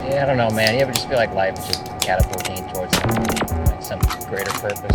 Yeah, 0.00 0.22
I 0.22 0.26
don't 0.26 0.36
know, 0.36 0.50
man. 0.50 0.74
You 0.74 0.80
ever 0.80 0.92
just 0.92 1.08
feel 1.08 1.16
like 1.16 1.32
life 1.34 1.58
is 1.58 1.66
just 1.66 1.84
catapulting 2.00 2.68
towards 2.72 2.94
like 2.94 3.82
some 3.82 3.98
greater 4.28 4.50
purpose? 4.52 4.90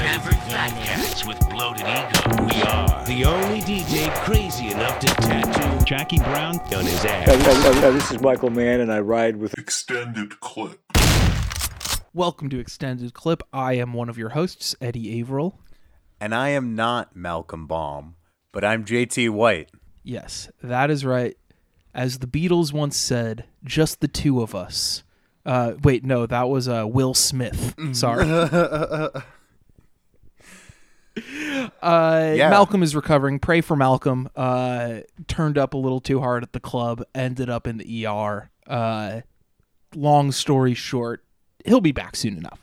Average 0.00 0.36
fat 0.36 1.24
with 1.26 1.40
bloated 1.50 1.82
ego. 1.82 2.44
We 2.54 2.62
are 2.62 3.04
the 3.06 3.24
only 3.24 3.60
DJ 3.60 4.14
crazy 4.24 4.68
enough 4.70 4.98
to 5.00 5.06
tattoo 5.08 5.84
Jackie 5.84 6.18
Brown. 6.18 6.58
on 6.60 6.84
his 6.84 7.02
Yeah, 7.04 7.10
ass. 7.10 7.28
yeah, 7.28 7.80
yeah, 7.80 7.90
this 7.90 8.10
is 8.12 8.20
Michael 8.20 8.50
Mann, 8.50 8.80
and 8.80 8.92
I 8.92 9.00
ride 9.00 9.36
with 9.36 9.58
extended 9.58 10.38
clip. 10.40 10.80
Welcome 12.12 12.48
to 12.50 12.60
Extended 12.60 13.12
Clip. 13.14 13.42
I 13.52 13.72
am 13.74 13.92
one 13.92 14.08
of 14.08 14.16
your 14.16 14.30
hosts, 14.30 14.76
Eddie 14.80 15.18
Averill. 15.20 15.58
And 16.20 16.32
I 16.32 16.50
am 16.50 16.76
not 16.76 17.16
Malcolm 17.16 17.66
Baum, 17.66 18.14
but 18.52 18.64
I'm 18.64 18.84
JT 18.84 19.30
White. 19.30 19.70
Yes, 20.04 20.48
that 20.62 20.90
is 20.90 21.04
right. 21.04 21.36
As 21.94 22.18
the 22.18 22.26
Beatles 22.26 22.72
once 22.72 22.96
said, 22.96 23.44
just 23.62 24.00
the 24.00 24.08
two 24.08 24.42
of 24.42 24.54
us. 24.54 25.04
Uh, 25.46 25.74
wait, 25.82 26.04
no, 26.04 26.26
that 26.26 26.48
was 26.48 26.68
uh, 26.68 26.84
Will 26.86 27.14
Smith. 27.14 27.74
Sorry. 27.92 28.24
uh, 28.28 29.12
Yeah. 31.82 32.50
Malcolm 32.50 32.82
is 32.82 32.96
recovering. 32.96 33.38
Pray 33.38 33.60
for 33.60 33.76
Malcolm. 33.76 34.28
Uh, 34.34 35.00
turned 35.28 35.58
up 35.58 35.74
a 35.74 35.76
little 35.76 36.00
too 36.00 36.20
hard 36.20 36.42
at 36.42 36.52
the 36.52 36.60
club. 36.60 37.04
Ended 37.14 37.48
up 37.48 37.66
in 37.66 37.76
the 37.76 38.06
ER. 38.06 38.50
Uh, 38.66 39.20
long 39.94 40.32
story 40.32 40.74
short, 40.74 41.24
he'll 41.64 41.80
be 41.80 41.92
back 41.92 42.16
soon 42.16 42.36
enough. 42.36 42.60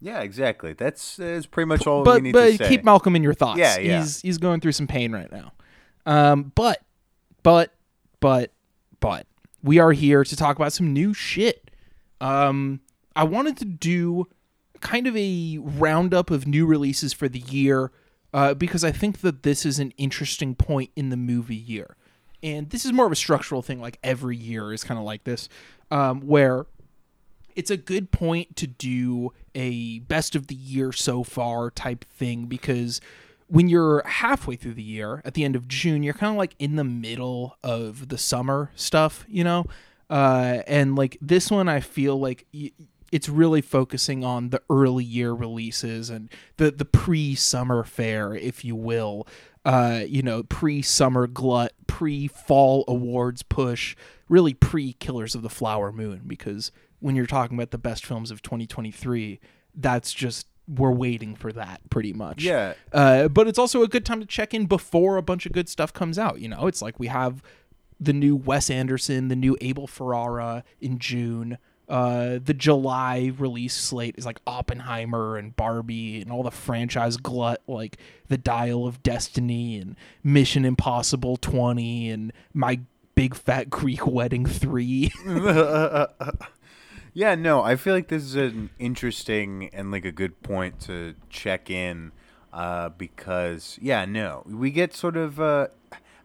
Yeah, 0.00 0.20
exactly. 0.20 0.74
That's, 0.74 1.16
that's 1.16 1.46
pretty 1.46 1.66
much 1.66 1.86
all 1.86 2.04
we 2.04 2.20
need 2.20 2.32
but 2.32 2.44
to 2.44 2.50
say. 2.52 2.58
But 2.58 2.68
keep 2.68 2.84
Malcolm 2.84 3.16
in 3.16 3.22
your 3.22 3.34
thoughts. 3.34 3.58
Yeah, 3.58 3.78
yeah. 3.78 4.00
He's 4.00 4.20
he's 4.20 4.38
going 4.38 4.60
through 4.60 4.72
some 4.72 4.86
pain 4.86 5.12
right 5.12 5.32
now. 5.32 5.52
Um, 6.04 6.52
but 6.54 6.82
but 7.42 7.72
but 8.24 8.52
but 9.00 9.26
we 9.62 9.78
are 9.78 9.92
here 9.92 10.24
to 10.24 10.34
talk 10.34 10.56
about 10.56 10.72
some 10.72 10.94
new 10.94 11.12
shit. 11.12 11.70
Um, 12.22 12.80
I 13.14 13.24
wanted 13.24 13.58
to 13.58 13.66
do 13.66 14.28
kind 14.80 15.06
of 15.06 15.14
a 15.14 15.58
roundup 15.60 16.30
of 16.30 16.46
new 16.46 16.64
releases 16.64 17.12
for 17.12 17.28
the 17.28 17.40
year 17.40 17.92
uh, 18.32 18.54
because 18.54 18.82
I 18.82 18.92
think 18.92 19.20
that 19.20 19.42
this 19.42 19.66
is 19.66 19.78
an 19.78 19.90
interesting 19.98 20.54
point 20.54 20.90
in 20.96 21.10
the 21.10 21.18
movie 21.18 21.54
year. 21.54 21.98
And 22.42 22.70
this 22.70 22.86
is 22.86 22.94
more 22.94 23.04
of 23.04 23.12
a 23.12 23.16
structural 23.16 23.60
thing, 23.60 23.78
like 23.78 23.98
every 24.02 24.38
year 24.38 24.72
is 24.72 24.84
kind 24.84 24.98
of 24.98 25.04
like 25.04 25.24
this, 25.24 25.50
um, 25.90 26.22
where 26.22 26.64
it's 27.54 27.70
a 27.70 27.76
good 27.76 28.10
point 28.10 28.56
to 28.56 28.66
do 28.66 29.34
a 29.54 29.98
best 29.98 30.34
of 30.34 30.46
the 30.46 30.54
year 30.54 30.92
so 30.92 31.24
far 31.24 31.70
type 31.70 32.06
thing 32.10 32.46
because 32.46 33.02
when 33.54 33.68
you're 33.68 34.02
halfway 34.04 34.56
through 34.56 34.74
the 34.74 34.82
year 34.82 35.22
at 35.24 35.34
the 35.34 35.44
end 35.44 35.54
of 35.54 35.68
June, 35.68 36.02
you're 36.02 36.12
kind 36.12 36.32
of 36.32 36.36
like 36.36 36.56
in 36.58 36.74
the 36.74 36.82
middle 36.82 37.56
of 37.62 38.08
the 38.08 38.18
summer 38.18 38.72
stuff, 38.74 39.24
you 39.28 39.44
know? 39.44 39.64
Uh, 40.10 40.58
and 40.66 40.96
like 40.96 41.16
this 41.20 41.52
one, 41.52 41.68
I 41.68 41.78
feel 41.78 42.18
like 42.18 42.46
y- 42.52 42.72
it's 43.12 43.28
really 43.28 43.60
focusing 43.60 44.24
on 44.24 44.50
the 44.50 44.60
early 44.68 45.04
year 45.04 45.32
releases 45.32 46.10
and 46.10 46.30
the, 46.56 46.72
the 46.72 46.84
pre 46.84 47.36
summer 47.36 47.84
fair, 47.84 48.34
if 48.34 48.64
you 48.64 48.74
will. 48.74 49.24
Uh, 49.64 50.02
you 50.04 50.20
know, 50.20 50.42
pre 50.42 50.82
summer 50.82 51.28
glut, 51.28 51.72
pre 51.86 52.26
fall 52.26 52.84
awards 52.88 53.44
push, 53.44 53.94
really 54.28 54.52
pre 54.52 54.94
Killers 54.94 55.36
of 55.36 55.42
the 55.42 55.48
Flower 55.48 55.92
Moon, 55.92 56.22
because 56.26 56.72
when 56.98 57.14
you're 57.14 57.24
talking 57.24 57.56
about 57.56 57.70
the 57.70 57.78
best 57.78 58.04
films 58.04 58.32
of 58.32 58.42
2023, 58.42 59.38
that's 59.76 60.12
just 60.12 60.48
we're 60.66 60.90
waiting 60.90 61.34
for 61.34 61.52
that 61.52 61.80
pretty 61.90 62.12
much. 62.12 62.42
Yeah. 62.42 62.74
Uh, 62.92 63.28
but 63.28 63.46
it's 63.48 63.58
also 63.58 63.82
a 63.82 63.88
good 63.88 64.04
time 64.04 64.20
to 64.20 64.26
check 64.26 64.54
in 64.54 64.66
before 64.66 65.16
a 65.16 65.22
bunch 65.22 65.46
of 65.46 65.52
good 65.52 65.68
stuff 65.68 65.92
comes 65.92 66.18
out. 66.18 66.40
You 66.40 66.48
know, 66.48 66.66
it's 66.66 66.80
like 66.80 66.98
we 66.98 67.08
have 67.08 67.42
the 68.00 68.12
new 68.12 68.36
Wes 68.36 68.70
Anderson, 68.70 69.28
the 69.28 69.36
new 69.36 69.56
Abel 69.60 69.86
Ferrara 69.86 70.64
in 70.80 70.98
June. 70.98 71.58
Uh, 71.86 72.38
the 72.42 72.54
July 72.54 73.30
release 73.38 73.74
slate 73.74 74.14
is 74.16 74.24
like 74.24 74.40
Oppenheimer 74.46 75.36
and 75.36 75.54
Barbie 75.54 76.22
and 76.22 76.32
all 76.32 76.42
the 76.42 76.50
franchise 76.50 77.18
glut 77.18 77.60
like 77.66 77.98
The 78.28 78.38
Dial 78.38 78.86
of 78.86 79.02
Destiny 79.02 79.76
and 79.76 79.96
Mission 80.22 80.64
Impossible 80.64 81.36
20 81.36 82.08
and 82.08 82.32
My 82.54 82.80
Big 83.14 83.34
Fat 83.34 83.68
Greek 83.68 84.06
Wedding 84.06 84.46
3. 84.46 85.12
Yeah, 87.16 87.36
no, 87.36 87.62
I 87.62 87.76
feel 87.76 87.94
like 87.94 88.08
this 88.08 88.24
is 88.24 88.34
an 88.34 88.70
interesting 88.78 89.70
and 89.72 89.92
like 89.92 90.04
a 90.04 90.10
good 90.12 90.42
point 90.42 90.80
to 90.80 91.14
check 91.30 91.70
in 91.70 92.10
uh, 92.52 92.88
because, 92.88 93.78
yeah, 93.80 94.04
no, 94.04 94.42
we 94.46 94.72
get 94.72 94.92
sort 94.94 95.16
of, 95.16 95.40
uh, 95.40 95.68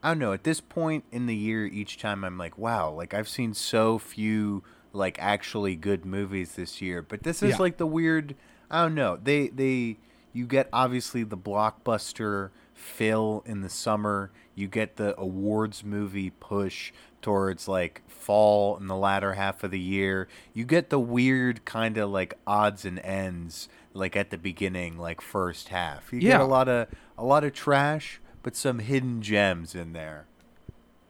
I 0.02 0.10
don't 0.10 0.20
know, 0.20 0.34
at 0.34 0.44
this 0.44 0.60
point 0.62 1.04
in 1.12 1.28
the 1.28 1.36
year, 1.36 1.66
each 1.68 2.00
time 2.00 2.24
I'm 2.24 2.40
like, 2.40 2.58
wow, 2.58 2.90
like 2.92 3.14
I've 3.14 3.30
seen 3.30 3.54
so 3.54 4.00
few 4.00 4.64
like 4.92 5.18
actually 5.20 5.76
good 5.76 6.06
movies 6.06 6.56
this 6.56 6.82
year, 6.82 7.04
but 7.04 7.22
this 7.22 7.44
is 7.44 7.52
Yeah. 7.52 7.58
like 7.60 7.78
the 7.78 7.86
weird, 7.86 8.36
I 8.72 8.82
don't 8.82 8.96
know, 8.96 9.20
they, 9.22 9.50
they, 9.50 9.98
you 10.34 10.48
get 10.48 10.70
obviously 10.74 11.24
the 11.24 11.38
blockbuster 11.38 12.50
fill 12.74 13.44
in 13.46 13.62
the 13.62 13.70
summer. 13.70 14.32
You 14.56 14.68
get 14.68 14.96
the 14.96 15.20
awards 15.20 15.84
movie 15.84 16.30
push 16.32 16.92
towards 17.22 17.68
like 17.68 18.02
fall 18.08 18.78
in 18.78 18.88
the 18.88 18.96
latter 18.96 19.34
half 19.34 19.64
of 19.64 19.72
the 19.72 19.80
year. 19.80 20.28
You 20.54 20.66
get 20.66 20.90
the 20.90 21.00
weird 21.00 21.66
kind 21.66 21.98
of 21.98 22.10
like 22.10 22.36
odds 22.46 22.86
and 22.86 23.00
ends 23.00 23.70
like 23.94 24.16
at 24.16 24.30
the 24.30 24.38
beginning, 24.38 24.98
like 24.98 25.22
first 25.22 25.70
half. 25.70 26.14
You 26.14 26.20
get 26.20 26.42
a 26.42 26.46
lot 26.46 26.68
of 26.68 26.88
a 27.18 27.26
lot 27.26 27.44
of 27.44 27.54
trash, 27.54 28.22
but 28.44 28.56
some 28.56 28.80
hidden 28.80 29.22
gems 29.22 29.76
in 29.76 29.94
there. 29.94 30.26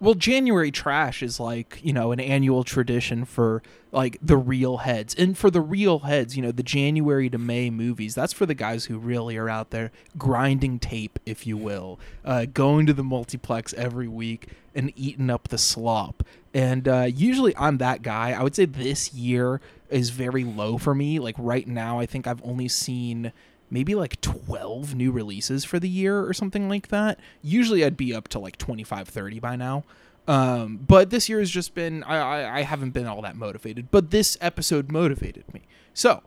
Well, 0.02 0.14
January 0.14 0.72
trash 0.72 1.22
is 1.22 1.42
like, 1.42 1.80
you 1.84 1.92
know, 1.92 2.14
an 2.14 2.22
annual 2.22 2.64
tradition 2.64 3.26
for 3.26 3.62
like 3.92 4.18
the 4.22 4.38
real 4.38 4.78
heads. 4.78 5.14
And 5.14 5.38
for 5.38 5.52
the 5.52 5.60
real 5.60 6.00
heads, 6.00 6.38
you 6.38 6.42
know, 6.42 6.54
the 6.54 6.64
January 6.64 7.30
to 7.30 7.38
May 7.38 7.70
movies, 7.70 8.16
that's 8.16 8.32
for 8.32 8.46
the 8.46 8.54
guys 8.54 8.86
who 8.86 8.98
really 8.98 9.36
are 9.36 9.50
out 9.50 9.72
there 9.72 9.92
grinding 10.18 10.80
tape, 10.80 11.20
if 11.26 11.46
you 11.46 11.58
will, 11.58 12.00
uh, 12.24 12.46
going 12.46 12.86
to 12.86 12.94
the 12.94 13.04
multiplex 13.04 13.74
every 13.74 14.08
week 14.08 14.48
and 14.74 14.94
eating 14.96 15.30
up 15.30 15.50
the 15.50 15.58
slop. 15.58 16.24
And 16.54 16.88
uh, 16.88 17.08
usually 17.14 17.56
I'm 17.58 17.78
that 17.80 18.02
guy. 18.02 18.32
I 18.32 18.42
would 18.42 18.56
say 18.56 18.66
this 18.66 19.14
year 19.14 19.60
is 19.90 20.12
very 20.12 20.46
low 20.46 20.78
for 20.78 20.96
me. 20.96 21.20
Like 21.20 21.36
right 21.38 21.68
now, 21.68 22.00
I 22.00 22.06
think 22.06 22.26
I've 22.26 22.44
only 22.46 22.70
seen 22.70 23.34
maybe 23.70 23.96
like 23.96 24.20
12 24.22 24.96
new 24.96 25.12
releases 25.12 25.66
for 25.66 25.80
the 25.80 25.90
year 25.90 26.26
or 26.26 26.34
something 26.34 26.70
like 26.70 26.88
that. 26.90 27.20
Usually 27.42 27.84
I'd 27.84 27.98
be 27.98 28.14
up 28.14 28.28
to 28.30 28.40
like 28.40 28.58
25, 28.58 29.08
30 29.08 29.40
by 29.40 29.56
now. 29.56 29.84
Um, 30.28 30.78
but 30.78 31.10
this 31.10 31.28
year 31.28 31.40
has 31.40 31.50
just 31.50 31.74
been, 31.74 32.04
I, 32.04 32.18
I, 32.18 32.58
I 32.60 32.62
haven't 32.62 32.92
been 32.92 33.08
all 33.08 33.22
that 33.24 33.36
motivated, 33.36 33.90
but 33.90 34.12
this 34.12 34.38
episode 34.42 34.92
motivated 34.92 35.52
me. 35.54 35.62
So 35.94 36.22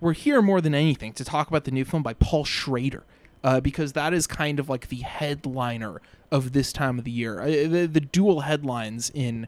we're 0.00 0.12
here 0.12 0.42
more 0.42 0.60
than 0.60 0.74
anything 0.74 1.12
to 1.14 1.24
talk 1.24 1.48
about 1.48 1.64
the 1.64 1.70
new 1.70 1.84
film 1.84 2.02
by 2.02 2.14
Paul 2.14 2.44
Schrader. 2.44 3.04
Uh, 3.44 3.60
because 3.60 3.92
that 3.92 4.12
is 4.12 4.26
kind 4.26 4.58
of 4.58 4.68
like 4.68 4.88
the 4.88 5.02
headliner 5.02 6.00
of 6.32 6.52
this 6.52 6.72
time 6.72 6.98
of 6.98 7.04
the 7.04 7.12
year. 7.12 7.40
Uh, 7.40 7.46
the, 7.46 7.88
the 7.90 8.00
dual 8.00 8.40
headlines 8.40 9.10
in 9.14 9.46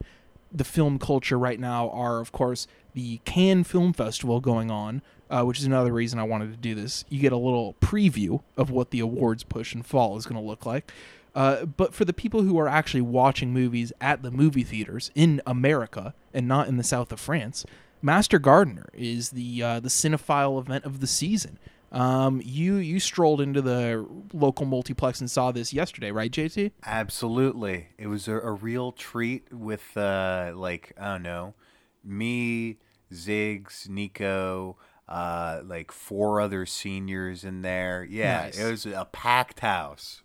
the 0.53 0.63
film 0.65 0.99
culture 0.99 1.39
right 1.39 1.59
now 1.59 1.91
are, 1.91 2.21
of 2.21 2.31
course, 2.31 2.67
the 2.99 3.21
Cannes 3.25 3.65
Film 3.65 3.93
Festival 3.93 4.41
going 4.41 4.73
on, 4.73 5.03
uh, 5.31 5.45
which 5.45 5.61
is 5.61 5.65
another 5.65 5.93
reason 5.93 6.19
I 6.19 6.25
wanted 6.25 6.51
to 6.51 6.57
do 6.57 6.75
this. 6.75 7.05
You 7.09 7.21
get 7.21 7.33
a 7.33 7.37
little 7.37 7.77
preview 7.81 8.43
of 8.57 8.71
what 8.71 8.91
the 8.91 8.99
awards 8.99 9.45
push 9.45 9.73
and 9.73 9.87
fall 9.87 10.17
is 10.17 10.27
going 10.27 10.41
to 10.41 10.47
look 10.47 10.67
like. 10.67 10.91
Uh, 11.33 11.65
but 11.65 11.95
for 11.95 12.05
the 12.05 12.13
people 12.13 12.43
who 12.43 12.59
are 12.59 12.67
actually 12.67 13.03
watching 13.03 13.53
movies 13.53 13.93
at 14.01 14.23
the 14.23 14.33
movie 14.33 14.65
theaters 14.65 15.13
in 15.15 15.41
America 15.47 16.13
and 16.35 16.49
not 16.49 16.67
in 16.67 16.77
the 16.77 16.83
south 16.83 17.13
of 17.13 17.21
France, 17.21 17.65
Master 18.03 18.41
Gardener 18.41 18.89
is 18.93 19.31
the 19.31 19.63
uh, 19.63 19.81
the 19.81 19.89
cinephile 19.89 20.59
event 20.61 20.85
of 20.85 20.99
the 20.99 21.07
season. 21.07 21.59
Um, 21.93 22.43
you 22.45 22.77
you 22.77 22.99
strolled 22.99 23.41
into 23.41 23.63
the 23.63 24.05
local 24.33 24.67
multiplex 24.67 25.21
and 25.21 25.31
saw 25.31 25.53
this 25.53 25.73
yesterday, 25.73 26.11
right, 26.11 26.31
JT? 26.31 26.73
Absolutely. 26.85 27.91
It 27.99 28.09
was 28.09 28.27
a, 28.27 28.35
a 28.39 28.53
real 28.53 28.91
treat 28.91 29.53
with 29.53 29.97
uh 29.97 30.53
like 30.57 30.93
I 30.99 31.13
don't 31.13 31.23
know, 31.23 31.55
me, 32.05 32.79
Ziggs, 33.13 33.89
Nico, 33.89 34.77
uh 35.09 35.61
like 35.65 35.91
four 35.93 36.41
other 36.41 36.67
seniors 36.67 37.45
in 37.45 37.63
there. 37.63 38.07
Yeah, 38.09 38.43
Nice. 38.45 38.59
it 38.59 38.71
was 38.71 38.87
a 38.87 39.07
packed 39.11 39.61
house. 39.61 40.23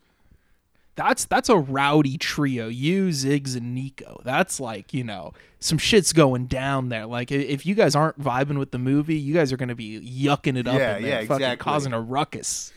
That's 0.95 1.25
that's 1.25 1.49
a 1.49 1.57
rowdy 1.57 2.17
trio. 2.19 2.67
You, 2.67 3.07
Ziggs, 3.09 3.55
and 3.57 3.73
Nico. 3.73 4.21
That's 4.23 4.59
like 4.59 4.93
you 4.93 5.03
know 5.03 5.33
some 5.59 5.77
shit's 5.79 6.13
going 6.13 6.45
down 6.45 6.89
there. 6.89 7.05
Like 7.07 7.31
if 7.31 7.65
you 7.65 7.73
guys 7.73 7.95
aren't 7.95 8.19
vibing 8.21 8.59
with 8.59 8.69
the 8.71 8.77
movie, 8.77 9.15
you 9.15 9.33
guys 9.33 9.51
are 9.51 9.57
gonna 9.57 9.73
be 9.73 9.99
yucking 10.01 10.55
it 10.57 10.67
up 10.67 10.75
Yeah, 10.75 10.99
there, 10.99 11.01
yeah, 11.01 11.19
fucking 11.21 11.35
exactly. 11.37 11.63
causing 11.63 11.93
a 11.93 12.01
ruckus. 12.01 12.71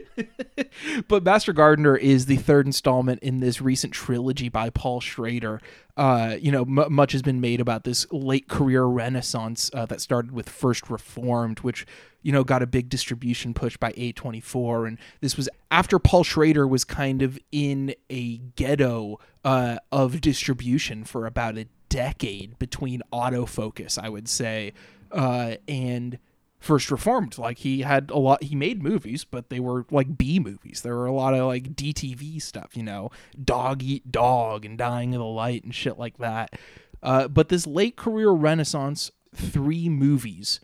but 1.08 1.22
Master 1.22 1.52
Gardener 1.52 1.96
is 1.96 2.26
the 2.26 2.36
third 2.36 2.66
installment 2.66 3.22
in 3.22 3.40
this 3.40 3.60
recent 3.60 3.92
trilogy 3.92 4.48
by 4.48 4.70
Paul 4.70 5.00
Schrader. 5.00 5.60
Uh, 5.96 6.36
you 6.40 6.50
know, 6.50 6.62
m- 6.62 6.92
much 6.92 7.12
has 7.12 7.22
been 7.22 7.40
made 7.40 7.60
about 7.60 7.84
this 7.84 8.06
late 8.10 8.48
career 8.48 8.84
renaissance 8.84 9.70
uh, 9.74 9.86
that 9.86 10.00
started 10.00 10.32
with 10.32 10.48
First 10.48 10.88
Reformed, 10.88 11.60
which 11.60 11.86
you 12.22 12.32
know 12.32 12.44
got 12.44 12.62
a 12.62 12.66
big 12.66 12.88
distribution 12.88 13.52
push 13.54 13.76
by 13.76 13.92
A24, 13.92 14.88
and 14.88 14.98
this 15.20 15.36
was 15.36 15.48
after 15.70 15.98
Paul 15.98 16.24
Schrader 16.24 16.66
was 16.66 16.84
kind 16.84 17.22
of 17.22 17.38
in 17.50 17.94
a 18.10 18.38
ghetto 18.56 19.18
uh, 19.44 19.76
of 19.90 20.20
distribution 20.20 21.04
for 21.04 21.26
about 21.26 21.58
a 21.58 21.66
decade 21.88 22.58
between 22.58 23.02
autofocus, 23.12 23.98
I 24.02 24.08
would 24.08 24.28
say, 24.28 24.72
uh, 25.10 25.56
and 25.68 26.18
First 26.62 26.90
Reformed. 26.90 27.38
Like 27.38 27.58
he 27.58 27.82
had 27.82 28.10
a 28.10 28.18
lot, 28.18 28.44
he 28.44 28.54
made 28.54 28.82
movies, 28.82 29.24
but 29.24 29.50
they 29.50 29.60
were 29.60 29.84
like 29.90 30.16
B 30.16 30.38
movies. 30.38 30.82
There 30.82 30.96
were 30.96 31.06
a 31.06 31.12
lot 31.12 31.34
of 31.34 31.46
like 31.46 31.74
DTV 31.74 32.40
stuff, 32.40 32.76
you 32.76 32.82
know, 32.82 33.10
dog 33.42 33.82
eat 33.82 34.12
dog 34.12 34.64
and 34.64 34.78
dying 34.78 35.14
of 35.14 35.18
the 35.18 35.26
light 35.26 35.64
and 35.64 35.74
shit 35.74 35.98
like 35.98 36.18
that. 36.18 36.58
Uh, 37.02 37.26
but 37.26 37.48
this 37.48 37.66
late 37.66 37.96
career 37.96 38.30
renaissance, 38.30 39.10
three 39.34 39.88
movies 39.88 40.60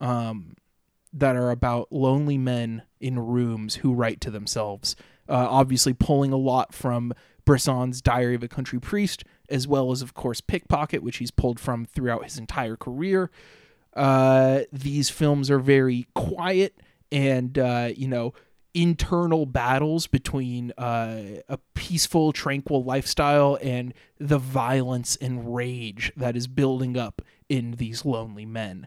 um, 0.00 0.54
that 1.12 1.34
are 1.34 1.50
about 1.50 1.90
lonely 1.90 2.36
men 2.36 2.82
in 3.00 3.18
rooms 3.18 3.76
who 3.76 3.94
write 3.94 4.20
to 4.20 4.30
themselves. 4.30 4.96
Uh, 5.28 5.46
obviously, 5.48 5.94
pulling 5.94 6.32
a 6.32 6.36
lot 6.36 6.74
from 6.74 7.12
Bresson's 7.46 8.02
Diary 8.02 8.34
of 8.34 8.42
a 8.42 8.48
Country 8.48 8.78
Priest, 8.78 9.24
as 9.48 9.66
well 9.66 9.92
as, 9.92 10.02
of 10.02 10.14
course, 10.14 10.40
Pickpocket, 10.40 11.02
which 11.02 11.18
he's 11.18 11.30
pulled 11.30 11.58
from 11.58 11.86
throughout 11.86 12.24
his 12.24 12.38
entire 12.38 12.76
career. 12.76 13.30
Uh, 13.98 14.60
these 14.72 15.10
films 15.10 15.50
are 15.50 15.58
very 15.58 16.06
quiet 16.14 16.80
and, 17.10 17.58
uh, 17.58 17.90
you 17.96 18.06
know, 18.06 18.32
internal 18.74 19.44
battles 19.44 20.06
between 20.06 20.72
uh, 20.78 21.40
a 21.48 21.58
peaceful, 21.74 22.32
tranquil 22.32 22.84
lifestyle 22.84 23.58
and 23.60 23.92
the 24.18 24.38
violence 24.38 25.16
and 25.16 25.52
rage 25.54 26.12
that 26.16 26.36
is 26.36 26.46
building 26.46 26.96
up 26.96 27.20
in 27.48 27.72
these 27.72 28.04
lonely 28.04 28.46
men. 28.46 28.86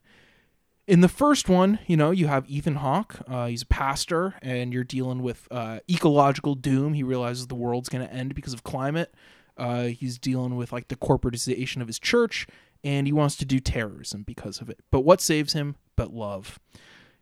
In 0.87 1.01
the 1.01 1.09
first 1.09 1.49
one, 1.49 1.79
you 1.87 1.97
know, 1.97 2.11
you 2.11 2.27
have 2.27 2.49
Ethan 2.49 2.75
Hawke. 2.75 3.19
Uh, 3.27 3.47
he's 3.47 3.63
a 3.63 3.67
pastor, 3.67 4.35
and 4.41 4.73
you're 4.73 4.83
dealing 4.83 5.21
with 5.21 5.47
uh, 5.51 5.79
ecological 5.89 6.55
doom. 6.55 6.93
He 6.93 7.03
realizes 7.03 7.47
the 7.47 7.55
world's 7.55 7.89
going 7.89 8.05
to 8.05 8.13
end 8.13 8.33
because 8.33 8.53
of 8.53 8.63
climate. 8.63 9.13
Uh, 9.57 9.85
he's 9.85 10.17
dealing 10.17 10.55
with 10.55 10.71
like 10.71 10.87
the 10.87 10.95
corporatization 10.95 11.81
of 11.81 11.87
his 11.87 11.99
church, 11.99 12.47
and 12.83 13.07
he 13.07 13.13
wants 13.13 13.35
to 13.37 13.45
do 13.45 13.59
terrorism 13.59 14.23
because 14.23 14.61
of 14.61 14.69
it. 14.69 14.79
But 14.91 15.01
what 15.01 15.21
saves 15.21 15.53
him 15.53 15.75
but 15.95 16.13
love? 16.13 16.59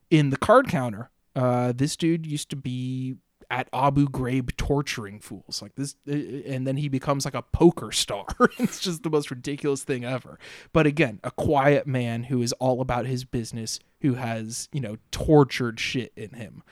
In 0.10 0.30
the 0.30 0.38
card 0.38 0.68
counter, 0.68 1.12
uh, 1.36 1.74
this 1.76 1.96
dude 1.96 2.26
used 2.26 2.50
to 2.50 2.56
be 2.56 3.16
at 3.52 3.68
Abu 3.74 4.08
Ghraib 4.08 4.56
torturing 4.58 5.20
fools 5.20 5.62
like 5.62 5.76
this, 5.76 5.96
uh, 6.08 6.14
and 6.14 6.68
then 6.68 6.78
he 6.78 6.88
becomes 6.88 7.26
like 7.26 7.34
a 7.34 7.42
poker 7.42 7.92
star. 7.92 8.26
it's 8.60 8.80
just 8.80 9.04
the 9.04 9.10
most 9.10 9.32
ridiculous 9.32 9.84
thing 9.84 10.06
ever. 10.06 10.38
But 10.72 10.86
again, 10.86 11.20
a 11.24 11.32
quiet 11.32 11.88
man 11.88 12.24
who 12.24 12.42
is 12.42 12.54
all 12.54 12.82
about 12.82 13.06
his 13.06 13.26
business, 13.26 13.80
who 14.02 14.16
has 14.16 14.70
you 14.72 14.82
know 14.82 14.98
tortured 15.12 15.80
shit 15.80 16.14
in 16.16 16.34
him. 16.34 16.64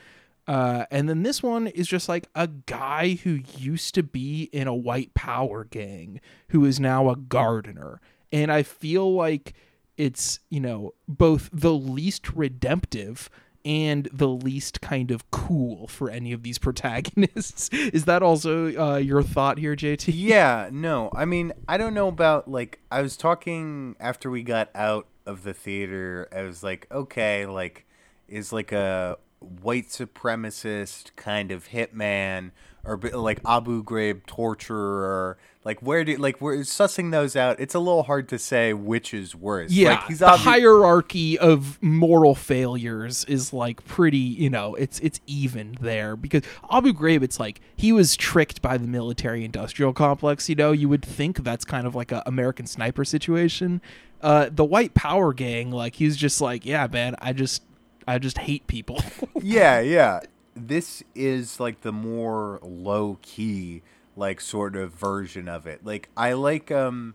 Uh, 0.46 0.86
and 0.90 1.10
then 1.10 1.24
this 1.24 1.42
one 1.42 1.66
is 1.66 1.86
just 1.86 2.08
like 2.08 2.26
a 2.34 2.46
guy 2.46 3.18
who 3.22 3.40
used 3.58 3.94
to 3.94 4.02
be 4.02 4.44
in 4.44 4.66
a 4.66 4.74
white 4.74 5.12
power 5.12 5.64
gang 5.64 6.20
who 6.48 6.64
is 6.64 6.80
now 6.80 7.10
a 7.10 7.16
gardener. 7.16 8.00
And 8.32 8.52
I 8.52 8.62
feel 8.62 9.12
like 9.14 9.54
it's, 9.96 10.40
you 10.48 10.60
know, 10.60 10.94
both 11.06 11.50
the 11.52 11.72
least 11.72 12.32
redemptive 12.34 13.28
and 13.64 14.08
the 14.12 14.28
least 14.28 14.80
kind 14.80 15.10
of 15.10 15.30
cool 15.30 15.88
for 15.88 16.10
any 16.10 16.32
of 16.32 16.42
these 16.42 16.58
protagonists. 16.58 17.68
Is 17.70 18.04
that 18.06 18.22
also 18.22 18.74
uh, 18.76 18.96
your 18.96 19.22
thought 19.22 19.58
here, 19.58 19.76
JT? 19.76 20.12
Yeah, 20.14 20.70
no. 20.72 21.10
I 21.14 21.24
mean, 21.24 21.52
I 21.68 21.76
don't 21.76 21.94
know 21.94 22.08
about 22.08 22.48
like 22.48 22.80
I 22.90 23.02
was 23.02 23.16
talking 23.16 23.96
after 24.00 24.30
we 24.30 24.42
got 24.42 24.70
out 24.74 25.06
of 25.26 25.42
the 25.42 25.52
theater. 25.52 26.28
I 26.34 26.42
was 26.42 26.62
like, 26.62 26.86
okay, 26.90 27.46
like 27.46 27.84
is 28.28 28.52
like 28.52 28.72
a 28.72 29.18
white 29.40 29.88
supremacist 29.88 31.14
kind 31.16 31.50
of 31.50 31.68
hitman 31.68 32.50
or 32.88 32.96
like 32.96 33.40
Abu 33.46 33.84
Ghraib 33.84 34.24
torturer. 34.26 35.38
Like 35.64 35.80
where 35.82 36.02
do 36.04 36.16
like 36.16 36.40
we're 36.40 36.56
sussing 36.58 37.10
those 37.10 37.36
out? 37.36 37.60
It's 37.60 37.74
a 37.74 37.78
little 37.78 38.04
hard 38.04 38.28
to 38.30 38.38
say 38.38 38.72
which 38.72 39.12
is 39.12 39.34
worse. 39.34 39.70
Yeah, 39.70 39.90
like, 39.90 40.06
he's 40.06 40.18
the 40.20 40.26
obvi- 40.26 40.36
hierarchy 40.38 41.38
of 41.38 41.80
moral 41.82 42.34
failures 42.34 43.24
is 43.26 43.52
like 43.52 43.84
pretty, 43.84 44.16
you 44.16 44.48
know, 44.48 44.74
it's 44.76 44.98
it's 45.00 45.20
even 45.26 45.76
there 45.80 46.16
because 46.16 46.42
Abu 46.70 46.94
Ghraib, 46.94 47.22
it's 47.22 47.38
like 47.38 47.60
he 47.76 47.92
was 47.92 48.16
tricked 48.16 48.62
by 48.62 48.78
the 48.78 48.86
military-industrial 48.86 49.92
complex. 49.92 50.48
You 50.48 50.54
know, 50.54 50.72
you 50.72 50.88
would 50.88 51.04
think 51.04 51.44
that's 51.44 51.66
kind 51.66 51.86
of 51.86 51.94
like 51.94 52.12
a 52.12 52.22
American 52.24 52.66
sniper 52.66 53.04
situation. 53.04 53.82
Uh, 54.22 54.48
the 54.50 54.64
White 54.64 54.94
Power 54.94 55.34
gang, 55.34 55.70
like 55.70 55.96
he's 55.96 56.16
just 56.16 56.40
like, 56.40 56.64
yeah, 56.64 56.86
man, 56.90 57.14
I 57.20 57.34
just 57.34 57.62
I 58.06 58.18
just 58.18 58.38
hate 58.38 58.66
people. 58.66 59.02
yeah, 59.42 59.80
yeah. 59.80 60.20
This 60.66 61.02
is 61.14 61.60
like 61.60 61.82
the 61.82 61.92
more 61.92 62.58
low 62.62 63.18
key, 63.22 63.82
like 64.16 64.40
sort 64.40 64.76
of 64.76 64.92
version 64.92 65.48
of 65.48 65.66
it. 65.66 65.84
Like 65.84 66.08
I 66.16 66.32
like 66.32 66.70
um, 66.70 67.14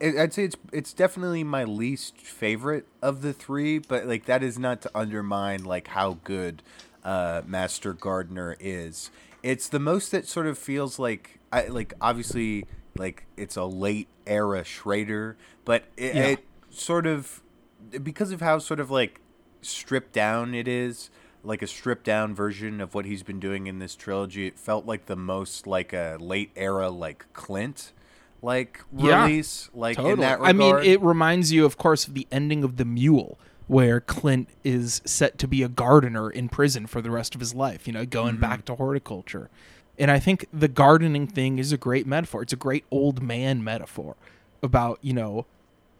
I'd 0.00 0.32
say 0.34 0.44
it's 0.44 0.56
it's 0.72 0.92
definitely 0.92 1.44
my 1.44 1.64
least 1.64 2.18
favorite 2.18 2.86
of 3.00 3.22
the 3.22 3.32
three, 3.32 3.78
but 3.78 4.06
like 4.06 4.26
that 4.26 4.42
is 4.42 4.58
not 4.58 4.82
to 4.82 4.90
undermine 4.94 5.64
like 5.64 5.88
how 5.88 6.18
good 6.24 6.62
uh, 7.04 7.42
Master 7.46 7.92
Gardener 7.92 8.56
is. 8.60 9.10
It's 9.42 9.68
the 9.68 9.78
most 9.78 10.10
that 10.10 10.26
sort 10.26 10.46
of 10.46 10.58
feels 10.58 10.98
like 10.98 11.38
I 11.52 11.68
like 11.68 11.94
obviously 12.00 12.66
like 12.96 13.24
it's 13.36 13.56
a 13.56 13.64
late 13.64 14.08
era 14.26 14.64
Schrader, 14.64 15.36
but 15.64 15.84
it, 15.96 16.14
Yeah. 16.14 16.26
it 16.26 16.44
sort 16.70 17.06
of 17.06 17.40
because 18.02 18.32
of 18.32 18.40
how 18.40 18.58
sort 18.58 18.80
of 18.80 18.90
like 18.90 19.20
stripped 19.62 20.12
down 20.12 20.54
it 20.54 20.68
is 20.68 21.10
like 21.42 21.62
a 21.62 21.66
stripped 21.66 22.04
down 22.04 22.34
version 22.34 22.80
of 22.80 22.94
what 22.94 23.04
he's 23.04 23.22
been 23.22 23.40
doing 23.40 23.66
in 23.66 23.78
this 23.78 23.94
trilogy 23.96 24.46
it 24.46 24.58
felt 24.58 24.86
like 24.86 25.06
the 25.06 25.16
most 25.16 25.66
like 25.66 25.92
a 25.92 26.16
late 26.20 26.50
era 26.56 26.88
like 26.90 27.26
clint 27.32 27.92
like 28.42 28.80
Yeah, 28.96 29.22
release 29.22 29.70
like 29.74 30.04
in 30.04 30.04
Totally. 30.06 30.20
that 30.20 30.40
I 30.42 30.52
mean, 30.52 30.78
it 30.82 31.00
reminds 31.02 31.52
you, 31.52 31.64
of 31.64 31.76
course, 31.76 32.06
of 32.08 32.14
the 32.14 32.26
ending 32.30 32.64
of 32.64 32.76
The 32.76 32.84
Mule, 32.84 33.38
where 33.66 34.00
Clint 34.00 34.48
is 34.64 35.02
set 35.04 35.38
to 35.38 35.48
be 35.48 35.62
a 35.62 35.68
gardener 35.68 36.30
in 36.30 36.48
prison 36.48 36.86
for 36.86 37.00
the 37.02 37.10
rest 37.10 37.34
of 37.34 37.40
his 37.40 37.54
life, 37.54 37.86
you 37.86 37.92
know, 37.92 38.06
going 38.06 38.36
Mm-hmm. 38.36 38.40
back 38.40 38.64
to 38.66 38.74
horticulture. 38.76 39.50
And 39.98 40.10
I 40.10 40.18
think 40.18 40.46
the 40.52 40.68
gardening 40.68 41.26
thing 41.26 41.58
is 41.58 41.72
a 41.72 41.76
great 41.76 42.06
metaphor. 42.06 42.42
It's 42.42 42.52
a 42.52 42.56
great 42.56 42.84
old 42.90 43.22
man 43.22 43.62
metaphor 43.62 44.16
about, 44.62 44.98
you 45.02 45.12
know, 45.12 45.46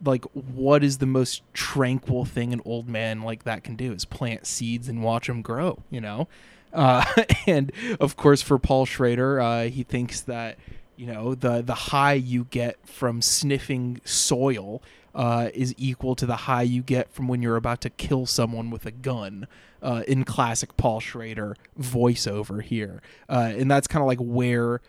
like 0.05 0.25
what 0.33 0.83
is 0.83 0.99
the 0.99 1.07
most 1.07 1.43
tranquil 1.53 2.25
thing 2.25 2.53
an 2.53 2.61
old 2.65 2.89
man 2.89 3.23
like 3.23 3.45
that 3.45 3.65
can 3.65 3.77
do 3.77 3.93
is 3.93 4.05
plant 4.05 4.47
seeds 4.47 4.89
and 4.89 5.03
watch 5.03 5.27
them 5.27 5.43
grow, 5.43 5.79
you 5.91 6.01
know? 6.01 6.29
Uh, 6.73 7.05
and 7.47 7.73
of 7.99 8.17
course, 8.17 8.43
for 8.43 8.59
Paul 8.59 8.87
Schrader, 8.87 9.41
uh, 9.41 9.65
he 9.65 9.83
thinks 9.83 10.21
that 10.23 10.59
you 10.97 11.07
know 11.07 11.35
the 11.35 11.63
the 11.63 11.75
high 11.75 12.15
you 12.15 12.45
get 12.51 12.77
from 12.87 13.23
sniffing 13.23 14.01
soil 14.05 14.83
uh, 15.15 15.49
is 15.55 15.75
equal 15.77 16.15
to 16.15 16.27
the 16.27 16.37
high 16.37 16.63
you 16.63 16.83
get 16.83 17.11
from 17.11 17.27
when 17.27 17.43
you're 17.43 17.57
about 17.57 17.81
to 17.83 17.91
kill 17.91 18.27
someone 18.27 18.71
with 18.71 18.87
a 18.87 18.91
gun. 18.91 19.47
Uh, 19.83 20.03
in 20.07 20.25
classic 20.25 20.77
Paul 20.77 21.01
Schrader 21.01 21.57
voiceover 21.81 22.63
here, 22.63 23.01
uh, 23.31 23.51
and 23.57 23.71
that's 23.71 23.87
kind 23.87 24.03
of 24.03 24.07
like 24.07 24.19
where 24.19 24.83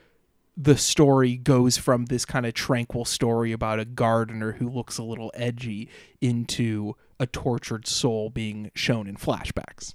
the 0.58 0.78
story 0.78 1.38
goes 1.38 1.78
from 1.78 2.06
this 2.06 2.26
kind 2.26 2.46
of 2.46 2.54
tranquil 2.54 3.06
story 3.06 3.52
about 3.52 3.80
a 3.80 3.86
gardener 3.86 4.54
who 4.54 4.68
looks 4.70 4.98
a 4.98 5.04
little 5.04 5.32
edgy 5.34 5.90
into 6.20 6.96
a 7.20 7.26
tortured 7.26 7.88
soul 7.88 8.30
being 8.30 8.72
shown 8.76 9.08
in 9.08 9.16
flashbacks. 9.16 9.94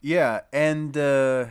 Yeah, 0.00 0.40
and 0.52 0.96
uh, 0.96 1.46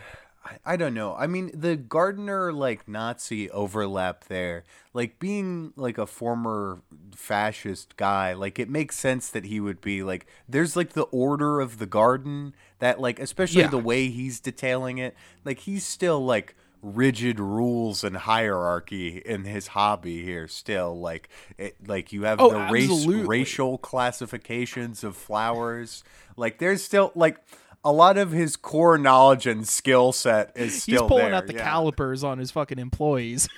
I, 0.65 0.75
don't 0.75 0.93
know. 0.93 1.15
I 1.15 1.27
mean, 1.27 1.51
the 1.53 1.77
gardener 1.77 2.51
like 2.51 2.85
Nazi 2.87 3.49
overlap 3.49 4.25
there, 4.25 4.65
like 4.93 5.17
being 5.19 5.71
like 5.77 5.97
a 5.97 6.05
former 6.05 6.81
fascist 7.15 7.95
guy, 7.95 8.33
like 8.33 8.59
it 8.59 8.69
makes 8.69 8.97
sense 8.97 9.29
that 9.29 9.45
he 9.45 9.59
would 9.61 9.79
be 9.79 10.03
like. 10.03 10.25
There's 10.49 10.75
like 10.75 10.93
the 10.93 11.03
order 11.03 11.61
of 11.61 11.77
the 11.79 11.85
garden 11.85 12.53
that 12.79 12.99
like, 12.99 13.19
especially 13.19 13.61
Yeah. 13.61 13.67
the 13.67 13.77
way 13.77 14.09
he's 14.09 14.39
detailing 14.41 14.97
it, 14.97 15.15
like 15.45 15.59
he's 15.59 15.85
still 15.85 16.23
like 16.25 16.55
rigid 16.81 17.39
rules 17.39 18.03
and 18.03 18.17
hierarchy 18.17 19.17
in 19.17 19.43
his 19.43 19.67
hobby 19.67 20.23
here 20.23 20.47
still 20.47 20.99
like 20.99 21.29
it, 21.57 21.75
like 21.87 22.11
you 22.11 22.23
have 22.23 22.39
Oh, 22.41 22.49
the 22.49 22.71
race 22.71 23.05
racial 23.05 23.77
classifications 23.77 25.03
of 25.03 25.15
flowers 25.15 26.03
like 26.35 26.57
there's 26.57 26.83
still 26.83 27.11
like 27.13 27.37
a 27.83 27.91
lot 27.91 28.17
of 28.17 28.31
his 28.31 28.55
core 28.55 28.97
knowledge 28.97 29.47
and 29.47 29.67
skill 29.67 30.11
set 30.11 30.51
is 30.55 30.83
still 30.83 31.03
He's 31.03 31.07
pulling 31.07 31.25
there, 31.25 31.35
out 31.35 31.47
the 31.47 31.53
yeah. 31.53 31.63
calipers 31.63 32.23
on 32.23 32.37
his 32.37 32.51
fucking 32.51 32.77
employees. 32.77 33.49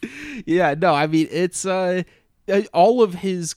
yeah, 0.46 0.74
no, 0.78 0.94
I 0.94 1.06
mean 1.06 1.28
it's 1.30 1.66
uh 1.66 2.02
uh, 2.48 2.62
all 2.72 3.02
of 3.02 3.14
his 3.14 3.54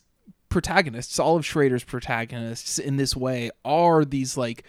protagonists, 0.50 1.20
all 1.20 1.36
of 1.36 1.46
Schrader's 1.46 1.84
protagonists 1.84 2.80
in 2.80 2.98
this 2.98 3.16
way 3.16 3.52
are 3.64 4.06
these 4.06 4.38
like 4.38 4.64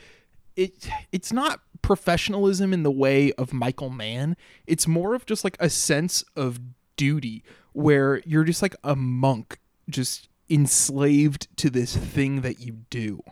it 0.56 0.88
it's 1.12 1.32
not 1.32 1.60
professionalism 1.82 2.72
in 2.72 2.82
the 2.82 2.90
way 2.90 3.32
of 3.32 3.52
Michael 3.52 3.90
Mann. 3.90 4.36
It's 4.66 4.86
more 4.86 5.14
of 5.14 5.26
just 5.26 5.44
like 5.44 5.56
a 5.60 5.70
sense 5.70 6.24
of 6.34 6.60
duty 6.96 7.44
where 7.72 8.22
you're 8.24 8.44
just 8.44 8.62
like 8.62 8.74
a 8.82 8.96
monk 8.96 9.58
just 9.88 10.28
enslaved 10.48 11.48
to 11.56 11.70
this 11.70 11.96
thing 11.96 12.40
that 12.40 12.60
you 12.60 12.78
do 12.90 13.22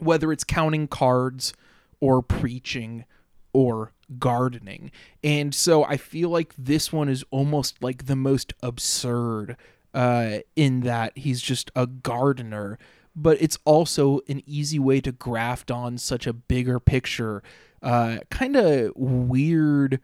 whether 0.00 0.32
it's 0.32 0.44
counting 0.44 0.88
cards 0.88 1.52
or 2.00 2.22
preaching 2.22 3.04
or 3.52 3.92
gardening. 4.18 4.90
And 5.22 5.54
so 5.54 5.84
I 5.84 5.96
feel 5.96 6.30
like 6.30 6.54
this 6.58 6.92
one 6.92 7.08
is 7.08 7.24
almost 7.30 7.82
like 7.82 8.06
the 8.06 8.16
most 8.16 8.52
absurd 8.62 9.56
uh, 9.92 10.38
in 10.56 10.80
that 10.80 11.16
he's 11.18 11.40
just 11.40 11.70
a 11.76 11.86
gardener, 11.86 12.78
but 13.14 13.40
it's 13.40 13.58
also 13.64 14.20
an 14.28 14.42
easy 14.46 14.78
way 14.78 15.00
to 15.00 15.12
graft 15.12 15.70
on 15.70 15.98
such 15.98 16.26
a 16.26 16.32
bigger 16.32 16.80
picture, 16.80 17.42
uh, 17.82 18.18
kind 18.30 18.56
of 18.56 18.92
weird, 18.96 20.00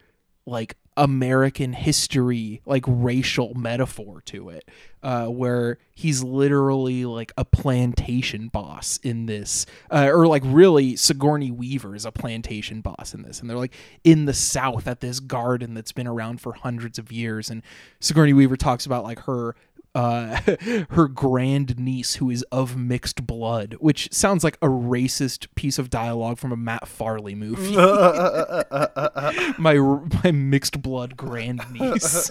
like 0.47 0.77
American 0.97 1.75
history, 1.75 2.63
like 2.65 2.85
racial 2.87 3.53
metaphor 3.55 4.23
to 4.23 4.49
it, 4.49 4.69
uh, 5.03 5.27
where 5.27 5.79
he's 5.95 6.25
literally 6.25 7.05
like 7.05 7.33
a 7.37 7.45
plantation 7.45 8.49
boss 8.49 8.99
in 9.03 9.27
this, 9.27 9.67
uh, 9.91 10.09
or 10.11 10.27
like 10.27 10.43
really 10.47 10.97
Sigourney 10.97 11.51
Weaver 11.51 11.95
is 11.95 12.07
a 12.07 12.13
plantation 12.13 12.81
boss 12.81 13.13
in 13.13 13.23
this, 13.23 13.41
and 13.41 13.51
they're 13.51 13.59
like 13.59 13.75
in 14.05 14.25
the 14.25 14.33
South 14.33 14.89
at 14.89 15.01
this 15.01 15.21
garden 15.21 15.75
that's 15.75 15.93
been 15.93 16.07
around 16.07 16.41
for 16.41 16.55
hundreds 16.55 16.99
of 16.99 17.13
years, 17.13 17.51
and 17.51 17.63
Sigourney 18.01 18.33
Weaver 18.33 18.57
talks 18.57 18.87
about 18.87 19.05
like 19.05 19.21
her 19.21 19.55
uh, 19.97 20.41
her 20.91 21.09
grand 21.09 21.79
niece 21.79 22.17
who 22.17 22.29
is 22.29 22.43
of 22.53 22.77
mixed 22.77 23.27
blood, 23.27 23.77
which 23.81 24.13
sounds 24.13 24.45
like 24.45 24.57
a 24.61 24.67
racist 24.67 25.47
piece 25.55 25.79
of 25.79 25.89
dialogue 25.89 26.39
from 26.39 26.53
a 26.53 26.57
Matt 26.57 26.87
Farley 26.87 27.35
movie. 27.35 27.75
my 29.59 29.75
my 30.23 30.31
mixed 30.31 30.83
blood 30.83 31.17
grand 31.17 31.63
niece. 31.73 32.31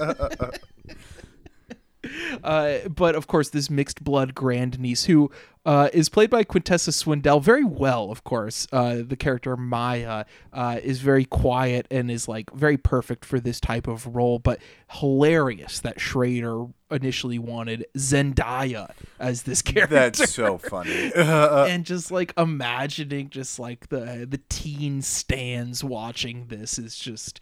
Uh, 2.43 2.87
but 2.89 3.15
of 3.15 3.27
course, 3.27 3.49
this 3.49 3.69
mixed 3.69 4.03
blood 4.03 4.35
grand 4.35 4.79
niece, 4.79 5.05
who 5.05 5.31
uh, 5.65 5.89
is 5.93 6.09
played 6.09 6.29
by 6.29 6.43
Quintessa 6.43 6.91
Swindell 6.91 7.41
very 7.41 7.63
well, 7.63 8.11
of 8.11 8.23
course. 8.23 8.67
Uh, 8.71 8.97
the 9.05 9.15
character 9.15 9.57
Maya 9.57 10.25
uh, 10.53 10.79
is 10.83 10.99
very 10.99 11.25
quiet 11.25 11.87
and 11.89 12.11
is 12.11 12.27
like 12.27 12.53
very 12.53 12.77
perfect 12.77 13.25
for 13.25 13.39
this 13.39 13.59
type 13.59 13.87
of 13.87 14.15
role, 14.15 14.37
but 14.37 14.59
hilarious 14.91 15.79
that 15.79 15.99
Schrader 15.99 16.67
initially 16.91 17.39
wanted 17.39 17.85
Zendaya 17.97 18.91
as 19.19 19.43
this 19.43 19.63
character. 19.63 19.95
That's 19.95 20.31
so 20.31 20.59
funny. 20.59 21.11
and 21.15 21.83
just 21.83 22.11
like 22.11 22.33
imagining 22.37 23.29
just 23.29 23.57
like 23.57 23.89
the 23.89 24.27
the 24.29 24.41
teen 24.49 25.01
stands 25.01 25.83
watching 25.83 26.45
this 26.47 26.77
is 26.77 26.95
just 26.95 27.39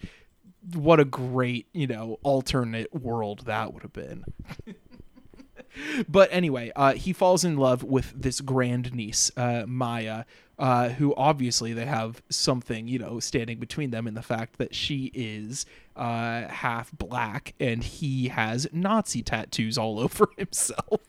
what 0.74 1.00
a 1.00 1.06
great 1.06 1.68
you 1.74 1.88
know 1.88 2.20
alternate 2.24 2.94
world 2.94 3.46
that 3.46 3.74
would 3.74 3.84
have 3.84 3.94
been 3.94 4.24
but 6.08 6.30
anyway 6.32 6.72
uh, 6.76 6.94
he 6.94 7.12
falls 7.12 7.44
in 7.44 7.58
love 7.58 7.84
with 7.84 8.14
this 8.20 8.42
grand 8.42 8.94
niece 8.94 9.32
uh, 9.38 9.64
maya 9.68 10.24
uh, 10.60 10.90
who 10.90 11.14
obviously 11.16 11.74
they 11.74 11.86
have 11.86 12.22
something 12.30 12.88
you 12.88 13.00
know 13.00 13.20
standing 13.20 13.60
between 13.60 13.92
them 13.92 14.08
in 14.08 14.14
the 14.14 14.22
fact 14.22 14.58
that 14.58 14.74
she 14.74 15.12
is 15.14 15.66
uh, 15.96 16.48
half 16.48 16.92
black 16.98 17.54
and 17.60 17.84
he 17.84 18.30
has 18.30 18.68
nazi 18.72 19.22
tattoos 19.22 19.78
all 19.78 20.00
over 20.00 20.28
himself 20.38 21.02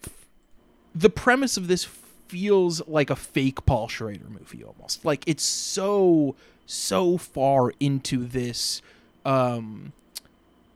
the 0.94 1.10
premise 1.10 1.56
of 1.56 1.68
this 1.68 1.88
feels 2.28 2.86
like 2.88 3.10
a 3.10 3.16
fake 3.16 3.64
Paul 3.66 3.88
Schrader 3.88 4.28
movie 4.28 4.64
almost. 4.64 5.04
Like 5.04 5.24
it's 5.26 5.44
so 5.44 6.36
so 6.66 7.18
far 7.18 7.72
into 7.78 8.24
this 8.24 8.80
um 9.24 9.92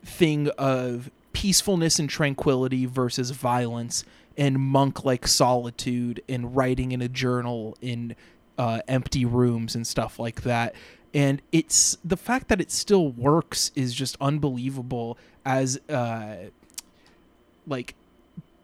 thing 0.05 0.49
of 0.59 1.11
peacefulness 1.33 1.99
and 1.99 2.09
tranquility 2.09 2.87
versus 2.87 3.31
violence 3.31 4.05
and 4.37 4.59
monk 4.59 5.05
like 5.05 5.26
solitude 5.26 6.23
and 6.28 6.57
writing 6.57 6.93
in 6.93 7.02
a 7.02 7.09
journal 7.09 7.76
in 7.81 8.14
uh, 8.57 8.81
empty 8.88 9.25
rooms 9.25 9.75
and 9.75 9.87
stuff 9.87 10.19
like 10.19 10.43
that 10.43 10.75
and 11.14 11.40
it's 11.52 11.97
the 12.05 12.17
fact 12.17 12.49
that 12.49 12.61
it 12.61 12.71
still 12.71 13.09
works 13.11 13.71
is 13.75 13.95
just 13.95 14.17
unbelievable 14.21 15.17
as 15.45 15.78
uh 15.88 16.37
like 17.67 17.95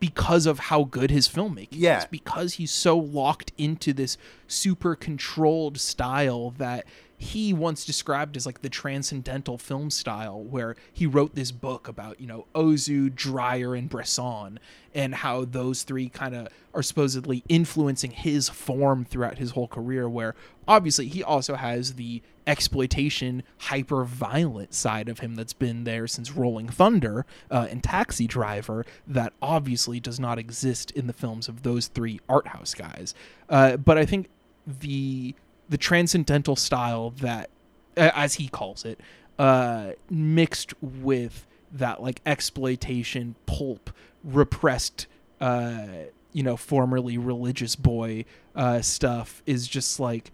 because 0.00 0.44
of 0.46 0.58
how 0.58 0.84
good 0.84 1.10
his 1.10 1.28
filmmaking 1.28 1.68
Yeah. 1.72 1.98
is 1.98 2.04
because 2.06 2.54
he's 2.54 2.70
so 2.72 2.98
locked 2.98 3.52
into 3.56 3.92
this 3.92 4.18
super 4.48 4.94
controlled 4.96 5.78
style 5.78 6.50
that 6.58 6.84
he 7.24 7.54
once 7.54 7.86
described 7.86 8.36
as 8.36 8.44
like 8.44 8.60
the 8.60 8.68
transcendental 8.68 9.56
film 9.56 9.88
style 9.88 10.42
where 10.42 10.76
he 10.92 11.06
wrote 11.06 11.34
this 11.34 11.50
book 11.50 11.88
about 11.88 12.20
you 12.20 12.26
know 12.26 12.46
ozu 12.54 13.12
dreyer 13.14 13.74
and 13.74 13.88
bresson 13.88 14.60
and 14.94 15.14
how 15.14 15.42
those 15.42 15.84
three 15.84 16.10
kind 16.10 16.34
of 16.34 16.48
are 16.74 16.82
supposedly 16.82 17.42
influencing 17.48 18.10
his 18.10 18.50
form 18.50 19.06
throughout 19.06 19.38
his 19.38 19.52
whole 19.52 19.66
career 19.66 20.06
where 20.06 20.34
obviously 20.68 21.06
he 21.06 21.22
also 21.22 21.54
has 21.54 21.94
the 21.94 22.20
exploitation 22.46 23.42
hyper 23.56 24.04
violent 24.04 24.74
side 24.74 25.08
of 25.08 25.20
him 25.20 25.34
that's 25.34 25.54
been 25.54 25.84
there 25.84 26.06
since 26.06 26.30
rolling 26.30 26.68
thunder 26.68 27.24
uh, 27.50 27.66
and 27.70 27.82
taxi 27.82 28.26
driver 28.26 28.84
that 29.06 29.32
obviously 29.40 29.98
does 29.98 30.20
not 30.20 30.38
exist 30.38 30.90
in 30.90 31.06
the 31.06 31.14
films 31.14 31.48
of 31.48 31.62
those 31.62 31.86
three 31.86 32.20
art 32.28 32.48
house 32.48 32.74
guys. 32.74 33.14
Uh, 33.48 33.78
but 33.78 33.96
i 33.96 34.04
think 34.04 34.28
the 34.66 35.34
the 35.68 35.78
transcendental 35.78 36.56
style 36.56 37.10
that 37.10 37.50
as 37.96 38.34
he 38.34 38.48
calls 38.48 38.84
it 38.84 39.00
uh, 39.38 39.92
mixed 40.10 40.74
with 40.82 41.46
that 41.72 42.02
like 42.02 42.20
exploitation 42.24 43.34
pulp 43.46 43.90
repressed 44.22 45.06
uh, 45.40 45.86
you 46.32 46.42
know 46.42 46.56
formerly 46.56 47.18
religious 47.18 47.76
boy 47.76 48.24
uh, 48.54 48.80
stuff 48.80 49.42
is 49.46 49.66
just 49.66 49.98
like 49.98 50.30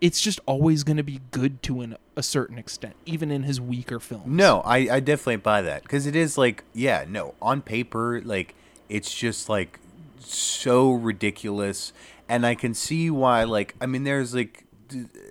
it's 0.00 0.20
just 0.20 0.40
always 0.46 0.82
going 0.82 0.96
to 0.96 1.02
be 1.02 1.20
good 1.30 1.62
to 1.62 1.82
an, 1.82 1.96
a 2.16 2.22
certain 2.22 2.58
extent 2.58 2.94
even 3.04 3.30
in 3.30 3.42
his 3.42 3.60
weaker 3.60 4.00
films. 4.00 4.26
No, 4.26 4.62
I, 4.62 4.76
I 4.90 5.00
definitely 5.00 5.36
buy 5.36 5.62
that 5.62 5.82
because 5.82 6.06
it 6.06 6.16
is 6.16 6.38
like, 6.38 6.64
yeah, 6.72 7.04
no, 7.06 7.34
on 7.42 7.60
paper, 7.60 8.20
like 8.24 8.54
it's 8.88 9.14
just 9.14 9.48
like 9.48 9.78
so 10.18 10.92
ridiculous, 10.92 11.92
and 12.30 12.46
I 12.46 12.54
can 12.54 12.72
see 12.72 13.10
why. 13.10 13.44
Like, 13.44 13.74
I 13.80 13.86
mean, 13.86 14.04
there's 14.04 14.34
like 14.34 14.64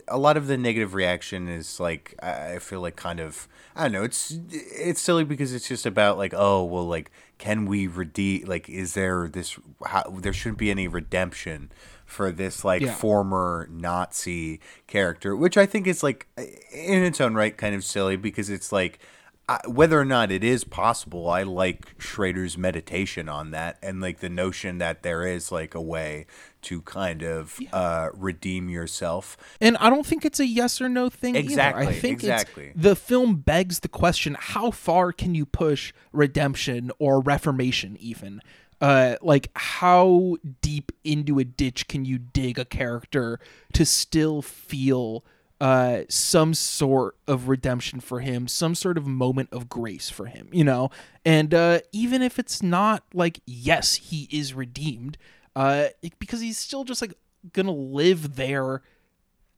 a 0.07 0.17
lot 0.17 0.37
of 0.37 0.47
the 0.47 0.57
negative 0.57 0.93
reaction 0.93 1.47
is 1.49 1.79
like 1.79 2.15
I 2.23 2.59
feel 2.59 2.81
like 2.81 2.95
kind 2.95 3.19
of 3.19 3.47
I 3.75 3.83
don't 3.83 3.91
know. 3.93 4.03
It's 4.03 4.37
it's 4.51 5.01
silly 5.01 5.23
because 5.23 5.53
it's 5.53 5.67
just 5.67 5.85
about 5.85 6.17
like 6.17 6.33
oh 6.35 6.63
well 6.63 6.85
like 6.87 7.11
can 7.37 7.65
we 7.65 7.87
redeem 7.87 8.45
like 8.45 8.69
is 8.69 8.93
there 8.93 9.27
this 9.27 9.57
how 9.85 10.03
there 10.21 10.33
shouldn't 10.33 10.59
be 10.59 10.71
any 10.71 10.87
redemption 10.87 11.71
for 12.05 12.31
this 12.31 12.63
like 12.63 12.81
Yeah. 12.81 12.93
former 12.93 13.67
Nazi 13.71 14.59
character, 14.87 15.35
which 15.35 15.57
I 15.57 15.65
think 15.65 15.87
is 15.87 16.03
like 16.03 16.27
in 16.37 17.03
its 17.03 17.19
own 17.21 17.33
right 17.35 17.55
kind 17.55 17.75
of 17.75 17.83
silly 17.83 18.15
because 18.15 18.49
it's 18.49 18.71
like 18.71 18.99
I, 19.49 19.67
whether 19.67 19.99
or 19.99 20.05
not 20.05 20.31
it 20.31 20.43
is 20.43 20.63
possible, 20.63 21.27
I 21.27 21.41
like 21.41 21.97
Schrader's 21.97 22.55
meditation 22.55 23.27
on 23.27 23.49
that 23.49 23.79
and 23.81 23.99
like 23.99 24.19
the 24.19 24.29
notion 24.29 24.77
that 24.77 25.01
there 25.01 25.25
is 25.25 25.51
like 25.51 25.73
a 25.73 25.81
way 25.81 26.27
to 26.61 26.83
kind 26.83 27.23
of 27.23 27.59
uh, 27.73 28.09
redeem 28.13 28.69
yourself. 28.69 29.37
And 29.59 29.75
I 29.77 29.89
don't 29.89 30.05
think 30.05 30.23
it's 30.23 30.39
a 30.39 30.45
yes 30.45 30.79
or 30.79 30.87
no 30.87 31.09
thing. 31.09 31.35
either. 31.35 31.43
Exactly, 31.43 31.87
I 31.87 31.93
think 31.93 32.19
exactly. 32.19 32.65
It's, 32.67 32.79
the 32.79 32.95
film 32.95 33.37
begs 33.37 33.79
the 33.79 33.87
question: 33.87 34.37
How 34.39 34.69
far 34.69 35.11
can 35.11 35.33
you 35.33 35.47
push 35.47 35.93
redemption 36.11 36.91
or 36.99 37.19
reformation? 37.19 37.97
Even 37.99 38.41
uh, 38.81 39.15
like 39.23 39.49
how 39.55 40.37
deep 40.61 40.91
into 41.03 41.39
a 41.39 41.43
ditch 41.43 41.87
can 41.87 42.05
you 42.05 42.19
dig 42.19 42.59
a 42.59 42.65
character 42.65 43.39
to 43.73 43.83
still 43.83 44.43
feel 44.43 45.25
uh, 45.61 46.01
some 46.09 46.53
sort 46.53 47.17
of 47.27 47.49
redemption 47.49 47.99
for 47.99 48.21
him, 48.21 48.47
some 48.47 48.75
sort 48.75 48.97
of 48.97 49.05
moment 49.05 49.49
of 49.51 49.67
grace 49.67 50.09
for 50.09 50.27
him, 50.27 50.49
you 50.51 50.63
know? 50.63 50.89
And 51.25 51.53
uh, 51.53 51.79
even 51.91 52.21
if 52.21 52.39
it's 52.39 52.63
not 52.63 53.03
like, 53.13 53.41
yes, 53.45 53.95
he 53.95 54.27
is 54.31 54.53
redeemed, 54.53 55.17
uh, 55.55 55.87
because 56.19 56.39
he's 56.41 56.57
still 56.57 56.83
just 56.83 57.01
like 57.01 57.13
gonna 57.53 57.71
live 57.71 58.35
there 58.35 58.81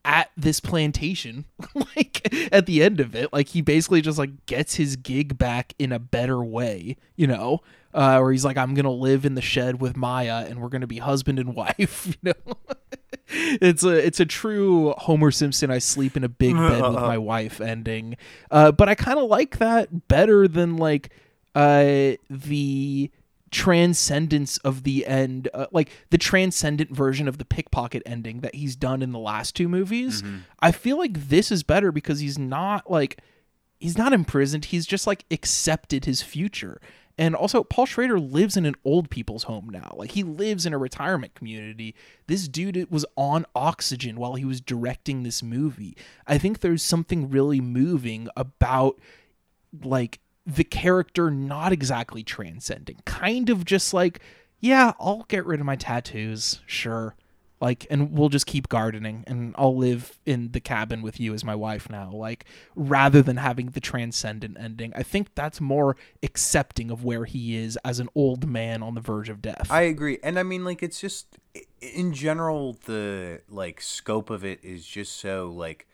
at 0.04 0.30
this 0.36 0.58
plantation 0.58 1.44
like 1.74 2.28
at 2.52 2.66
the 2.66 2.82
end 2.82 2.98
of 2.98 3.14
it 3.14 3.32
like 3.32 3.48
he 3.48 3.60
basically 3.60 4.00
just 4.00 4.18
like 4.18 4.46
gets 4.46 4.74
his 4.74 4.96
gig 4.96 5.38
back 5.38 5.74
in 5.78 5.92
a 5.92 5.98
better 5.98 6.42
way 6.42 6.96
you 7.14 7.26
know 7.26 7.60
uh 7.94 8.18
where 8.18 8.32
he's 8.32 8.44
like 8.44 8.56
i'm 8.56 8.74
gonna 8.74 8.90
live 8.90 9.24
in 9.24 9.34
the 9.34 9.42
shed 9.42 9.80
with 9.80 9.96
maya 9.96 10.46
and 10.48 10.60
we're 10.60 10.68
gonna 10.68 10.86
be 10.86 10.98
husband 10.98 11.38
and 11.38 11.54
wife 11.56 12.06
you 12.22 12.32
know? 12.32 12.54
It's 13.34 13.82
a 13.82 14.06
it's 14.06 14.20
a 14.20 14.26
true 14.26 14.92
homer 14.98 15.30
simpson 15.30 15.70
i 15.70 15.78
sleep 15.78 16.16
in 16.16 16.24
a 16.24 16.28
big 16.28 16.54
bed 16.54 16.82
with 16.82 16.94
my 16.94 17.18
wife 17.32 17.60
ending. 17.60 18.16
Uh 18.50 18.72
but 18.72 18.88
i 18.88 18.94
kind 18.94 19.18
of 19.18 19.30
like 19.30 19.58
that 19.58 20.08
better 20.08 20.46
than 20.46 20.76
like 20.76 21.10
uh 21.54 22.12
the 22.28 23.10
transcendence 23.50 24.56
of 24.58 24.82
the 24.82 25.06
end 25.06 25.48
uh, 25.52 25.66
like 25.72 25.90
the 26.10 26.16
transcendent 26.18 26.90
version 26.90 27.28
of 27.28 27.36
the 27.36 27.44
pickpocket 27.44 28.02
ending 28.06 28.40
that 28.40 28.54
he's 28.54 28.74
done 28.74 29.02
in 29.02 29.12
the 29.12 29.18
last 29.18 29.54
two 29.54 29.68
movies. 29.68 30.22
I 30.60 30.72
feel 30.72 30.96
like 30.98 31.28
this 31.28 31.52
is 31.52 31.62
better 31.62 31.92
because 31.92 32.20
he's 32.20 32.38
not 32.38 32.90
like 32.90 33.20
he's 33.78 33.98
not 33.98 34.12
imprisoned. 34.14 34.66
He's 34.66 34.86
just 34.86 35.06
like 35.06 35.24
accepted 35.30 36.06
his 36.06 36.22
future 36.22 36.80
and 37.18 37.34
also 37.34 37.62
paul 37.62 37.86
schrader 37.86 38.18
lives 38.18 38.56
in 38.56 38.64
an 38.64 38.74
old 38.84 39.10
people's 39.10 39.44
home 39.44 39.68
now. 39.68 39.92
Like 39.96 40.12
he 40.12 40.22
lives 40.22 40.66
in 40.66 40.72
a 40.72 40.78
retirement 40.78 41.34
community. 41.34 41.94
This 42.26 42.48
dude 42.48 42.90
was 42.90 43.04
on 43.16 43.46
oxygen 43.54 44.16
while 44.16 44.34
he 44.34 44.44
was 44.44 44.60
directing 44.60 45.22
this 45.22 45.42
movie. 45.42 45.96
I 46.26 46.38
think 46.38 46.60
there's 46.60 46.82
something 46.82 47.30
really 47.30 47.60
moving 47.60 48.28
about 48.36 48.98
like 49.82 50.20
the 50.46 50.64
character 50.64 51.30
not 51.30 51.72
exactly 51.72 52.22
transcending, 52.22 53.00
kind 53.04 53.48
of 53.48 53.64
just 53.64 53.94
like, 53.94 54.20
yeah, 54.60 54.92
I'll 55.00 55.24
get 55.28 55.46
rid 55.46 55.60
of 55.60 55.66
my 55.66 55.76
tattoos, 55.76 56.60
sure. 56.66 57.14
Like, 57.62 57.86
and 57.90 58.10
we'll 58.10 58.28
just 58.28 58.46
keep 58.46 58.68
gardening, 58.68 59.22
and 59.28 59.54
I'll 59.56 59.76
live 59.76 60.18
in 60.26 60.50
the 60.50 60.58
cabin 60.58 61.00
with 61.00 61.20
you 61.20 61.32
as 61.32 61.44
my 61.44 61.54
wife 61.54 61.88
now. 61.88 62.10
Like, 62.10 62.44
rather 62.74 63.22
than 63.22 63.36
having 63.36 63.66
the 63.66 63.78
transcendent 63.78 64.56
ending, 64.58 64.92
I 64.96 65.04
think 65.04 65.36
that's 65.36 65.60
more 65.60 65.96
accepting 66.24 66.90
of 66.90 67.04
where 67.04 67.24
he 67.24 67.56
is 67.56 67.78
as 67.84 68.00
an 68.00 68.08
old 68.16 68.48
man 68.48 68.82
on 68.82 68.96
the 68.96 69.00
verge 69.00 69.28
of 69.28 69.40
death. 69.40 69.68
I 69.70 69.82
agree, 69.82 70.18
and 70.24 70.40
I 70.40 70.42
mean, 70.42 70.64
like, 70.64 70.82
it's 70.82 71.00
just 71.00 71.38
in 71.80 72.12
general 72.12 72.78
the 72.86 73.42
like 73.48 73.80
scope 73.80 74.28
of 74.28 74.44
it 74.44 74.58
is 74.64 74.84
just 74.84 75.18
so 75.18 75.48
like 75.48 75.86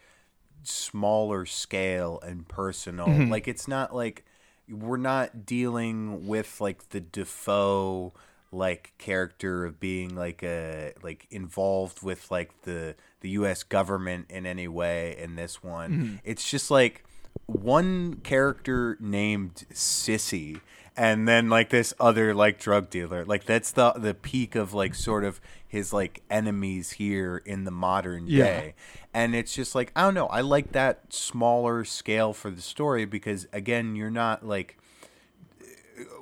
smaller 0.62 1.44
scale 1.44 2.18
and 2.24 2.48
personal. 2.48 3.08
Mm-hmm. 3.08 3.30
Like, 3.30 3.46
it's 3.46 3.68
not 3.68 3.94
like 3.94 4.24
we're 4.70 4.96
not 4.96 5.44
dealing 5.44 6.26
with 6.26 6.62
like 6.62 6.88
the 6.88 7.00
Defoe 7.00 8.14
like 8.50 8.92
character 8.98 9.64
of 9.66 9.78
being 9.78 10.14
like 10.14 10.42
a 10.42 10.92
like 11.02 11.26
involved 11.30 12.02
with 12.02 12.30
like 12.30 12.62
the 12.62 12.94
the 13.20 13.30
U.S. 13.30 13.62
government 13.62 14.26
in 14.30 14.46
any 14.46 14.68
way 14.68 15.16
in 15.18 15.36
this 15.36 15.62
one. 15.62 15.90
Mm-hmm. 15.92 16.16
It's 16.24 16.48
just 16.50 16.70
like 16.70 17.04
one 17.46 18.14
character 18.22 18.96
named 19.00 19.64
Sissy 19.72 20.60
and 20.96 21.28
then 21.28 21.48
like 21.48 21.70
this 21.70 21.94
other 22.00 22.34
like 22.34 22.58
drug 22.58 22.90
dealer 22.90 23.24
like 23.24 23.44
that's 23.44 23.70
the 23.70 23.92
the 23.92 24.12
peak 24.12 24.54
of 24.56 24.74
like 24.74 24.94
sort 24.94 25.24
of 25.24 25.40
his 25.66 25.92
like 25.92 26.22
enemies 26.28 26.92
here 26.92 27.40
in 27.46 27.64
the 27.64 27.70
modern 27.70 28.26
Yeah. 28.26 28.44
day 28.44 28.74
and 29.14 29.34
it's 29.34 29.54
just 29.54 29.74
like 29.76 29.92
i 29.94 30.02
don't 30.02 30.14
know 30.14 30.26
i 30.26 30.40
like 30.40 30.72
that 30.72 31.12
smaller 31.12 31.84
scale 31.84 32.32
for 32.32 32.50
the 32.50 32.60
story 32.60 33.04
because 33.04 33.46
again 33.52 33.94
you're 33.94 34.10
not 34.10 34.44
like 34.44 34.76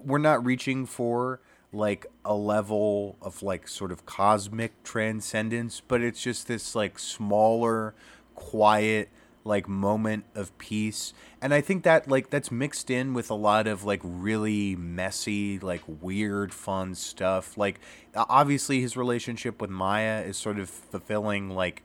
we're 0.05 0.19
not 0.19 0.45
reaching 0.45 0.87
for 0.87 1.41
like 1.77 2.07
a 2.25 2.35
level 2.35 3.17
of 3.21 3.43
like 3.43 3.69
sort 3.69 3.93
of 3.93 4.07
cosmic 4.07 4.83
transcendence, 4.83 5.81
but 5.87 6.01
it's 6.01 6.23
just 6.23 6.49
this 6.49 6.75
like 6.75 6.99
smaller, 6.99 7.95
quiet 8.35 9.09
like 9.45 9.69
moment 9.69 10.25
of 10.35 10.57
peace. 10.59 11.13
And 11.41 11.55
I 11.55 11.61
think 11.61 11.85
that 11.85 12.09
like 12.09 12.31
that's 12.31 12.51
mixed 12.51 12.91
in 12.91 13.15
with 13.15 13.31
a 13.31 13.35
lot 13.35 13.67
of 13.67 13.85
like 13.85 14.01
really 14.03 14.75
messy, 14.75 15.59
like 15.59 15.83
weird 15.87 16.53
fun 16.53 16.95
stuff. 16.95 17.57
Like 17.57 17.79
obviously 18.15 18.81
his 18.81 18.97
relationship 18.97 19.61
with 19.61 19.71
Maya 19.71 20.23
is 20.23 20.37
sort 20.37 20.59
of 20.59 20.69
fulfilling 20.69 21.51
like 21.51 21.83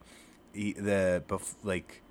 the 0.53 1.23
like 1.63 2.01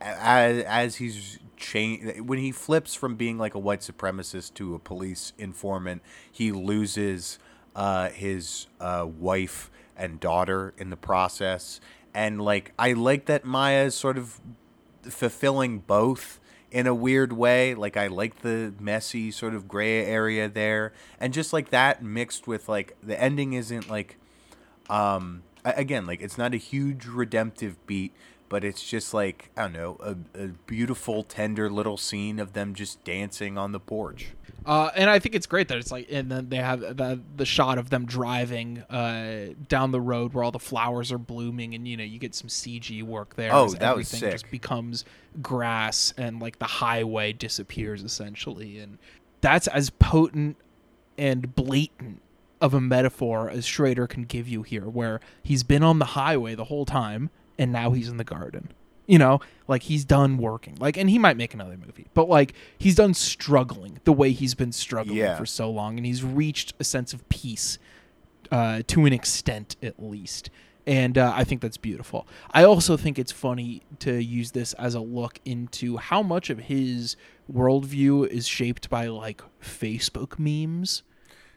as, 0.00 0.64
as 0.64 0.96
he's 0.96 1.38
change 1.62 2.20
when 2.20 2.38
he 2.38 2.52
flips 2.52 2.94
from 2.94 3.14
being 3.14 3.38
like 3.38 3.54
a 3.54 3.58
white 3.58 3.80
supremacist 3.80 4.52
to 4.54 4.74
a 4.74 4.78
police 4.78 5.32
informant, 5.38 6.02
he 6.30 6.52
loses 6.52 7.38
uh, 7.74 8.10
his 8.10 8.66
uh, 8.80 9.06
wife 9.18 9.70
and 9.96 10.20
daughter 10.20 10.74
in 10.76 10.90
the 10.90 10.96
process. 10.96 11.80
And 12.12 12.42
like 12.42 12.72
I 12.78 12.92
like 12.92 13.26
that 13.26 13.44
Maya 13.44 13.84
is 13.84 13.94
sort 13.94 14.18
of 14.18 14.40
fulfilling 15.04 15.78
both 15.78 16.40
in 16.70 16.86
a 16.86 16.94
weird 16.94 17.32
way. 17.32 17.74
Like 17.74 17.96
I 17.96 18.08
like 18.08 18.40
the 18.42 18.74
messy 18.78 19.30
sort 19.30 19.54
of 19.54 19.68
gray 19.68 20.04
area 20.04 20.48
there, 20.48 20.92
and 21.20 21.32
just 21.32 21.52
like 21.52 21.70
that 21.70 22.02
mixed 22.02 22.46
with 22.46 22.68
like 22.68 22.96
the 23.02 23.18
ending 23.18 23.52
isn't 23.52 23.88
like 23.88 24.16
um 24.90 25.42
again 25.64 26.06
like 26.06 26.20
it's 26.20 26.36
not 26.36 26.52
a 26.52 26.56
huge 26.56 27.06
redemptive 27.06 27.86
beat 27.86 28.12
but 28.52 28.62
it's 28.64 28.86
just 28.86 29.14
like 29.14 29.48
i 29.56 29.62
don't 29.62 29.72
know 29.72 29.96
a, 30.00 30.14
a 30.44 30.48
beautiful 30.66 31.22
tender 31.22 31.70
little 31.70 31.96
scene 31.96 32.38
of 32.38 32.52
them 32.52 32.74
just 32.74 33.02
dancing 33.02 33.56
on 33.56 33.72
the 33.72 33.80
porch 33.80 34.26
Uh, 34.64 34.90
and 34.94 35.10
I 35.10 35.18
think 35.18 35.34
it's 35.34 35.46
great 35.46 35.66
that 35.68 35.78
it's 35.78 35.90
like, 35.90 36.06
and 36.08 36.30
then 36.30 36.48
they 36.48 36.58
have 36.58 36.78
the 36.80 37.20
the 37.36 37.44
shot 37.44 37.78
of 37.78 37.90
them 37.90 38.06
driving 38.06 38.78
uh, 38.82 39.54
down 39.66 39.90
the 39.90 40.00
road 40.00 40.34
where 40.34 40.44
all 40.44 40.52
the 40.52 40.60
flowers 40.60 41.10
are 41.10 41.18
blooming, 41.18 41.74
and 41.74 41.88
you 41.88 41.96
know 41.96 42.04
you 42.04 42.20
get 42.20 42.32
some 42.32 42.46
CG 42.46 43.02
work 43.02 43.34
there. 43.34 43.52
Oh, 43.52 43.70
that 43.70 43.96
was 43.96 44.14
everything 44.14 44.30
Just 44.30 44.48
becomes 44.52 45.04
grass, 45.42 46.14
and 46.16 46.40
like 46.40 46.60
the 46.60 46.66
highway 46.66 47.32
disappears 47.32 48.04
essentially, 48.04 48.78
and 48.78 48.98
that's 49.40 49.66
as 49.66 49.90
potent 49.90 50.56
and 51.18 51.56
blatant 51.56 52.22
of 52.60 52.72
a 52.72 52.80
metaphor 52.80 53.50
as 53.50 53.66
Schrader 53.66 54.06
can 54.06 54.22
give 54.22 54.46
you 54.46 54.62
here, 54.62 54.88
where 54.88 55.18
he's 55.42 55.64
been 55.64 55.82
on 55.82 55.98
the 55.98 56.04
highway 56.14 56.54
the 56.54 56.66
whole 56.66 56.86
time, 56.86 57.30
and 57.62 57.72
now 57.72 57.92
he's 57.92 58.08
in 58.08 58.16
the 58.16 58.24
garden. 58.24 58.70
You 59.06 59.18
know, 59.18 59.40
like 59.68 59.82
he's 59.82 60.04
done 60.04 60.38
working. 60.38 60.76
Like, 60.78 60.96
and 60.96 61.10
he 61.10 61.18
might 61.18 61.36
make 61.36 61.54
another 61.54 61.76
movie, 61.76 62.06
but 62.14 62.28
like 62.28 62.54
he's 62.78 62.94
done 62.94 63.14
struggling 63.14 63.98
the 64.04 64.12
way 64.12 64.30
he's 64.32 64.54
been 64.54 64.72
struggling 64.72 65.16
Yeah. 65.18 65.36
for 65.36 65.44
so 65.46 65.70
long, 65.70 65.96
and 65.96 66.06
he's 66.06 66.22
reached 66.22 66.74
a 66.78 66.84
sense 66.84 67.12
of 67.12 67.28
peace 67.28 67.78
uh, 68.50 68.82
to 68.86 69.04
an 69.06 69.12
extent, 69.12 69.76
at 69.82 70.02
least. 70.02 70.50
And 70.86 71.16
uh, 71.18 71.32
I 71.34 71.44
think 71.44 71.60
that's 71.62 71.76
beautiful. 71.76 72.26
I 72.52 72.64
also 72.64 72.96
think 72.96 73.18
it's 73.18 73.32
funny 73.32 73.82
to 74.00 74.20
use 74.22 74.50
this 74.52 74.72
as 74.74 74.94
a 74.94 75.00
look 75.00 75.38
into 75.44 75.96
how 75.96 76.22
much 76.22 76.50
of 76.50 76.58
his 76.58 77.16
worldview 77.52 78.26
is 78.28 78.46
shaped 78.48 78.88
by 78.90 79.06
like 79.08 79.42
Facebook 79.62 80.38
memes. 80.38 81.02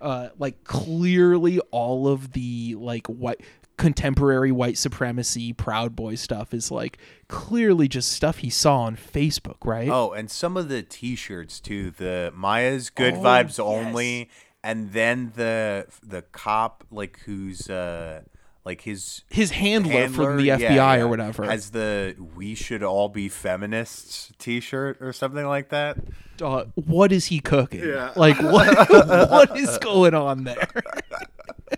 Uh, 0.01 0.29
like 0.37 0.63
clearly, 0.63 1.59
all 1.71 2.07
of 2.07 2.33
the 2.33 2.75
like 2.77 3.07
white 3.07 3.41
contemporary 3.77 4.51
white 4.51 4.77
supremacy 4.77 5.51
proud 5.53 5.95
boy 5.95 6.15
stuff 6.15 6.53
is 6.53 6.71
like 6.71 6.97
clearly 7.27 7.87
just 7.87 8.11
stuff 8.11 8.37
he 8.37 8.49
saw 8.49 8.79
on 8.81 8.95
Facebook, 8.95 9.57
right? 9.65 9.89
oh 9.89 10.11
and 10.11 10.31
some 10.31 10.55
of 10.57 10.69
the 10.69 10.81
t-shirts 10.81 11.59
too 11.59 11.91
the 11.91 12.31
maya's 12.35 12.89
good 12.89 13.15
Oh, 13.15 13.21
vibes 13.21 13.43
yes. 13.57 13.59
only 13.59 14.29
and 14.63 14.93
then 14.93 15.33
the 15.35 15.87
the 16.01 16.21
cop 16.21 16.83
like 16.89 17.19
who's 17.25 17.69
uh 17.69 18.21
like 18.63 18.81
his 18.81 19.23
His 19.29 19.51
handler, 19.51 19.91
handler, 19.93 20.25
from 20.25 20.37
the 20.37 20.47
FBI 20.47 20.59
yeah, 20.59 20.73
yeah, 20.95 20.95
or 21.03 21.07
whatever. 21.07 21.43
has 21.43 21.69
the 21.69 22.15
"We 22.35 22.55
should 22.55 22.81
all 22.81 23.09
be 23.09 23.29
feminists" 23.29 24.31
T-shirt 24.39 24.97
or 25.01 25.13
something 25.13 25.45
like 25.45 25.69
that. 25.69 25.97
uh, 26.41 26.63
what 26.73 27.11
is 27.11 27.27
he 27.27 27.39
cooking? 27.41 27.87
Yeah. 27.87 28.11
Like 28.15 28.41
what 28.41 28.89
what 29.29 29.55
is 29.55 29.77
going 29.77 30.15
on 30.15 30.45
there? 30.45 30.67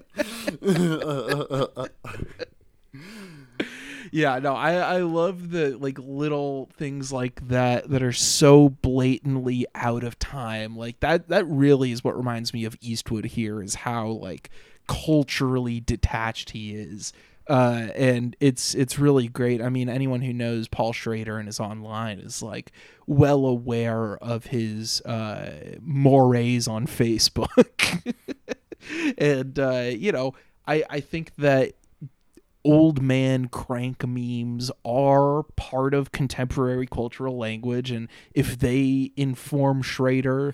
yeah, 4.12 4.40
no, 4.40 4.56
I 4.56 4.74
I 4.74 4.98
love 5.00 5.52
the 5.52 5.78
like 5.78 5.98
little 6.00 6.70
things 6.78 7.12
like 7.12 7.48
that 7.50 7.90
that 7.90 8.04
are 8.04 8.14
so 8.14 8.70
blatantly 8.70 9.66
out 9.76 10.04
of 10.04 10.18
time. 10.20 10.76
Like 10.78 11.00
that 11.02 11.30
that 11.30 11.46
really 11.48 11.92
is 11.92 12.04
what 12.04 12.18
reminds 12.18 12.54
me 12.54 12.66
of 12.66 12.76
Eastwood 12.82 13.26
here 13.26 13.62
is 13.62 13.76
how 13.76 14.08
like 14.08 14.50
culturally 14.88 15.80
detached 15.80 16.52
he 16.52 16.76
is. 16.76 17.14
Uh, 17.50 17.88
and 17.96 18.36
it's 18.42 18.76
it's 18.76 19.00
really 19.00 19.28
great. 19.28 19.62
I 19.62 19.70
mean, 19.70 19.88
anyone 19.88 20.22
who 20.22 20.34
knows 20.34 20.68
Paul 20.68 20.92
Schrader 20.92 21.38
and 21.38 21.48
is 21.48 21.60
online 21.60 22.20
is 22.20 22.42
like 22.42 22.72
well 23.06 23.46
aware 23.46 24.18
of 24.18 24.48
his 24.48 25.02
uh, 25.02 25.78
mores 25.82 26.68
on 26.68 26.88
Facebook. 26.88 28.14
and 29.18 29.58
uh, 29.58 29.90
you 29.92 30.12
know, 30.12 30.34
I 30.66 30.84
I 30.90 31.00
think 31.00 31.36
that 31.36 31.74
old 32.64 33.02
man 33.02 33.48
crank 33.48 34.06
memes 34.06 34.70
are 34.84 35.44
part 35.56 35.94
of 35.94 36.12
contemporary 36.12 36.88
cultural 36.88 37.38
language. 37.38 37.92
And 37.92 38.10
if 38.34 38.60
they 38.60 39.12
inform 39.16 39.82
Schrader 39.82 40.54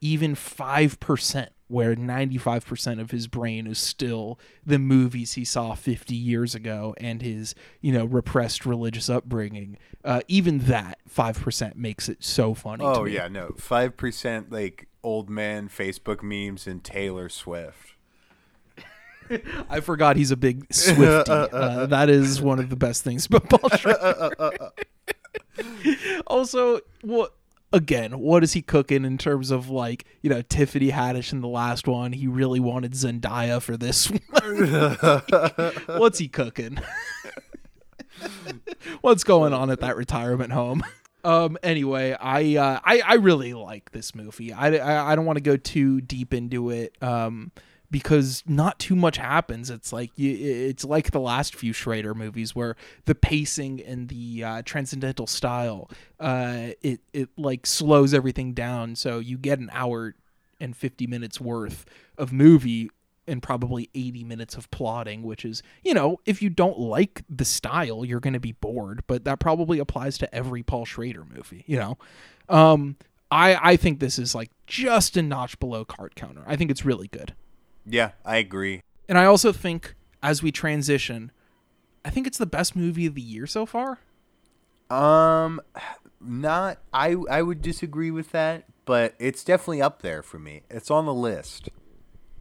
even 0.00 0.34
5% 0.34 1.48
where 1.66 1.96
95% 1.96 3.00
of 3.00 3.10
his 3.10 3.26
brain 3.26 3.66
is 3.66 3.78
still 3.78 4.38
the 4.66 4.78
movies 4.78 5.32
he 5.32 5.46
saw 5.46 5.74
50 5.74 6.14
years 6.14 6.54
ago 6.54 6.94
and 6.98 7.22
his 7.22 7.54
you 7.80 7.90
know 7.90 8.04
repressed 8.04 8.66
religious 8.66 9.08
upbringing 9.08 9.78
uh, 10.04 10.20
even 10.28 10.58
that 10.58 10.98
5% 11.08 11.76
makes 11.76 12.10
it 12.10 12.22
so 12.22 12.52
funny 12.52 12.84
to 12.84 12.90
Oh 12.90 13.04
yeah, 13.06 13.28
no, 13.28 13.54
five 13.56 13.96
percent 13.96 14.52
like 14.52 14.88
old 15.04 15.30
man 15.30 15.68
Facebook 15.68 16.22
memes 16.22 16.66
and 16.66 16.82
Taylor 16.82 17.28
Swift. 17.28 17.94
I 19.70 19.80
forgot 19.80 20.16
he's 20.16 20.30
a 20.30 20.36
big 20.36 20.72
Swifty. 20.72 21.30
uh, 21.32 21.86
that 21.86 22.10
is 22.10 22.40
one 22.40 22.58
of 22.58 22.68
the 22.70 22.76
best 22.76 23.04
things 23.04 23.26
about 23.26 23.48
Paul 23.48 23.70
Schrader. 23.78 24.58
also, 26.26 26.80
what 27.02 27.34
again? 27.72 28.18
What 28.18 28.44
is 28.44 28.52
he 28.52 28.62
cooking 28.62 29.04
in 29.04 29.18
terms 29.18 29.50
of 29.50 29.70
like 29.70 30.04
you 30.22 30.30
know 30.30 30.42
Tiffany 30.42 30.90
Haddish 30.90 31.32
in 31.32 31.40
the 31.40 31.48
last 31.48 31.86
one? 31.88 32.12
He 32.12 32.26
really 32.26 32.60
wanted 32.60 32.92
Zendaya 32.92 33.62
for 33.62 33.76
this 33.76 34.10
one. 35.90 35.98
What's 35.98 36.18
he 36.18 36.28
cooking? 36.28 36.78
What's 39.00 39.24
going 39.24 39.52
on 39.52 39.70
at 39.70 39.80
that 39.80 39.96
retirement 39.96 40.52
home? 40.52 40.82
Um. 41.24 41.56
Anyway, 41.62 42.16
I 42.20 42.56
uh, 42.56 42.80
I 42.84 43.00
I 43.00 43.14
really 43.14 43.54
like 43.54 43.90
this 43.92 44.14
movie. 44.14 44.52
I 44.52 44.76
I, 44.76 45.12
I 45.12 45.16
don't 45.16 45.24
want 45.26 45.38
to 45.38 45.42
go 45.42 45.56
too 45.56 46.00
deep 46.00 46.34
into 46.34 46.70
it. 46.70 46.96
Um. 47.02 47.50
because 47.90 48.42
not 48.46 48.80
too 48.80 48.96
much 48.96 49.18
happens. 49.18 49.70
It's 49.70 49.92
like 49.92 50.10
it's 50.16 50.84
like 50.84 51.12
the 51.12 51.20
last 51.20 51.54
few 51.54 51.72
Schrader 51.72 52.12
movies 52.14 52.54
where 52.54 52.74
the 53.04 53.14
pacing 53.14 53.80
and 53.82 54.08
the 54.08 54.42
uh, 54.42 54.62
transcendental 54.64 55.28
style, 55.28 55.88
uh, 56.18 56.70
it 56.82 57.00
it 57.12 57.28
like 57.36 57.66
slows 57.66 58.12
everything 58.12 58.52
down. 58.52 58.96
So 58.96 59.20
you 59.20 59.38
get 59.38 59.60
an 59.60 59.70
hour 59.72 60.14
and 60.60 60.76
fifty 60.76 61.06
minutes 61.06 61.40
worth 61.40 61.86
of 62.18 62.32
movie 62.32 62.90
and 63.26 63.42
probably 63.42 63.90
80 63.94 64.24
minutes 64.24 64.56
of 64.56 64.70
plotting, 64.70 65.22
which 65.22 65.44
is, 65.44 65.62
you 65.82 65.94
know, 65.94 66.20
if 66.26 66.42
you 66.42 66.50
don't 66.50 66.78
like 66.78 67.22
the 67.28 67.44
style, 67.44 68.04
you're 68.04 68.20
going 68.20 68.34
to 68.34 68.40
be 68.40 68.52
bored, 68.52 69.02
but 69.06 69.24
that 69.24 69.40
probably 69.40 69.78
applies 69.78 70.18
to 70.18 70.34
every 70.34 70.62
Paul 70.62 70.84
Schrader 70.84 71.24
movie, 71.24 71.64
you 71.66 71.78
know. 71.78 71.98
Um 72.48 72.96
I 73.30 73.72
I 73.72 73.76
think 73.76 74.00
this 74.00 74.18
is 74.18 74.34
like 74.34 74.50
just 74.66 75.16
a 75.16 75.22
notch 75.22 75.58
below 75.58 75.84
card 75.84 76.14
counter. 76.14 76.42
I 76.46 76.56
think 76.56 76.70
it's 76.70 76.84
really 76.84 77.08
good. 77.08 77.34
Yeah, 77.86 78.12
I 78.24 78.36
agree. 78.36 78.82
And 79.08 79.18
I 79.18 79.24
also 79.24 79.52
think 79.52 79.94
as 80.22 80.42
we 80.42 80.52
transition, 80.52 81.30
I 82.04 82.10
think 82.10 82.26
it's 82.26 82.38
the 82.38 82.46
best 82.46 82.76
movie 82.76 83.06
of 83.06 83.14
the 83.14 83.22
year 83.22 83.46
so 83.46 83.66
far. 83.66 83.98
Um, 84.90 85.60
not 86.20 86.78
I. 86.92 87.16
I 87.30 87.42
would 87.42 87.62
disagree 87.62 88.10
with 88.10 88.30
that, 88.32 88.64
but 88.84 89.14
it's 89.18 89.44
definitely 89.44 89.82
up 89.82 90.02
there 90.02 90.22
for 90.22 90.38
me. 90.38 90.62
It's 90.70 90.90
on 90.90 91.06
the 91.06 91.14
list. 91.14 91.68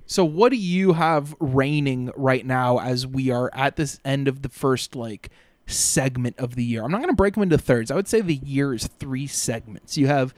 So 0.06 0.26
what 0.26 0.52
do 0.52 0.58
you 0.58 0.94
have 0.94 1.36
reigning 1.40 2.12
right 2.16 2.46
now 2.46 2.80
as 2.80 3.08
we 3.08 3.32
are 3.32 3.50
at 3.54 3.76
this 3.76 4.00
end 4.04 4.28
of 4.28 4.42
the 4.42 4.50
first 4.50 4.96
like 4.96 5.30
segment 5.66 6.38
of 6.38 6.56
the 6.56 6.64
year? 6.64 6.84
I'm 6.84 6.92
not 6.92 6.98
going 6.98 7.10
to 7.10 7.16
break 7.16 7.36
them 7.36 7.44
into 7.44 7.58
thirds. 7.58 7.90
I 7.90 7.96
would 7.96 8.08
say 8.08 8.22
the 8.22 8.36
year 8.36 8.74
is 8.74 8.88
three 8.88 9.28
segments. 9.28 9.98
You 9.98 10.08
have 10.08 10.34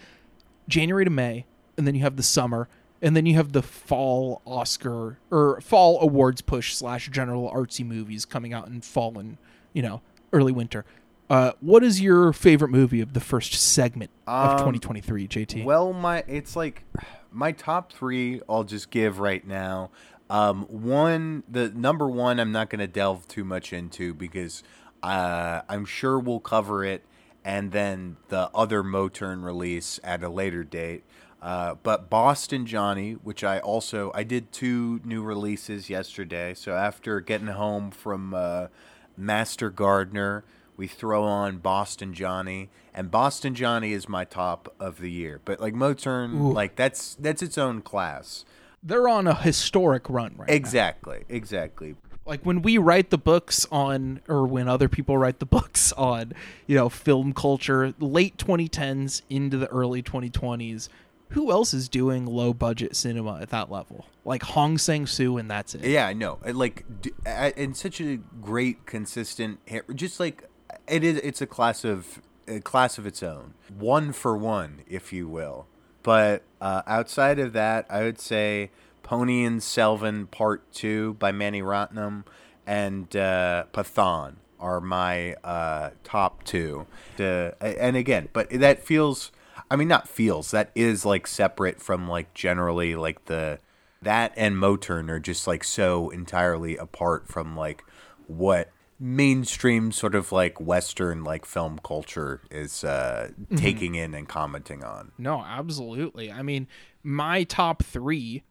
January 0.67 1.06
to 1.06 1.12
May, 1.12 1.45
and 1.78 1.88
then 1.88 1.95
you 1.95 2.01
have 2.01 2.15
the 2.15 2.23
summer, 2.23 2.67
and 3.01 3.15
then 3.15 3.25
you 3.25 3.36
have 3.36 3.51
the 3.51 3.62
fall 3.62 4.41
Oscar 4.45 5.19
or 5.32 5.60
fall 5.62 5.99
awards 6.01 6.41
push 6.41 6.73
slash 6.73 7.10
general 7.10 7.51
artsy 7.51 7.86
movies 7.86 8.25
coming 8.25 8.54
out 8.54 8.67
in 8.67 8.82
fall 8.82 9.17
and 9.17 9.38
you 9.73 9.82
know 9.82 10.01
early 10.32 10.51
winter. 10.51 10.86
Uh, 11.29 11.51
what 11.59 11.83
is 11.83 12.01
your 12.01 12.31
favorite 12.33 12.69
movie 12.69 13.01
of 13.01 13.13
the 13.13 13.19
first 13.19 13.53
segment 13.53 14.11
of 14.27 14.51
Um, 14.51 14.57
2023, 14.57 15.27
JT? 15.27 15.63
Well, 15.65 15.91
my 15.91 16.23
it's 16.27 16.55
like 16.55 16.83
my 17.31 17.51
top 17.51 17.91
three. 17.91 18.41
I'll 18.47 18.63
just 18.63 18.91
give 18.91 19.19
right 19.19 19.45
now. 19.45 19.89
Um, 20.29 20.63
one, 20.63 21.43
the 21.49 21.69
number 21.69 22.07
one, 22.07 22.39
I'm 22.39 22.51
not 22.51 22.69
going 22.69 22.79
to 22.79 22.88
delve 22.88 23.27
too 23.27 23.43
much 23.43 23.73
into 23.73 24.13
because 24.13 24.63
uh, 25.03 25.61
I'm 25.69 25.85
sure 25.85 26.19
we'll 26.19 26.39
cover 26.39 26.83
it, 26.83 27.03
and 27.43 27.71
then 27.71 28.17
the 28.29 28.49
other 28.53 28.83
Motern 28.83 29.43
release 29.43 29.99
at 30.03 30.23
a 30.23 30.29
later 30.29 30.63
date. 30.63 31.03
Uh, 31.41 31.75
but 31.83 32.09
Boston 32.09 32.65
Johnny, 32.65 33.13
which 33.13 33.43
I 33.43 33.59
also 33.59 34.11
I 34.15 34.23
did 34.23 34.51
two 34.51 34.99
new 35.03 35.21
releases 35.21 35.89
yesterday. 35.89 36.53
So 36.55 36.73
after 36.73 37.19
getting 37.19 37.47
home 37.47 37.91
from 37.91 38.33
uh, 38.33 38.67
Master 39.15 39.69
Gardener, 39.69 40.43
we 40.77 40.88
throw 40.88 41.23
on 41.23 41.57
Boston 41.57 42.13
Johnny, 42.13 42.69
and 42.93 43.09
Boston 43.11 43.55
Johnny 43.55 43.93
is 43.93 44.07
my 44.09 44.25
top 44.25 44.73
of 44.79 44.99
the 44.99 45.11
year. 45.11 45.41
But 45.45 45.59
like 45.59 45.73
Motern, 45.73 46.53
like 46.53 46.75
that's 46.75 47.15
that's 47.15 47.41
its 47.41 47.57
own 47.57 47.81
class. 47.81 48.45
They're 48.83 49.07
on 49.07 49.25
a 49.27 49.33
historic 49.35 50.09
run 50.09 50.35
right 50.38 50.47
now. 50.47 50.53
Exactly, 50.53 51.23
exactly. 51.27 51.95
like 52.25 52.43
when 52.43 52.61
we 52.61 52.77
write 52.77 53.09
the 53.09 53.17
books 53.17 53.65
on 53.71 54.21
or 54.27 54.45
when 54.45 54.67
other 54.67 54.88
people 54.89 55.17
write 55.17 55.39
the 55.39 55.45
books 55.57 55.91
on 55.93 56.33
you 56.67 56.75
know 56.75 56.89
film 56.89 57.33
culture 57.33 57.93
late 57.99 58.38
2010s 58.38 59.21
into 59.29 59.57
the 59.57 59.67
early 59.67 60.01
2020s 60.03 60.89
who 61.29 61.51
else 61.51 61.73
is 61.73 61.89
doing 61.89 62.25
low 62.25 62.53
budget 62.53 62.95
cinema 62.95 63.39
at 63.41 63.49
that 63.49 63.71
level 63.71 64.05
like 64.23 64.41
hong 64.43 64.77
sang 64.77 65.05
soo 65.05 65.38
and 65.38 65.49
that's 65.49 65.75
it 65.75 65.83
Yeah, 65.83 66.07
I 66.07 66.13
know. 66.13 66.39
Like, 66.45 66.83
and 67.25 67.75
such 67.77 68.01
a 68.01 68.17
great, 68.41 68.85
consistent, 68.88 69.59
just 69.95 70.19
like 70.19 70.49
it 70.87 71.03
is. 71.03 71.17
It's 71.17 71.41
a 71.41 71.47
class 71.47 71.83
of 71.83 72.21
a 72.47 72.59
class 72.59 72.97
of 72.97 73.05
its 73.05 73.23
own, 73.23 73.53
one 73.77 74.11
for 74.11 74.37
one, 74.37 74.81
if 74.87 75.11
you 75.11 75.27
will. 75.27 75.67
But 76.03 76.43
uh, 76.61 76.83
outside 76.85 77.39
of 77.39 77.53
that, 77.53 77.85
I 77.89 78.03
would 78.03 78.19
say 78.19 78.71
Ponniyin 79.03 79.57
Selvan 79.57 80.29
Part 80.29 80.71
Two 80.71 81.15
by 81.15 81.31
Mani 81.31 81.61
Ratnam 81.61 82.25
and 82.65 83.15
uh, 83.15 83.65
Pathaan 83.73 84.35
are 84.59 84.81
my 84.81 85.33
uh, 85.43 85.91
top 86.03 86.43
two. 86.43 86.85
Uh, 87.19 87.51
and 87.61 87.95
again, 87.95 88.29
but 88.33 88.49
that 88.51 88.83
feels. 88.83 89.31
I 89.71 89.77
mean, 89.77 89.87
not 89.87 90.07
feels. 90.07 90.51
That 90.51 90.69
is 90.75 91.05
like 91.05 91.25
separate 91.25 91.81
from 91.81 92.07
like 92.07 92.33
generally 92.35 92.95
like 92.95 93.25
the 93.25 93.59
that 94.01 94.31
and 94.37 94.55
Motern 94.55 95.09
are 95.09 95.19
just 95.19 95.47
like 95.47 95.63
so 95.63 96.09
entirely 96.11 96.77
apart 96.77 97.27
from 97.27 97.57
like 97.57 97.83
what 98.27 98.69
mainstream 98.99 99.91
sort 99.91 100.15
of 100.15 100.31
like 100.31 100.60
Western 100.62 101.23
like 101.23 101.45
film 101.45 101.79
culture 101.84 102.41
is 102.49 102.84
uh, 102.84 103.29
taking 103.55 103.95
in 103.95 104.13
and 104.13 104.27
commenting 104.27 104.84
on. 104.84 105.12
no 105.17 105.41
absolutely. 105.41 106.31
I 106.31 106.41
mean 106.41 106.67
my 107.03 107.43
top 107.43 107.84
three 107.84 108.43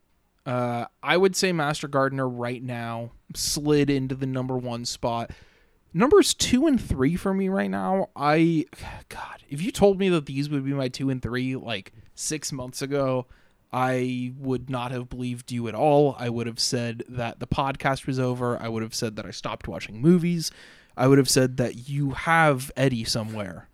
uh, 0.46 0.85
i 1.02 1.16
would 1.16 1.35
say 1.35 1.52
master 1.52 1.88
gardener 1.88 2.28
right 2.28 2.62
now 2.62 3.11
slid 3.35 3.88
into 3.88 4.14
the 4.14 4.26
number 4.26 4.57
one 4.57 4.85
spot. 4.85 5.30
Numbers 5.96 6.35
two 6.35 6.66
and 6.66 6.80
three 6.80 7.16
for 7.16 7.33
me 7.33 7.48
right 7.48 7.70
now 7.70 8.09
i 8.14 8.66
god 9.09 9.42
if 9.48 9.62
you 9.62 9.70
told 9.70 9.98
me 9.98 10.09
that 10.11 10.26
these 10.26 10.50
would 10.50 10.64
be 10.64 10.72
my 10.74 10.88
two 10.88 11.09
and 11.09 11.22
three 11.22 11.57
like 11.57 11.92
six 12.14 12.52
months 12.52 12.83
ago 12.83 13.26
i 13.74 14.32
would 14.38 14.70
not 14.70 14.92
have 14.92 15.08
believed 15.08 15.50
you 15.50 15.66
at 15.68 15.74
all 15.74 16.14
i 16.18 16.28
would 16.28 16.46
have 16.46 16.60
said 16.60 17.02
that 17.08 17.40
the 17.40 17.46
podcast 17.46 18.06
was 18.06 18.20
over 18.20 18.56
i 18.62 18.68
would 18.68 18.82
have 18.82 18.94
said 18.94 19.16
that 19.16 19.26
i 19.26 19.30
stopped 19.30 19.66
watching 19.66 20.00
movies 20.00 20.50
i 20.96 21.06
would 21.08 21.18
have 21.18 21.28
said 21.28 21.56
that 21.56 21.88
you 21.88 22.10
have 22.10 22.70
eddie 22.76 23.04
somewhere 23.04 23.68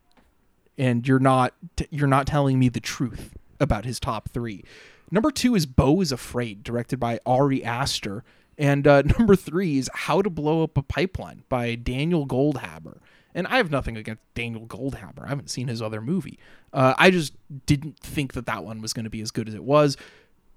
and 0.80 1.06
you're 1.06 1.18
not 1.18 1.52
you're 1.90 2.08
not 2.08 2.26
telling 2.26 2.58
me 2.58 2.70
the 2.70 2.80
truth 2.80 3.34
about 3.60 3.84
his 3.84 4.00
top 4.00 4.30
three. 4.30 4.64
Number 5.10 5.30
two 5.30 5.54
is 5.54 5.66
Beau 5.66 6.00
is 6.00 6.10
Afraid, 6.10 6.62
directed 6.62 6.98
by 6.98 7.20
Ari 7.26 7.62
Aster, 7.62 8.24
and 8.56 8.86
uh, 8.86 9.02
number 9.18 9.36
three 9.36 9.78
is 9.78 9.90
How 9.92 10.22
to 10.22 10.30
Blow 10.30 10.62
Up 10.62 10.78
a 10.78 10.82
Pipeline 10.82 11.44
by 11.48 11.74
Daniel 11.74 12.26
Goldhaber. 12.26 12.98
And 13.34 13.46
I 13.46 13.56
have 13.58 13.70
nothing 13.70 13.96
against 13.96 14.22
Daniel 14.34 14.66
Goldhaber. 14.66 15.24
I 15.24 15.28
haven't 15.28 15.50
seen 15.50 15.68
his 15.68 15.80
other 15.80 16.00
movie. 16.00 16.38
Uh, 16.72 16.94
I 16.98 17.10
just 17.10 17.32
didn't 17.66 17.98
think 18.00 18.32
that 18.32 18.46
that 18.46 18.64
one 18.64 18.80
was 18.80 18.92
going 18.92 19.04
to 19.04 19.10
be 19.10 19.20
as 19.20 19.30
good 19.30 19.48
as 19.48 19.54
it 19.54 19.64
was. 19.64 19.96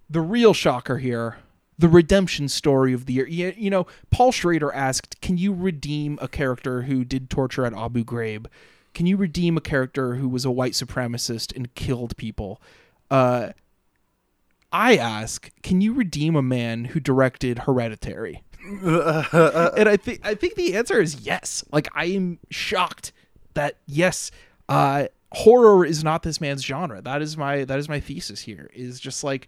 The 0.09 0.21
real 0.21 0.53
shocker 0.53 0.97
here 0.97 1.37
the 1.77 1.89
redemption 1.89 2.47
story 2.47 2.93
of 2.93 3.05
the 3.05 3.13
year. 3.13 3.27
You, 3.27 3.53
you 3.57 3.69
know, 3.69 3.87
Paul 4.11 4.31
Schrader 4.31 4.71
asked, 4.71 5.19
"Can 5.21 5.37
you 5.37 5.53
redeem 5.53 6.17
a 6.21 6.27
character 6.27 6.83
who 6.83 7.03
did 7.03 7.29
torture 7.29 7.65
at 7.65 7.73
Abu 7.73 8.03
Ghraib? 8.03 8.47
Can 8.93 9.05
you 9.05 9.17
redeem 9.17 9.57
a 9.57 9.61
character 9.61 10.15
who 10.15 10.29
was 10.29 10.45
a 10.45 10.51
white 10.51 10.73
supremacist 10.73 11.55
and 11.55 11.73
killed 11.75 12.15
people?" 12.17 12.61
Uh, 13.09 13.49
I 14.71 14.97
ask, 14.97 15.51
"Can 15.61 15.81
you 15.81 15.93
redeem 15.93 16.35
a 16.35 16.41
man 16.41 16.85
who 16.85 16.99
directed 16.99 17.59
Hereditary?" 17.59 18.43
and 19.77 19.89
I 19.89 19.97
think 19.97 20.21
I 20.23 20.35
think 20.35 20.55
the 20.55 20.75
answer 20.75 21.01
is 21.01 21.21
yes. 21.21 21.63
Like 21.71 21.89
I 21.93 22.05
am 22.05 22.39
shocked 22.49 23.11
that 23.53 23.77
yes, 23.85 24.31
uh, 24.69 25.07
horror 25.33 25.85
is 25.85 26.03
not 26.03 26.23
this 26.23 26.39
man's 26.39 26.63
genre. 26.63 27.01
That 27.01 27.21
is 27.21 27.37
my 27.37 27.65
that 27.65 27.79
is 27.79 27.89
my 27.89 27.99
thesis 27.99 28.41
here. 28.41 28.69
Is 28.73 28.99
just 28.99 29.23
like 29.23 29.47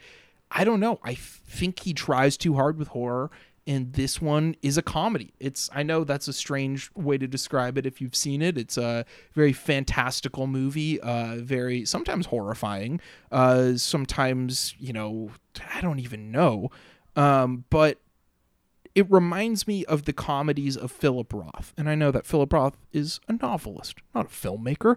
I 0.51 0.63
don't 0.63 0.79
know. 0.79 0.99
I 1.03 1.15
think 1.15 1.79
he 1.79 1.93
tries 1.93 2.37
too 2.37 2.55
hard 2.55 2.77
with 2.77 2.89
horror, 2.89 3.31
and 3.65 3.93
this 3.93 4.21
one 4.21 4.55
is 4.61 4.77
a 4.77 4.81
comedy. 4.81 5.33
It's 5.39 5.69
I 5.73 5.83
know 5.83 6.03
that's 6.03 6.27
a 6.27 6.33
strange 6.33 6.91
way 6.95 7.17
to 7.17 7.27
describe 7.27 7.77
it 7.77 7.85
if 7.85 8.01
you've 8.01 8.15
seen 8.15 8.41
it. 8.41 8.57
It's 8.57 8.77
a 8.77 9.05
very 9.33 9.53
fantastical 9.53 10.45
movie, 10.47 10.99
uh, 10.99 11.37
very 11.37 11.85
sometimes 11.85 12.25
horrifying, 12.25 12.99
uh, 13.31 13.75
sometimes 13.75 14.75
you 14.77 14.93
know 14.93 15.31
I 15.73 15.81
don't 15.81 15.99
even 15.99 16.31
know, 16.31 16.69
um, 17.15 17.63
but 17.69 17.99
it 18.95 19.11
reminds 19.11 19.67
me 19.67 19.83
of 19.85 20.05
the 20.05 20.13
comedies 20.13 20.77
of 20.77 20.89
Philip 20.89 21.33
Roth. 21.33 21.73
And 21.77 21.89
I 21.89 21.95
know 21.95 22.11
that 22.11 22.25
Philip 22.25 22.51
Roth 22.53 22.77
is 22.93 23.19
a 23.27 23.33
novelist, 23.33 23.97
not 24.15 24.27
a 24.27 24.29
filmmaker. 24.29 24.95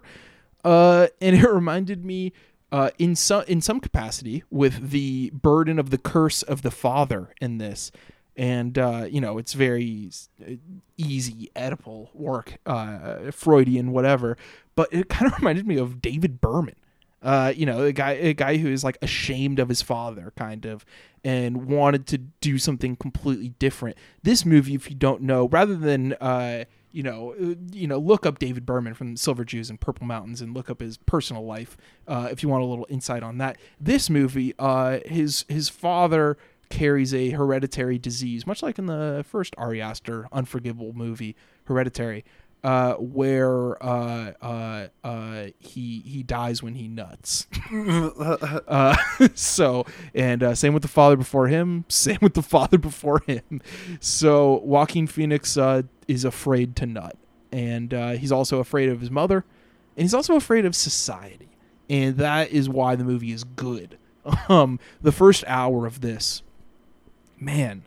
Uh, 0.63 1.07
and 1.21 1.35
it 1.43 1.47
reminded 1.47 2.05
me 2.05 2.31
uh, 2.71 2.91
in 2.97 3.15
some 3.15 3.43
in 3.47 3.61
some 3.61 3.79
capacity 3.79 4.43
with 4.49 4.91
the 4.91 5.31
burden 5.31 5.77
of 5.77 5.89
the 5.89 5.97
curse 5.97 6.43
of 6.43 6.61
the 6.61 6.71
father 6.71 7.33
in 7.41 7.57
this. 7.57 7.91
And 8.37 8.77
uh, 8.77 9.05
you 9.09 9.19
know, 9.19 9.37
it's 9.37 9.51
very 9.53 10.09
easy 10.97 11.51
Oedipal 11.55 12.15
work, 12.15 12.57
uh, 12.65 13.31
Freudian, 13.31 13.91
whatever. 13.91 14.37
But 14.75 14.87
it 14.93 15.09
kind 15.09 15.29
of 15.29 15.37
reminded 15.39 15.67
me 15.67 15.77
of 15.77 16.01
David 16.01 16.39
Berman 16.39 16.75
uh, 17.21 17.53
you 17.55 17.65
know, 17.65 17.83
a 17.83 17.91
guy 17.91 18.11
a 18.11 18.33
guy 18.33 18.57
who 18.57 18.69
is 18.69 18.83
like 18.83 18.97
ashamed 19.01 19.59
of 19.59 19.69
his 19.69 19.81
father, 19.81 20.31
kind 20.37 20.65
of, 20.65 20.85
and 21.23 21.67
wanted 21.67 22.07
to 22.07 22.17
do 22.17 22.57
something 22.57 22.95
completely 22.95 23.49
different. 23.59 23.97
This 24.23 24.45
movie, 24.45 24.75
if 24.75 24.89
you 24.89 24.95
don't 24.95 25.21
know, 25.21 25.47
rather 25.47 25.75
than 25.75 26.13
uh, 26.13 26.65
you 26.91 27.03
know, 27.03 27.33
uh, 27.33 27.55
you 27.71 27.87
know, 27.87 27.99
look 27.99 28.25
up 28.25 28.39
David 28.39 28.65
Berman 28.65 28.93
from 28.93 29.15
Silver 29.17 29.43
Jews 29.43 29.69
and 29.69 29.79
Purple 29.79 30.07
Mountains 30.07 30.41
and 30.41 30.53
look 30.53 30.69
up 30.69 30.81
his 30.81 30.97
personal 30.97 31.45
life 31.45 31.77
uh, 32.07 32.29
if 32.31 32.41
you 32.41 32.49
want 32.49 32.63
a 32.63 32.67
little 32.67 32.87
insight 32.89 33.21
on 33.21 33.37
that. 33.39 33.57
This 33.79 34.09
movie, 34.09 34.53
uh, 34.57 34.99
his 35.05 35.45
his 35.47 35.69
father 35.69 36.37
carries 36.69 37.13
a 37.13 37.31
hereditary 37.31 37.97
disease, 37.97 38.45
much 38.47 38.63
like 38.63 38.77
in 38.77 38.85
the 38.85 39.25
first 39.27 39.53
Ari 39.57 39.81
Aster 39.81 40.27
Unforgivable 40.31 40.93
movie, 40.93 41.35
Hereditary, 41.65 42.23
uh, 42.63 42.93
where 42.95 43.81
uh, 43.83 44.33
uh, 44.41 44.87
uh, 45.03 45.47
he 45.59 46.01
he 46.05 46.23
dies 46.23 46.61
when 46.61 46.75
he 46.75 46.87
nuts. 46.87 47.47
uh, 47.73 48.95
so 49.33 49.85
and 50.13 50.43
uh, 50.43 50.55
same 50.55 50.73
with 50.73 50.81
the 50.81 50.89
father 50.89 51.15
before 51.15 51.47
him, 51.47 51.85
same 51.89 52.17
with 52.21 52.33
the 52.33 52.41
father 52.41 52.77
before 52.77 53.21
him. 53.25 53.61
So 53.99 54.59
Joaquin 54.59 55.07
Phoenix 55.07 55.57
uh, 55.57 55.83
is 56.07 56.25
afraid 56.25 56.75
to 56.77 56.85
nut, 56.85 57.15
and 57.51 57.93
uh, 57.93 58.11
he's 58.11 58.31
also 58.31 58.59
afraid 58.59 58.89
of 58.89 58.99
his 58.99 59.11
mother, 59.11 59.45
and 59.95 60.03
he's 60.03 60.13
also 60.13 60.35
afraid 60.35 60.65
of 60.65 60.75
society, 60.75 61.49
and 61.89 62.17
that 62.17 62.51
is 62.51 62.67
why 62.67 62.95
the 62.95 63.03
movie 63.03 63.31
is 63.31 63.43
good. 63.43 63.97
Um, 64.49 64.79
the 65.01 65.13
first 65.13 65.43
hour 65.47 65.87
of 65.87 66.01
this, 66.01 66.43
man, 67.39 67.83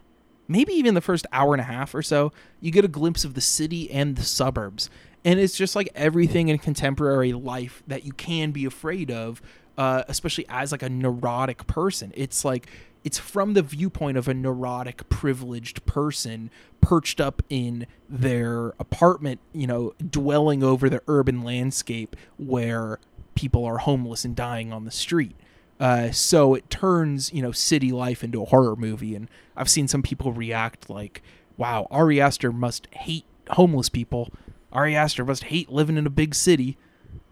maybe 0.52 0.72
even 0.74 0.94
the 0.94 1.00
first 1.00 1.26
hour 1.32 1.54
and 1.54 1.60
a 1.60 1.64
half 1.64 1.94
or 1.94 2.02
so, 2.02 2.32
you 2.60 2.70
get 2.70 2.84
a 2.84 2.88
glimpse 2.88 3.24
of 3.24 3.34
the 3.34 3.40
city 3.40 3.90
and 3.90 4.16
the 4.16 4.22
suburbs. 4.22 4.90
And 5.24 5.40
it's 5.40 5.56
just 5.56 5.74
like 5.74 5.88
everything 5.94 6.48
in 6.48 6.58
contemporary 6.58 7.32
life 7.32 7.82
that 7.86 8.04
you 8.04 8.12
can 8.12 8.50
be 8.50 8.64
afraid 8.64 9.10
of, 9.10 9.40
uh, 9.78 10.02
especially 10.08 10.44
as 10.48 10.72
like 10.72 10.82
a 10.82 10.88
neurotic 10.88 11.66
person. 11.66 12.12
It's 12.14 12.44
like 12.44 12.68
it's 13.04 13.18
from 13.18 13.54
the 13.54 13.62
viewpoint 13.62 14.16
of 14.16 14.28
a 14.28 14.34
neurotic, 14.34 15.08
privileged 15.08 15.84
person 15.86 16.50
perched 16.80 17.20
up 17.20 17.42
in 17.48 17.86
their 18.08 18.68
apartment, 18.78 19.40
you 19.52 19.66
know, 19.66 19.94
dwelling 19.98 20.62
over 20.62 20.88
the 20.88 21.02
urban 21.08 21.42
landscape 21.42 22.16
where 22.36 22.98
people 23.34 23.64
are 23.64 23.78
homeless 23.78 24.24
and 24.24 24.36
dying 24.36 24.72
on 24.72 24.84
the 24.84 24.90
street. 24.90 25.36
Uh, 25.82 26.12
so 26.12 26.54
it 26.54 26.70
turns 26.70 27.32
you 27.32 27.42
know 27.42 27.50
city 27.50 27.90
life 27.90 28.22
into 28.22 28.40
a 28.40 28.46
horror 28.46 28.76
movie, 28.76 29.16
and 29.16 29.28
I've 29.56 29.68
seen 29.68 29.88
some 29.88 30.00
people 30.00 30.32
react 30.32 30.88
like, 30.88 31.22
"Wow, 31.56 31.88
Ari 31.90 32.20
Aster 32.20 32.52
must 32.52 32.86
hate 32.92 33.24
homeless 33.50 33.88
people. 33.88 34.30
Ari 34.72 34.94
Aster 34.94 35.24
must 35.24 35.44
hate 35.44 35.70
living 35.70 35.96
in 35.96 36.06
a 36.06 36.10
big 36.10 36.36
city," 36.36 36.78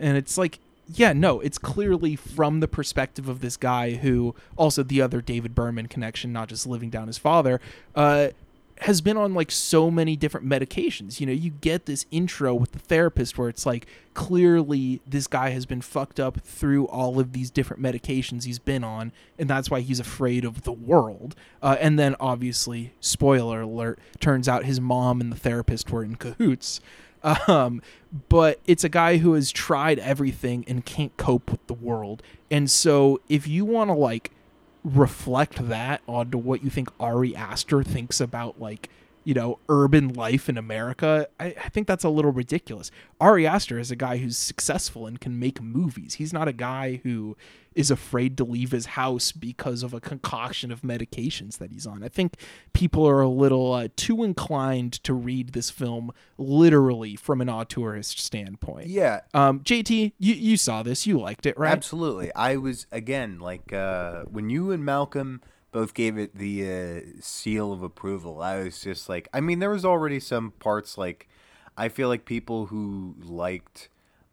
and 0.00 0.16
it's 0.16 0.36
like, 0.36 0.58
yeah, 0.92 1.12
no, 1.12 1.38
it's 1.38 1.58
clearly 1.58 2.16
from 2.16 2.58
the 2.58 2.66
perspective 2.66 3.28
of 3.28 3.40
this 3.40 3.56
guy 3.56 3.92
who 3.92 4.34
also 4.56 4.82
the 4.82 5.00
other 5.00 5.20
David 5.20 5.54
Berman 5.54 5.86
connection, 5.86 6.32
not 6.32 6.48
just 6.48 6.66
living 6.66 6.90
down 6.90 7.06
his 7.06 7.18
father. 7.18 7.60
Uh, 7.94 8.30
has 8.80 9.02
been 9.02 9.16
on 9.16 9.34
like 9.34 9.50
so 9.50 9.90
many 9.90 10.16
different 10.16 10.48
medications. 10.48 11.20
You 11.20 11.26
know, 11.26 11.32
you 11.32 11.50
get 11.50 11.86
this 11.86 12.06
intro 12.10 12.54
with 12.54 12.72
the 12.72 12.78
therapist 12.78 13.36
where 13.36 13.48
it's 13.48 13.66
like 13.66 13.86
clearly 14.14 15.00
this 15.06 15.26
guy 15.26 15.50
has 15.50 15.66
been 15.66 15.82
fucked 15.82 16.18
up 16.18 16.40
through 16.40 16.86
all 16.86 17.20
of 17.20 17.32
these 17.32 17.50
different 17.50 17.82
medications 17.82 18.44
he's 18.44 18.58
been 18.58 18.82
on, 18.82 19.12
and 19.38 19.50
that's 19.50 19.70
why 19.70 19.80
he's 19.80 20.00
afraid 20.00 20.44
of 20.44 20.62
the 20.62 20.72
world. 20.72 21.34
Uh, 21.62 21.76
and 21.78 21.98
then 21.98 22.16
obviously, 22.18 22.94
spoiler 23.00 23.60
alert, 23.62 23.98
turns 24.18 24.48
out 24.48 24.64
his 24.64 24.80
mom 24.80 25.20
and 25.20 25.30
the 25.30 25.36
therapist 25.36 25.90
were 25.90 26.02
in 26.02 26.16
cahoots. 26.16 26.80
Um, 27.22 27.82
but 28.30 28.60
it's 28.66 28.82
a 28.82 28.88
guy 28.88 29.18
who 29.18 29.34
has 29.34 29.52
tried 29.52 29.98
everything 29.98 30.64
and 30.66 30.86
can't 30.86 31.14
cope 31.18 31.50
with 31.50 31.66
the 31.66 31.74
world. 31.74 32.22
And 32.50 32.70
so 32.70 33.20
if 33.28 33.46
you 33.46 33.66
want 33.66 33.88
to 33.88 33.94
like 33.94 34.30
reflect 34.84 35.68
that 35.68 36.00
onto 36.06 36.38
what 36.38 36.62
you 36.64 36.70
think 36.70 36.88
Ari 36.98 37.34
Aster 37.36 37.82
thinks 37.82 38.20
about 38.20 38.60
like 38.60 38.88
you 39.30 39.34
know 39.34 39.60
urban 39.68 40.08
life 40.08 40.48
in 40.48 40.58
America, 40.58 41.28
I, 41.38 41.54
I 41.64 41.68
think 41.68 41.86
that's 41.86 42.02
a 42.02 42.08
little 42.08 42.32
ridiculous. 42.32 42.90
Ari 43.20 43.46
Aster 43.46 43.78
is 43.78 43.92
a 43.92 43.96
guy 43.96 44.16
who's 44.16 44.36
successful 44.36 45.06
and 45.06 45.20
can 45.20 45.38
make 45.38 45.62
movies. 45.62 46.14
He's 46.14 46.32
not 46.32 46.48
a 46.48 46.52
guy 46.52 47.00
who 47.04 47.36
is 47.72 47.92
afraid 47.92 48.36
to 48.38 48.42
leave 48.42 48.72
his 48.72 48.86
house 48.86 49.30
because 49.30 49.84
of 49.84 49.94
a 49.94 50.00
concoction 50.00 50.72
of 50.72 50.80
medications 50.80 51.58
that 51.58 51.70
he's 51.70 51.86
on. 51.86 52.02
I 52.02 52.08
think 52.08 52.38
people 52.72 53.06
are 53.06 53.20
a 53.20 53.28
little 53.28 53.72
uh, 53.72 53.86
too 53.94 54.24
inclined 54.24 54.94
to 55.04 55.14
read 55.14 55.52
this 55.52 55.70
film 55.70 56.10
literally 56.36 57.14
from 57.14 57.40
an 57.40 57.46
auteurist 57.46 58.18
standpoint. 58.18 58.88
Yeah, 58.88 59.20
Um, 59.32 59.60
JT, 59.60 60.14
you, 60.18 60.34
you 60.34 60.56
saw 60.56 60.82
this. 60.82 61.06
You 61.06 61.20
liked 61.20 61.46
it, 61.46 61.56
right? 61.56 61.70
Absolutely. 61.70 62.34
I 62.34 62.56
was 62.56 62.88
again 62.90 63.38
like 63.38 63.72
uh, 63.72 64.24
when 64.24 64.50
you 64.50 64.72
and 64.72 64.84
Malcolm 64.84 65.40
both 65.72 65.94
gave 65.94 66.18
it 66.18 66.34
the 66.34 66.64
uh, 66.64 67.00
seal 67.20 67.72
of 67.72 67.82
approval. 67.82 68.42
I 68.42 68.58
was 68.58 68.80
just 68.80 69.08
like, 69.08 69.28
I 69.32 69.40
mean, 69.40 69.58
there 69.58 69.70
was 69.70 69.84
already 69.84 70.20
some 70.20 70.52
parts 70.52 70.98
like 70.98 71.28
I 71.76 71.88
feel 71.88 72.08
like 72.08 72.24
people 72.24 72.66
who 72.66 73.14
liked 73.22 73.88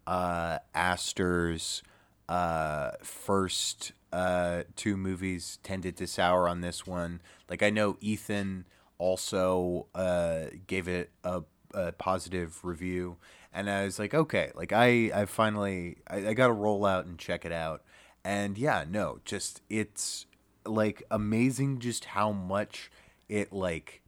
uh, 0.06 0.58
Aster's 0.74 1.82
uh, 2.28 2.90
first 3.02 3.92
uh, 4.12 4.64
two 4.76 4.96
movies 4.96 5.58
tended 5.62 5.96
to 5.96 6.06
sour 6.06 6.48
on 6.48 6.60
this 6.60 6.86
one. 6.86 7.20
Like 7.48 7.62
I 7.62 7.70
know 7.70 7.96
Ethan 8.00 8.66
also 8.98 9.86
uh, 9.94 10.46
gave 10.66 10.88
it 10.88 11.10
a, 11.24 11.42
a 11.72 11.92
positive 11.92 12.64
review, 12.64 13.16
and 13.52 13.70
I 13.70 13.84
was 13.84 13.98
like, 13.98 14.14
okay, 14.14 14.50
like 14.54 14.72
I 14.72 15.10
I 15.14 15.24
finally 15.24 15.98
I, 16.08 16.28
I 16.28 16.34
got 16.34 16.48
to 16.48 16.52
roll 16.52 16.84
out 16.84 17.06
and 17.06 17.18
check 17.18 17.44
it 17.44 17.52
out. 17.52 17.82
And 18.24 18.58
yeah, 18.58 18.84
no, 18.88 19.20
just 19.24 19.62
it's 19.70 20.26
like 20.68 21.02
amazing 21.10 21.78
just 21.80 22.06
how 22.06 22.32
much 22.32 22.90
it 23.28 23.52
like 23.52 24.02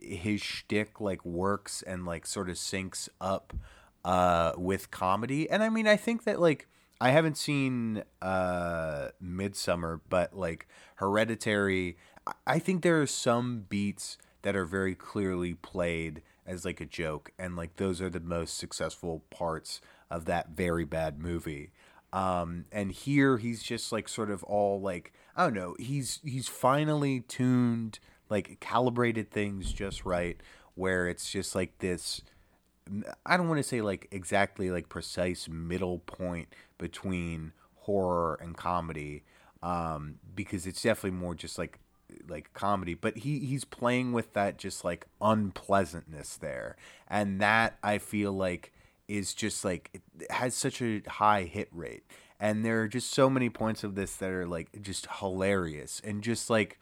his 0.00 0.40
shtick 0.40 1.00
like 1.00 1.24
works 1.24 1.82
and 1.82 2.04
like 2.04 2.26
sort 2.26 2.48
of 2.48 2.56
syncs 2.56 3.08
up 3.20 3.52
uh 4.04 4.52
with 4.56 4.90
comedy. 4.90 5.48
And 5.48 5.62
I 5.62 5.68
mean 5.68 5.86
I 5.86 5.96
think 5.96 6.24
that 6.24 6.40
like 6.40 6.66
I 7.00 7.10
haven't 7.10 7.36
seen 7.36 8.02
uh 8.20 9.08
Midsommar, 9.22 10.00
but 10.08 10.36
like 10.36 10.66
Hereditary 10.96 11.96
I- 12.46 12.58
think 12.58 12.82
there 12.82 13.00
are 13.00 13.06
some 13.06 13.66
beats 13.68 14.18
that 14.42 14.56
are 14.56 14.64
very 14.64 14.94
clearly 14.94 15.54
played 15.54 16.22
as 16.46 16.64
like 16.64 16.80
a 16.80 16.86
joke 16.86 17.30
and 17.38 17.56
like 17.56 17.76
those 17.76 18.00
are 18.00 18.10
the 18.10 18.20
most 18.20 18.58
successful 18.58 19.22
parts 19.30 19.80
of 20.10 20.24
that 20.24 20.50
very 20.50 20.84
bad 20.84 21.20
movie 21.20 21.70
um 22.12 22.64
and 22.72 22.90
here 22.92 23.38
he's 23.38 23.62
just 23.62 23.92
like 23.92 24.08
sort 24.08 24.30
of 24.30 24.42
all 24.44 24.80
like 24.80 25.12
i 25.36 25.44
don't 25.44 25.54
know 25.54 25.74
he's 25.78 26.20
he's 26.24 26.48
finally 26.48 27.20
tuned 27.20 27.98
like 28.28 28.58
calibrated 28.60 29.30
things 29.30 29.72
just 29.72 30.04
right 30.04 30.40
where 30.74 31.08
it's 31.08 31.30
just 31.30 31.54
like 31.54 31.78
this 31.78 32.22
i 33.26 33.36
don't 33.36 33.48
want 33.48 33.58
to 33.58 33.62
say 33.62 33.80
like 33.80 34.08
exactly 34.10 34.70
like 34.70 34.88
precise 34.88 35.48
middle 35.48 35.98
point 36.00 36.48
between 36.78 37.52
horror 37.76 38.38
and 38.40 38.56
comedy 38.56 39.22
um 39.62 40.16
because 40.34 40.66
it's 40.66 40.82
definitely 40.82 41.18
more 41.18 41.34
just 41.34 41.58
like 41.58 41.78
like 42.28 42.52
comedy 42.52 42.94
but 42.94 43.18
he 43.18 43.38
he's 43.38 43.64
playing 43.64 44.12
with 44.12 44.32
that 44.34 44.58
just 44.58 44.84
like 44.84 45.06
unpleasantness 45.20 46.36
there 46.36 46.76
and 47.08 47.40
that 47.40 47.78
i 47.82 47.96
feel 47.98 48.32
like 48.32 48.72
is 49.08 49.34
just 49.34 49.64
like 49.64 50.00
has 50.30 50.54
such 50.54 50.82
a 50.82 51.02
high 51.08 51.42
hit 51.44 51.68
rate 51.72 52.04
and 52.42 52.64
there 52.64 52.82
are 52.82 52.88
just 52.88 53.12
so 53.12 53.30
many 53.30 53.48
points 53.48 53.84
of 53.84 53.94
this 53.94 54.16
that 54.16 54.30
are 54.30 54.46
like 54.46 54.82
just 54.82 55.06
hilarious 55.20 56.02
and 56.04 56.22
just 56.22 56.50
like 56.50 56.78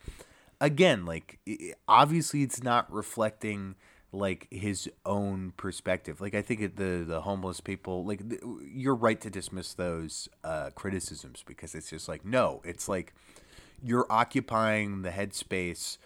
again 0.58 1.04
like 1.04 1.38
obviously 1.86 2.42
it's 2.42 2.62
not 2.62 2.90
reflecting 2.90 3.76
like 4.10 4.48
his 4.50 4.90
own 5.06 5.52
perspective. 5.56 6.20
Like 6.20 6.34
i 6.34 6.42
think 6.42 6.76
the 6.76 7.04
the 7.06 7.20
homeless 7.20 7.60
people 7.60 8.04
like 8.04 8.28
th- 8.28 8.42
you're 8.72 8.94
right 8.94 9.20
to 9.20 9.30
dismiss 9.30 9.74
those 9.74 10.28
uh 10.42 10.70
criticisms 10.74 11.44
because 11.46 11.74
it's 11.74 11.90
just 11.90 12.08
like 12.08 12.24
no 12.24 12.62
it's 12.64 12.88
like 12.88 13.12
you're 13.82 14.06
occupying 14.10 15.02
the 15.02 15.10
headspace 15.10 15.98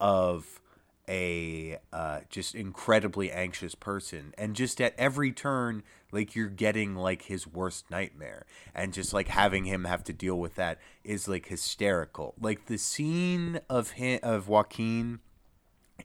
of 0.00 0.60
a 1.08 1.78
uh, 1.92 2.20
just 2.28 2.54
incredibly 2.54 3.30
anxious 3.32 3.74
person. 3.74 4.34
And 4.36 4.54
just 4.54 4.80
at 4.80 4.94
every 4.98 5.32
turn 5.32 5.82
like 6.10 6.34
you're 6.34 6.48
getting 6.48 6.94
like 6.96 7.22
his 7.22 7.46
worst 7.46 7.90
nightmare. 7.90 8.46
And 8.74 8.92
just 8.92 9.12
like 9.12 9.28
having 9.28 9.64
him 9.64 9.84
have 9.84 10.04
to 10.04 10.12
deal 10.12 10.38
with 10.38 10.54
that 10.56 10.78
is 11.04 11.28
like 11.28 11.46
hysterical. 11.46 12.34
Like 12.40 12.66
the 12.66 12.78
scene 12.78 13.60
of 13.68 13.90
him 13.92 14.20
of 14.22 14.48
joaquin 14.48 15.20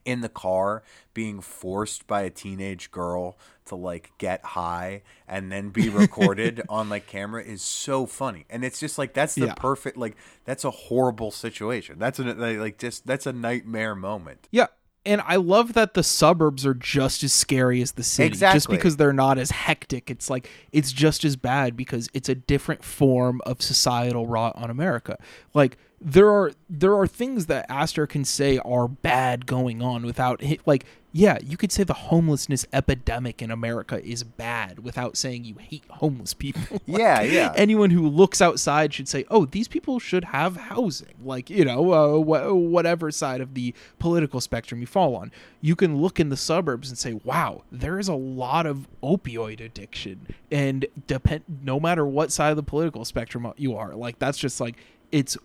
in 0.04 0.20
the 0.20 0.28
car 0.28 0.82
being 1.14 1.40
forced 1.40 2.06
by 2.06 2.22
a 2.22 2.30
teenage 2.30 2.90
girl 2.90 3.38
to 3.64 3.76
like 3.76 4.10
get 4.18 4.44
high 4.44 5.02
and 5.26 5.50
then 5.50 5.70
be 5.70 5.88
recorded 6.02 6.60
on 6.68 6.88
like 6.88 7.06
camera 7.06 7.42
is 7.42 7.62
so 7.62 8.04
funny. 8.04 8.44
And 8.50 8.64
it's 8.64 8.80
just 8.80 8.98
like 8.98 9.14
that's 9.14 9.34
the 9.34 9.46
Yeah. 9.46 9.54
perfect 9.54 9.96
like 9.96 10.16
that's 10.44 10.64
a 10.64 10.70
horrible 10.70 11.30
situation. 11.30 11.98
That's 11.98 12.18
a 12.18 12.24
like 12.24 12.58
like, 12.58 12.78
just 12.78 13.06
that's 13.06 13.26
a 13.26 13.32
nightmare 13.32 13.94
moment. 13.94 14.48
Yeah. 14.50 14.66
And 15.06 15.20
I 15.26 15.36
love 15.36 15.74
that 15.74 15.94
the 15.94 16.02
suburbs 16.02 16.64
are 16.64 16.74
just 16.74 17.22
as 17.22 17.32
scary 17.32 17.82
as 17.82 17.92
the 17.92 18.02
city. 18.02 18.36
Just 18.36 18.68
because 18.70 18.96
they're 18.96 19.12
not 19.12 19.38
as 19.38 19.50
hectic. 19.50 20.10
It's 20.10 20.30
like 20.30 20.48
it's 20.72 20.92
just 20.92 21.24
as 21.24 21.36
bad 21.36 21.76
because 21.76 22.08
it's 22.14 22.28
a 22.28 22.34
different 22.34 22.82
form 22.82 23.40
of 23.44 23.60
societal 23.60 24.26
rot 24.26 24.56
on 24.56 24.70
America. 24.70 25.18
Like 25.52 25.76
there 26.00 26.28
are 26.30 26.52
there 26.68 26.94
are 26.94 27.06
things 27.06 27.46
that 27.46 27.66
Aster 27.68 28.06
can 28.06 28.24
say 28.24 28.58
are 28.58 28.88
bad 28.88 29.46
going 29.46 29.80
on 29.82 30.04
without 30.04 30.42
like 30.66 30.84
yeah, 31.16 31.38
you 31.44 31.56
could 31.56 31.70
say 31.70 31.84
the 31.84 31.94
homelessness 31.94 32.66
epidemic 32.72 33.40
in 33.40 33.52
America 33.52 34.04
is 34.04 34.24
bad 34.24 34.80
without 34.80 35.16
saying 35.16 35.44
you 35.44 35.54
hate 35.54 35.84
homeless 35.88 36.34
people. 36.34 36.80
Like, 36.88 36.98
Yeah, 37.00 37.20
yeah. 37.22 37.52
Anyone 37.54 37.90
who 37.90 38.08
looks 38.08 38.42
outside 38.42 38.92
should 38.92 39.06
say, 39.08 39.24
"Oh, 39.30 39.44
these 39.46 39.68
people 39.68 40.00
should 40.00 40.24
have 40.24 40.56
housing." 40.56 41.14
Like 41.24 41.48
you 41.50 41.64
know, 41.64 41.92
uh, 41.92 42.16
wh- 42.18 42.56
whatever 42.56 43.12
side 43.12 43.40
of 43.40 43.54
the 43.54 43.72
political 44.00 44.40
spectrum 44.40 44.80
you 44.80 44.88
fall 44.88 45.14
on, 45.14 45.30
you 45.60 45.76
can 45.76 45.98
look 46.02 46.18
in 46.18 46.30
the 46.30 46.36
suburbs 46.36 46.88
and 46.88 46.98
say, 46.98 47.12
"Wow, 47.22 47.62
there 47.70 48.00
is 48.00 48.08
a 48.08 48.14
lot 48.14 48.66
of 48.66 48.88
opioid 49.02 49.64
addiction," 49.64 50.26
and 50.50 50.84
depend 51.06 51.44
no 51.62 51.78
matter 51.78 52.04
what 52.04 52.32
side 52.32 52.50
of 52.50 52.56
the 52.56 52.62
political 52.64 53.04
spectrum 53.04 53.50
you 53.56 53.76
are, 53.76 53.94
like 53.94 54.18
that's 54.18 54.36
just 54.36 54.60
like 54.60 54.76
it's 55.12 55.38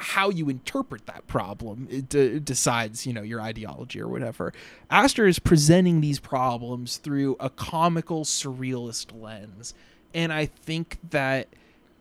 how 0.00 0.30
you 0.30 0.48
interpret 0.48 1.06
that 1.06 1.26
problem 1.26 1.88
it 1.90 2.08
de- 2.08 2.40
decides 2.40 3.06
you 3.06 3.12
know 3.12 3.22
your 3.22 3.40
ideology 3.40 4.00
or 4.00 4.08
whatever. 4.08 4.52
Aster 4.90 5.26
is 5.26 5.38
presenting 5.38 6.00
these 6.00 6.20
problems 6.20 6.96
through 6.96 7.36
a 7.40 7.50
comical 7.50 8.24
surrealist 8.24 9.18
lens. 9.18 9.74
And 10.14 10.32
i 10.32 10.46
think 10.46 10.98
that 11.10 11.48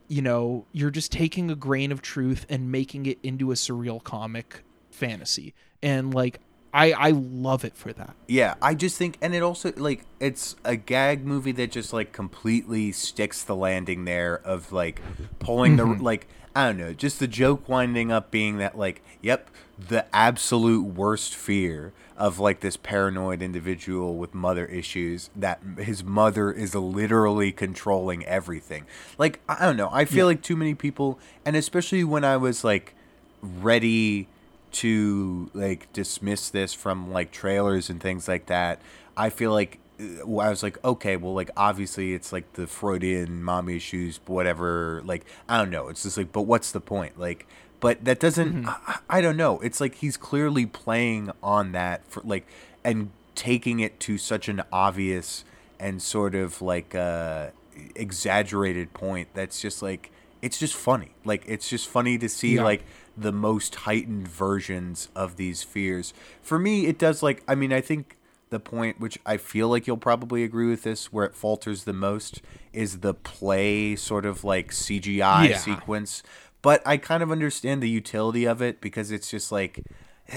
you 0.07 0.21
know 0.21 0.65
you're 0.71 0.91
just 0.91 1.11
taking 1.11 1.51
a 1.51 1.55
grain 1.55 1.91
of 1.91 2.01
truth 2.01 2.45
and 2.49 2.71
making 2.71 3.05
it 3.05 3.19
into 3.23 3.51
a 3.51 3.55
surreal 3.55 4.03
comic 4.03 4.63
fantasy. 4.91 5.53
And 5.81 6.13
like 6.13 6.39
i 6.73 6.91
i 6.91 7.11
love 7.11 7.65
it 7.65 7.75
for 7.75 7.93
that. 7.93 8.15
Yeah, 8.27 8.55
I 8.61 8.75
just 8.75 8.97
think, 8.97 9.17
and 9.21 9.33
it 9.33 9.41
also 9.41 9.73
like 9.75 10.05
it's 10.19 10.55
a 10.63 10.75
gag 10.75 11.25
movie 11.25 11.51
that 11.53 11.71
just 11.71 11.93
like 11.93 12.11
completely 12.11 12.91
sticks 12.91 13.43
the 13.43 13.55
landing 13.55 14.05
there 14.05 14.39
of 14.39 14.71
like 14.71 15.01
pulling 15.39 15.77
the 15.77 15.83
mm-hmm. 15.83 16.03
like 16.03 16.27
I 16.57 16.65
don't 16.65 16.77
know, 16.79 16.91
just 16.91 17.19
the 17.19 17.27
joke 17.27 17.69
winding 17.69 18.11
up 18.11 18.31
being 18.31 18.57
that 18.57 18.75
like, 18.75 19.03
yep, 19.21 19.51
the 19.77 20.07
absolute 20.11 20.85
worst 20.85 21.35
fear 21.35 21.93
of 22.17 22.39
like 22.39 22.61
this 22.61 22.75
paranoid 22.75 23.43
individual 23.43 24.15
with 24.15 24.33
mother 24.33 24.65
issues 24.65 25.29
that 25.35 25.59
his 25.77 26.03
mother 26.03 26.51
is 26.51 26.73
literally 26.73 27.51
controlling 27.51 28.25
everything. 28.25 28.87
Like 29.19 29.39
I 29.47 29.67
don't 29.67 29.77
know, 29.77 29.89
I 29.91 30.05
feel 30.05 30.25
like 30.25 30.41
too 30.41 30.55
many 30.55 30.73
people, 30.73 31.19
and 31.45 31.55
especially 31.55 32.03
when 32.03 32.23
I 32.23 32.37
was 32.37 32.63
like 32.63 32.95
ready 33.43 34.27
to 34.71 35.51
like 35.53 35.93
dismiss 35.93 36.49
this 36.49 36.73
from 36.73 37.11
like 37.11 37.29
trailers 37.29 37.87
and 37.87 38.01
things 38.01 38.27
like 38.27 38.47
that. 38.47 38.81
I 39.15 39.29
feel 39.29 39.51
like 39.51 39.77
I 39.99 40.23
was 40.49 40.61
like, 40.63 40.83
okay, 40.85 41.17
well, 41.17 41.33
like 41.33 41.49
obviously 41.57 42.13
it's 42.13 42.31
like 42.31 42.53
the 42.53 42.67
Freudian 42.67 43.43
mommy 43.43 43.77
issues, 43.77 44.19
whatever. 44.27 45.01
Like 45.05 45.25
I 45.49 45.57
don't 45.57 45.71
know. 45.71 45.87
It's 45.89 46.03
just 46.03 46.17
like, 46.17 46.31
but 46.31 46.43
what's 46.43 46.71
the 46.71 46.79
point? 46.81 47.19
Like, 47.19 47.47
but 47.79 48.05
that 48.05 48.19
doesn't. 48.19 48.67
I, 48.67 48.99
I 49.09 49.21
don't 49.21 49.37
know. 49.37 49.59
It's 49.59 49.81
like 49.81 49.95
he's 49.95 50.17
clearly 50.17 50.65
playing 50.65 51.31
on 51.41 51.71
that 51.73 52.05
for 52.07 52.21
like, 52.23 52.45
and 52.83 53.09
taking 53.35 53.79
it 53.79 53.99
to 54.01 54.17
such 54.17 54.47
an 54.49 54.61
obvious 54.71 55.43
and 55.79 56.01
sort 56.01 56.33
of 56.33 56.59
like 56.61 56.95
uh 56.95 57.47
exaggerated 57.95 58.93
point 58.93 59.27
that's 59.33 59.61
just 59.61 59.81
like 59.83 60.09
it's 60.41 60.57
just 60.57 60.73
funny 60.73 61.11
like 61.25 61.43
it's 61.47 61.69
just 61.69 61.87
funny 61.87 62.17
to 62.17 62.27
see 62.29 62.55
Yeah. 62.55 62.63
like 62.63 62.83
the 63.15 63.31
most 63.31 63.75
heightened 63.75 64.27
versions 64.27 65.09
of 65.15 65.35
these 65.35 65.61
fears 65.63 66.13
for 66.41 66.57
me 66.57 66.85
it 66.87 66.97
does 66.97 67.21
like 67.21 67.43
i 67.47 67.53
mean 67.55 67.71
i 67.73 67.81
think 67.81 68.16
the 68.49 68.59
point 68.59 68.99
which 68.99 69.17
i 69.25 69.35
feel 69.37 69.67
like 69.69 69.87
you'll 69.87 69.97
probably 69.97 70.43
agree 70.43 70.67
with 70.69 70.83
this 70.83 71.11
where 71.11 71.25
it 71.25 71.35
falters 71.35 71.83
the 71.83 71.93
most 71.93 72.41
is 72.73 72.99
the 72.99 73.13
play 73.13 73.95
sort 73.95 74.25
of 74.25 74.43
like 74.43 74.71
cgi 74.71 75.17
Yeah. 75.49 75.57
sequence 75.57 76.23
but 76.61 76.81
i 76.85 76.97
kind 76.97 77.21
of 77.23 77.31
understand 77.31 77.81
the 77.83 77.89
utility 77.89 78.45
of 78.45 78.61
it 78.61 78.79
because 78.81 79.11
it's 79.11 79.29
just 79.29 79.51
like 79.51 79.83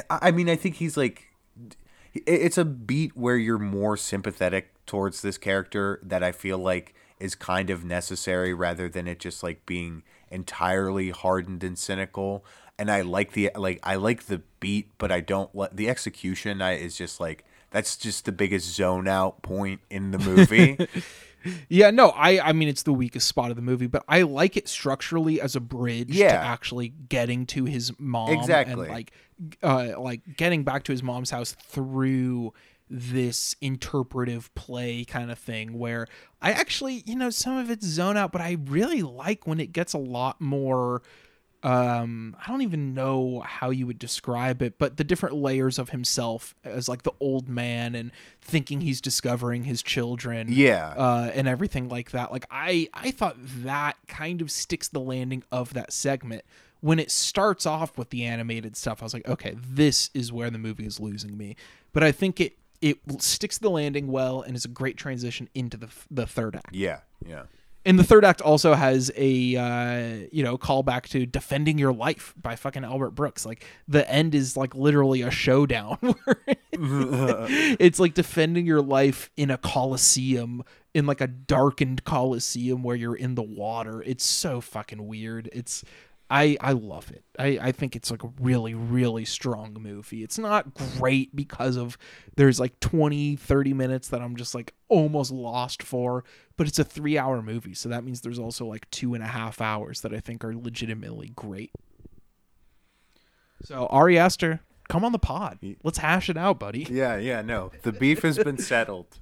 i 0.08 0.18
I 0.28 0.30
mean 0.30 0.48
i 0.48 0.56
think 0.56 0.76
he's 0.76 0.96
like 0.96 1.26
it's 2.14 2.58
a 2.58 2.64
beat 2.64 3.16
where 3.16 3.36
you're 3.36 3.58
more 3.58 3.96
sympathetic 3.96 4.72
towards 4.84 5.22
this 5.22 5.38
character 5.38 6.00
that 6.02 6.24
I 6.24 6.32
feel 6.32 6.58
like 6.58 6.92
is 7.20 7.36
kind 7.36 7.70
of 7.70 7.84
necessary 7.84 8.52
rather 8.52 8.88
than 8.88 9.06
it 9.06 9.20
just 9.20 9.44
like 9.44 9.64
being 9.64 10.02
entirely 10.28 11.10
hardened 11.10 11.62
and 11.62 11.78
cynical. 11.78 12.44
And 12.80 12.90
I 12.90 13.02
like 13.02 13.32
the 13.34 13.52
like 13.54 13.78
I 13.84 13.94
like 13.94 14.24
the 14.24 14.42
beat, 14.58 14.90
but 14.98 15.12
I 15.12 15.20
don't 15.20 15.54
like 15.54 15.76
the 15.76 15.88
execution. 15.88 16.60
I 16.60 16.72
is 16.72 16.96
just 16.96 17.20
like 17.20 17.44
that's 17.70 17.96
just 17.96 18.24
the 18.24 18.32
biggest 18.32 18.74
zone 18.74 19.08
out 19.08 19.42
point 19.42 19.80
in 19.90 20.10
the 20.10 20.18
movie. 20.18 20.76
Yeah, 21.70 21.90
no, 21.90 22.10
I 22.10 22.48
I 22.50 22.52
mean 22.52 22.68
it's 22.68 22.82
the 22.82 22.92
weakest 22.92 23.26
spot 23.26 23.48
of 23.48 23.56
the 23.56 23.62
movie, 23.62 23.86
but 23.86 24.04
I 24.06 24.22
like 24.22 24.58
it 24.58 24.68
structurally 24.68 25.40
as 25.40 25.56
a 25.56 25.60
bridge 25.60 26.14
to 26.18 26.24
actually 26.26 26.88
getting 26.88 27.46
to 27.46 27.64
his 27.64 27.98
mom 27.98 28.28
Exactly. 28.34 28.72
and 28.84 28.92
like 28.92 29.12
uh 29.62 29.98
like 29.98 30.20
getting 30.36 30.64
back 30.64 30.84
to 30.84 30.92
his 30.92 31.02
mom's 31.02 31.30
house 31.30 31.52
through 31.52 32.52
this 32.90 33.56
interpretive 33.62 34.54
play 34.54 35.04
kind 35.06 35.30
of 35.30 35.38
thing 35.38 35.78
where 35.78 36.06
I 36.42 36.52
actually, 36.52 37.04
you 37.06 37.16
know, 37.16 37.30
some 37.30 37.56
of 37.56 37.70
it's 37.70 37.86
zone 37.86 38.18
out, 38.18 38.32
but 38.32 38.42
I 38.42 38.58
really 38.66 39.00
like 39.00 39.46
when 39.46 39.60
it 39.60 39.72
gets 39.72 39.94
a 39.94 39.98
lot 39.98 40.42
more 40.42 41.00
um 41.62 42.34
i 42.44 42.50
don't 42.50 42.62
even 42.62 42.94
know 42.94 43.40
how 43.46 43.68
you 43.70 43.86
would 43.86 43.98
describe 43.98 44.62
it 44.62 44.78
but 44.78 44.96
the 44.96 45.04
different 45.04 45.34
layers 45.34 45.78
of 45.78 45.90
himself 45.90 46.54
as 46.64 46.88
like 46.88 47.02
the 47.02 47.12
old 47.20 47.48
man 47.48 47.94
and 47.94 48.10
thinking 48.40 48.80
he's 48.80 49.00
discovering 49.00 49.64
his 49.64 49.82
children 49.82 50.48
Yeah. 50.50 50.88
uh 50.96 51.30
and 51.34 51.46
everything 51.46 51.88
like 51.88 52.12
that 52.12 52.32
like 52.32 52.46
i 52.50 52.88
i 52.94 53.10
thought 53.10 53.36
that 53.62 53.96
kind 54.08 54.40
of 54.40 54.50
sticks 54.50 54.88
the 54.88 55.00
landing 55.00 55.42
of 55.52 55.74
that 55.74 55.92
segment 55.92 56.44
when 56.80 56.98
it 56.98 57.10
starts 57.10 57.66
off 57.66 57.98
with 57.98 58.08
the 58.08 58.24
animated 58.24 58.74
stuff 58.74 59.02
i 59.02 59.04
was 59.04 59.12
like 59.12 59.28
okay 59.28 59.54
this 59.62 60.08
is 60.14 60.32
where 60.32 60.48
the 60.48 60.58
movie 60.58 60.86
is 60.86 60.98
losing 60.98 61.36
me 61.36 61.56
but 61.92 62.02
i 62.02 62.10
think 62.10 62.40
it 62.40 62.56
it 62.80 62.98
sticks 63.20 63.58
the 63.58 63.68
landing 63.68 64.06
well 64.06 64.40
and 64.40 64.56
is 64.56 64.64
a 64.64 64.68
great 64.68 64.96
transition 64.96 65.46
into 65.54 65.76
the 65.76 65.88
the 66.10 66.26
third 66.26 66.56
act 66.56 66.74
yeah, 66.74 67.00
yeah. 67.26 67.42
And 67.84 67.98
the 67.98 68.04
third 68.04 68.24
act 68.24 68.42
also 68.42 68.74
has 68.74 69.10
a 69.16 69.56
uh, 69.56 70.26
you 70.32 70.42
know 70.42 70.58
callback 70.58 71.08
to 71.08 71.26
"Defending 71.26 71.78
Your 71.78 71.92
Life" 71.92 72.34
by 72.40 72.56
fucking 72.56 72.84
Albert 72.84 73.12
Brooks. 73.12 73.46
Like 73.46 73.64
the 73.88 74.08
end 74.10 74.34
is 74.34 74.56
like 74.56 74.74
literally 74.74 75.22
a 75.22 75.30
showdown. 75.30 75.98
It's 77.80 77.98
like 77.98 78.14
defending 78.14 78.66
your 78.66 78.80
life 78.80 79.30
in 79.36 79.50
a 79.50 79.58
coliseum, 79.58 80.62
in 80.94 81.06
like 81.06 81.20
a 81.20 81.26
darkened 81.26 82.04
coliseum 82.04 82.82
where 82.82 82.96
you're 82.96 83.14
in 83.14 83.34
the 83.34 83.42
water. 83.42 84.02
It's 84.02 84.24
so 84.24 84.60
fucking 84.60 85.06
weird. 85.06 85.48
It's 85.52 85.84
I 86.30 86.56
I 86.60 86.72
love 86.72 87.10
it. 87.10 87.24
I 87.38 87.58
I 87.60 87.72
think 87.72 87.96
it's 87.96 88.10
like 88.10 88.22
a 88.22 88.30
really 88.40 88.74
really 88.74 89.24
strong 89.24 89.76
movie. 89.78 90.22
It's 90.22 90.38
not 90.38 90.72
great 90.74 91.34
because 91.34 91.76
of 91.76 91.98
there's 92.36 92.60
like 92.60 92.78
20 92.80 93.36
30 93.36 93.74
minutes 93.74 94.08
that 94.08 94.22
I'm 94.22 94.36
just 94.36 94.54
like 94.54 94.74
almost 94.88 95.32
lost 95.32 95.82
for, 95.82 96.24
but 96.56 96.68
it's 96.68 96.78
a 96.78 96.84
three 96.84 97.18
hour 97.18 97.42
movie, 97.42 97.74
so 97.74 97.88
that 97.88 98.04
means 98.04 98.20
there's 98.20 98.38
also 98.38 98.64
like 98.64 98.88
two 98.90 99.14
and 99.14 99.24
a 99.24 99.28
half 99.28 99.60
hours 99.60 100.02
that 100.02 100.14
I 100.14 100.20
think 100.20 100.44
are 100.44 100.54
legitimately 100.54 101.32
great. 101.34 101.72
So 103.62 103.86
Ari 103.86 104.18
Aster, 104.18 104.60
come 104.88 105.04
on 105.04 105.12
the 105.12 105.18
pod. 105.18 105.58
Let's 105.82 105.98
hash 105.98 106.30
it 106.30 106.36
out, 106.36 106.58
buddy. 106.58 106.86
Yeah, 106.90 107.16
yeah, 107.16 107.42
no. 107.42 107.72
The 107.82 107.92
beef 107.92 108.22
has 108.22 108.38
been 108.38 108.58
settled. 108.58 109.19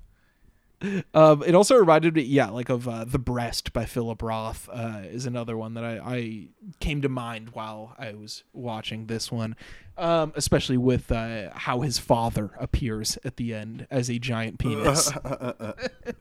Um, 1.12 1.42
it 1.42 1.54
also 1.54 1.76
reminded 1.76 2.14
me, 2.14 2.22
yeah, 2.22 2.50
like 2.50 2.68
of 2.68 2.86
uh, 2.86 3.04
The 3.04 3.18
Breast 3.18 3.72
by 3.72 3.84
Philip 3.84 4.22
Roth 4.22 4.68
uh, 4.72 5.00
is 5.04 5.26
another 5.26 5.56
one 5.56 5.74
that 5.74 5.84
I, 5.84 5.98
I 5.98 6.48
came 6.78 7.02
to 7.02 7.08
mind 7.08 7.50
while 7.50 7.96
I 7.98 8.12
was 8.12 8.44
watching 8.52 9.06
this 9.06 9.32
one, 9.32 9.56
um, 9.96 10.32
especially 10.36 10.76
with 10.76 11.10
uh, 11.10 11.50
how 11.52 11.80
his 11.80 11.98
father 11.98 12.52
appears 12.60 13.18
at 13.24 13.36
the 13.36 13.54
end 13.54 13.86
as 13.90 14.08
a 14.08 14.18
giant 14.18 14.58
penis. 14.58 15.12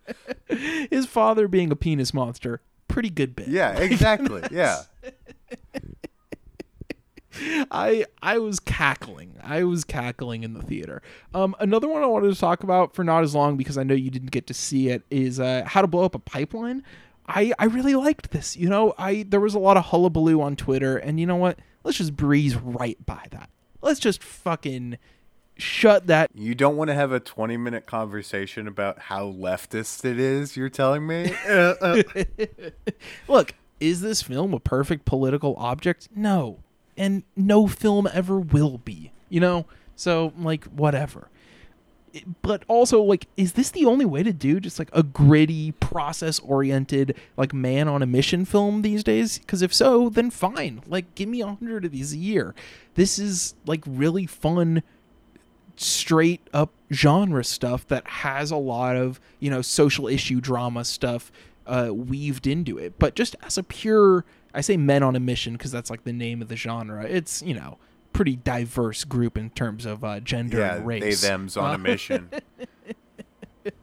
his 0.47 1.05
father 1.05 1.47
being 1.47 1.71
a 1.71 1.75
penis 1.75 2.13
monster, 2.13 2.61
pretty 2.87 3.09
good 3.09 3.35
bit. 3.35 3.47
Yeah, 3.47 3.77
exactly. 3.77 4.43
Yeah. 4.51 4.81
I 7.71 8.05
I 8.21 8.37
was 8.39 8.59
cackling. 8.59 9.35
I 9.43 9.63
was 9.63 9.83
cackling 9.83 10.43
in 10.43 10.53
the 10.53 10.61
theater. 10.61 11.01
Um, 11.33 11.55
another 11.59 11.87
one 11.87 12.03
I 12.03 12.07
wanted 12.07 12.33
to 12.33 12.39
talk 12.39 12.63
about 12.63 12.93
for 12.95 13.03
not 13.03 13.23
as 13.23 13.35
long 13.35 13.57
because 13.57 13.77
I 13.77 13.83
know 13.83 13.93
you 13.93 14.09
didn't 14.09 14.31
get 14.31 14.47
to 14.47 14.53
see 14.53 14.89
it 14.89 15.03
is 15.09 15.39
uh, 15.39 15.63
how 15.65 15.81
to 15.81 15.87
blow 15.87 16.03
up 16.03 16.15
a 16.15 16.19
pipeline. 16.19 16.83
I 17.27 17.53
I 17.59 17.65
really 17.65 17.95
liked 17.95 18.31
this. 18.31 18.55
You 18.55 18.69
know, 18.69 18.93
I 18.97 19.25
there 19.27 19.39
was 19.39 19.55
a 19.55 19.59
lot 19.59 19.77
of 19.77 19.85
hullabaloo 19.85 20.41
on 20.41 20.55
Twitter, 20.55 20.97
and 20.97 21.19
you 21.19 21.25
know 21.25 21.35
what? 21.35 21.59
Let's 21.83 21.97
just 21.97 22.15
breeze 22.15 22.55
right 22.55 23.03
by 23.05 23.25
that. 23.31 23.49
Let's 23.81 23.99
just 23.99 24.23
fucking 24.23 24.97
shut 25.57 26.07
that. 26.07 26.31
You 26.33 26.55
don't 26.55 26.77
want 26.77 26.89
to 26.89 26.93
have 26.93 27.11
a 27.11 27.19
20 27.19 27.57
minute 27.57 27.85
conversation 27.85 28.67
about 28.67 28.99
how 28.99 29.31
leftist 29.31 30.05
it 30.05 30.19
is, 30.19 30.55
you're 30.55 30.69
telling 30.69 31.05
me? 31.05 31.33
Uh, 31.47 31.75
uh. 31.81 32.03
Look, 33.27 33.53
is 33.79 34.01
this 34.01 34.21
film 34.21 34.53
a 34.53 34.59
perfect 34.59 35.05
political 35.05 35.55
object? 35.57 36.09
No. 36.15 36.59
And 36.97 37.23
no 37.35 37.67
film 37.67 38.07
ever 38.11 38.39
will 38.39 38.79
be. 38.79 39.11
You 39.29 39.39
know? 39.39 39.65
So, 39.95 40.33
like, 40.37 40.65
whatever. 40.65 41.29
but 42.41 42.63
also 42.67 43.01
like 43.01 43.27
is 43.35 43.53
this 43.53 43.69
the 43.71 43.85
only 43.85 44.05
way 44.05 44.23
to 44.23 44.33
do 44.33 44.59
just 44.59 44.79
like 44.79 44.89
a 44.93 45.03
gritty 45.03 45.71
process 45.73 46.39
oriented 46.39 47.15
like 47.35 47.53
man 47.53 47.87
on 47.87 48.01
a 48.01 48.05
mission 48.07 48.43
film 48.45 48.81
these 48.81 49.03
days 49.03 49.37
because 49.37 49.61
if 49.61 49.73
so 49.73 50.09
then 50.09 50.31
fine 50.31 50.81
like 50.87 51.13
give 51.15 51.29
me 51.29 51.41
a 51.41 51.47
hundred 51.47 51.85
of 51.85 51.91
these 51.91 52.13
a 52.13 52.17
year 52.17 52.55
this 52.95 53.19
is 53.19 53.53
like 53.67 53.83
really 53.85 54.25
fun 54.25 54.81
straight 55.75 56.41
up 56.53 56.71
genre 56.91 57.43
stuff 57.43 57.87
that 57.87 58.07
has 58.07 58.49
a 58.49 58.57
lot 58.57 58.95
of 58.95 59.19
you 59.39 59.49
know 59.49 59.61
social 59.61 60.07
issue 60.07 60.41
drama 60.41 60.83
stuff 60.83 61.31
uh, 61.67 61.89
weaved 61.93 62.47
into 62.47 62.77
it 62.77 62.97
but 62.97 63.13
just 63.13 63.35
as 63.43 63.57
a 63.57 63.63
pure 63.63 64.25
i 64.57 64.61
say 64.61 64.75
men 64.75 65.03
on 65.03 65.15
a 65.15 65.19
mission 65.19 65.53
because 65.53 65.71
that's 65.71 65.89
like 65.89 66.03
the 66.03 66.13
name 66.13 66.41
of 66.41 66.49
the 66.49 66.55
genre 66.55 67.05
it's 67.05 67.41
you 67.41 67.53
know 67.53 67.77
pretty 68.17 68.35
diverse 68.35 69.03
group 69.03 69.37
in 69.37 69.51
terms 69.51 69.85
of 69.85 70.03
uh, 70.03 70.19
gender 70.19 70.57
Yeah, 70.57 70.77
and 70.77 70.87
race 70.87 71.21
they 71.21 71.27
them's 71.27 71.55
on 71.55 71.75
a 71.75 71.77
mission. 71.77 72.31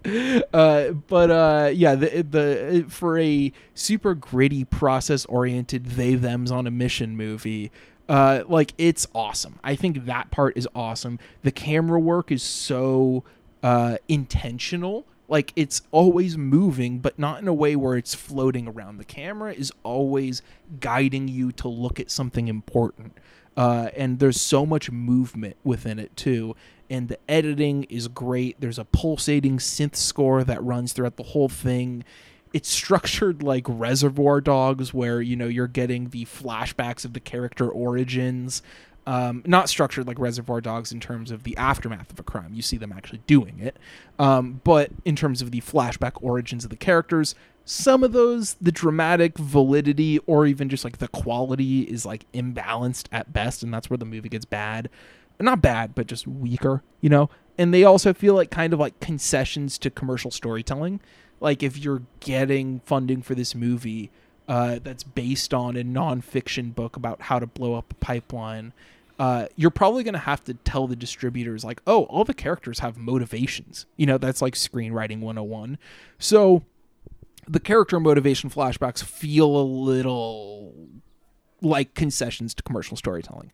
uh, 0.52 0.90
but 0.90 1.30
uh, 1.30 1.70
yeah, 1.72 1.94
the 1.94 2.22
the 2.28 2.84
for 2.88 3.18
a 3.18 3.52
super 3.74 4.14
gritty, 4.14 4.64
process 4.64 5.24
oriented, 5.26 5.86
they 5.86 6.16
them's 6.16 6.50
on 6.50 6.66
a 6.66 6.70
mission 6.70 7.16
movie. 7.16 7.70
Uh, 8.08 8.42
like 8.48 8.74
it's 8.76 9.06
awesome. 9.14 9.60
I 9.62 9.76
think 9.76 10.06
that 10.06 10.30
part 10.30 10.56
is 10.56 10.68
awesome. 10.74 11.18
The 11.42 11.52
camera 11.52 12.00
work 12.00 12.32
is 12.32 12.42
so 12.42 13.22
uh, 13.62 13.98
intentional. 14.08 15.06
Like 15.28 15.52
it's 15.56 15.82
always 15.90 16.36
moving, 16.36 16.98
but 16.98 17.18
not 17.18 17.40
in 17.40 17.48
a 17.48 17.54
way 17.54 17.76
where 17.76 17.96
it's 17.96 18.14
floating 18.14 18.68
around. 18.68 18.98
The 18.98 19.04
camera 19.04 19.52
is 19.52 19.72
always 19.82 20.42
guiding 20.80 21.28
you 21.28 21.52
to 21.52 21.68
look 21.68 21.98
at 21.98 22.10
something 22.10 22.48
important. 22.48 23.16
Uh, 23.56 23.88
and 23.96 24.18
there's 24.18 24.40
so 24.40 24.66
much 24.66 24.90
movement 24.90 25.56
within 25.62 25.98
it 25.98 26.16
too 26.16 26.56
and 26.90 27.08
the 27.08 27.18
editing 27.28 27.84
is 27.84 28.08
great 28.08 28.60
there's 28.60 28.78
a 28.78 28.84
pulsating 28.84 29.58
synth 29.58 29.96
score 29.96 30.44
that 30.44 30.62
runs 30.62 30.92
throughout 30.92 31.16
the 31.16 31.22
whole 31.22 31.48
thing 31.48 32.04
it's 32.52 32.68
structured 32.68 33.42
like 33.42 33.64
reservoir 33.68 34.40
dogs 34.40 34.92
where 34.92 35.20
you 35.20 35.36
know 35.36 35.48
you're 35.48 35.66
getting 35.66 36.10
the 36.10 36.24
flashbacks 36.24 37.04
of 37.04 37.12
the 37.12 37.20
character 37.20 37.68
origins 37.68 38.62
um, 39.06 39.42
not 39.46 39.68
structured 39.68 40.06
like 40.06 40.18
reservoir 40.18 40.60
dogs 40.60 40.92
in 40.92 41.00
terms 41.00 41.30
of 41.30 41.42
the 41.42 41.56
aftermath 41.56 42.10
of 42.10 42.18
a 42.18 42.22
crime. 42.22 42.54
You 42.54 42.62
see 42.62 42.76
them 42.76 42.92
actually 42.92 43.20
doing 43.26 43.58
it. 43.58 43.76
Um, 44.18 44.60
but 44.64 44.90
in 45.04 45.16
terms 45.16 45.42
of 45.42 45.50
the 45.50 45.60
flashback 45.60 46.12
origins 46.22 46.64
of 46.64 46.70
the 46.70 46.76
characters 46.76 47.34
some 47.64 48.04
of 48.04 48.12
those 48.12 48.54
the 48.54 48.72
dramatic 48.72 49.38
validity 49.38 50.18
or 50.26 50.46
even 50.46 50.68
just 50.68 50.84
like 50.84 50.98
the 50.98 51.08
quality 51.08 51.82
is 51.82 52.04
like 52.04 52.30
imbalanced 52.32 53.06
at 53.10 53.32
best 53.32 53.62
and 53.62 53.72
that's 53.72 53.88
where 53.88 53.96
the 53.96 54.04
movie 54.04 54.28
gets 54.28 54.44
bad. 54.44 54.90
Not 55.40 55.62
bad 55.62 55.94
but 55.94 56.06
just 56.06 56.26
weaker 56.26 56.82
you 57.00 57.08
know? 57.08 57.28
And 57.56 57.72
they 57.72 57.84
also 57.84 58.12
feel 58.12 58.34
like 58.34 58.50
kind 58.50 58.72
of 58.72 58.80
like 58.80 58.98
concessions 59.00 59.78
to 59.78 59.90
commercial 59.90 60.30
storytelling. 60.30 61.00
Like 61.40 61.62
if 61.62 61.76
you're 61.76 62.02
getting 62.20 62.80
funding 62.80 63.22
for 63.22 63.34
this 63.34 63.54
movie 63.54 64.10
uh, 64.48 64.78
that's 64.82 65.02
based 65.02 65.54
on 65.54 65.76
a 65.76 65.82
nonfiction 65.82 66.74
book 66.74 66.96
about 66.96 67.22
how 67.22 67.38
to 67.38 67.46
blow 67.46 67.74
up 67.74 67.90
a 67.90 67.94
pipeline 67.96 68.72
uh, 69.16 69.46
you're 69.54 69.70
probably 69.70 70.02
going 70.02 70.14
to 70.14 70.18
have 70.18 70.42
to 70.42 70.54
tell 70.54 70.86
the 70.86 70.96
distributors 70.96 71.64
like 71.64 71.80
oh 71.86 72.04
all 72.04 72.24
the 72.24 72.34
characters 72.34 72.80
have 72.80 72.96
motivations 72.96 73.86
you 73.96 74.06
know 74.06 74.18
that's 74.18 74.42
like 74.42 74.54
screenwriting 74.54 75.20
101 75.20 75.78
so 76.18 76.62
the 77.48 77.60
character 77.60 78.00
motivation 78.00 78.50
flashbacks 78.50 79.02
feel 79.02 79.56
a 79.56 79.62
little 79.62 80.72
like 81.60 81.94
concessions 81.94 82.54
to 82.54 82.62
commercial 82.62 82.96
storytelling. 82.96 83.52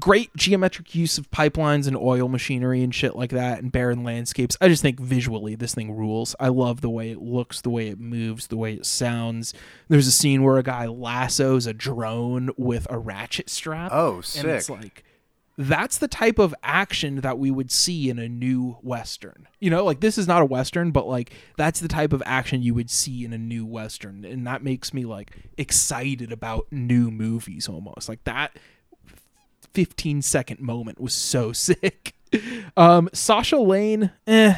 Great 0.00 0.34
geometric 0.36 0.94
use 0.94 1.18
of 1.18 1.30
pipelines 1.30 1.86
and 1.86 1.96
oil 1.96 2.28
machinery 2.28 2.82
and 2.82 2.92
shit 2.92 3.14
like 3.14 3.30
that 3.30 3.62
and 3.62 3.70
barren 3.70 4.02
landscapes. 4.02 4.56
I 4.60 4.68
just 4.68 4.82
think 4.82 4.98
visually 4.98 5.54
this 5.54 5.74
thing 5.74 5.92
rules. 5.92 6.34
I 6.40 6.48
love 6.48 6.80
the 6.80 6.90
way 6.90 7.10
it 7.10 7.22
looks, 7.22 7.60
the 7.60 7.70
way 7.70 7.88
it 7.88 8.00
moves, 8.00 8.48
the 8.48 8.56
way 8.56 8.74
it 8.74 8.86
sounds. 8.86 9.54
There's 9.88 10.08
a 10.08 10.12
scene 10.12 10.42
where 10.42 10.58
a 10.58 10.64
guy 10.64 10.86
lassos 10.86 11.66
a 11.66 11.72
drone 11.72 12.50
with 12.56 12.88
a 12.90 12.98
ratchet 12.98 13.48
strap. 13.48 13.92
Oh, 13.94 14.20
sick. 14.20 14.42
And 14.42 14.52
it's 14.52 14.68
like 14.68 15.04
that's 15.56 15.98
the 15.98 16.08
type 16.08 16.38
of 16.38 16.54
action 16.62 17.20
that 17.20 17.38
we 17.38 17.50
would 17.50 17.70
see 17.70 18.10
in 18.10 18.18
a 18.18 18.28
new 18.28 18.76
western. 18.82 19.46
You 19.60 19.70
know, 19.70 19.84
like 19.84 20.00
this 20.00 20.18
is 20.18 20.26
not 20.26 20.42
a 20.42 20.46
western, 20.46 20.90
but 20.90 21.06
like 21.06 21.32
that's 21.56 21.80
the 21.80 21.88
type 21.88 22.12
of 22.12 22.22
action 22.26 22.62
you 22.62 22.74
would 22.74 22.90
see 22.90 23.24
in 23.24 23.32
a 23.32 23.38
new 23.38 23.64
western, 23.64 24.24
and 24.24 24.46
that 24.46 24.64
makes 24.64 24.92
me 24.92 25.04
like 25.04 25.30
excited 25.56 26.32
about 26.32 26.66
new 26.72 27.10
movies 27.10 27.68
almost. 27.68 28.08
Like 28.08 28.24
that 28.24 28.56
15 29.74 30.22
second 30.22 30.60
moment 30.60 31.00
was 31.00 31.14
so 31.14 31.52
sick. 31.52 32.14
Um 32.76 33.08
Sasha 33.12 33.58
Lane, 33.58 34.10
eh, 34.26 34.54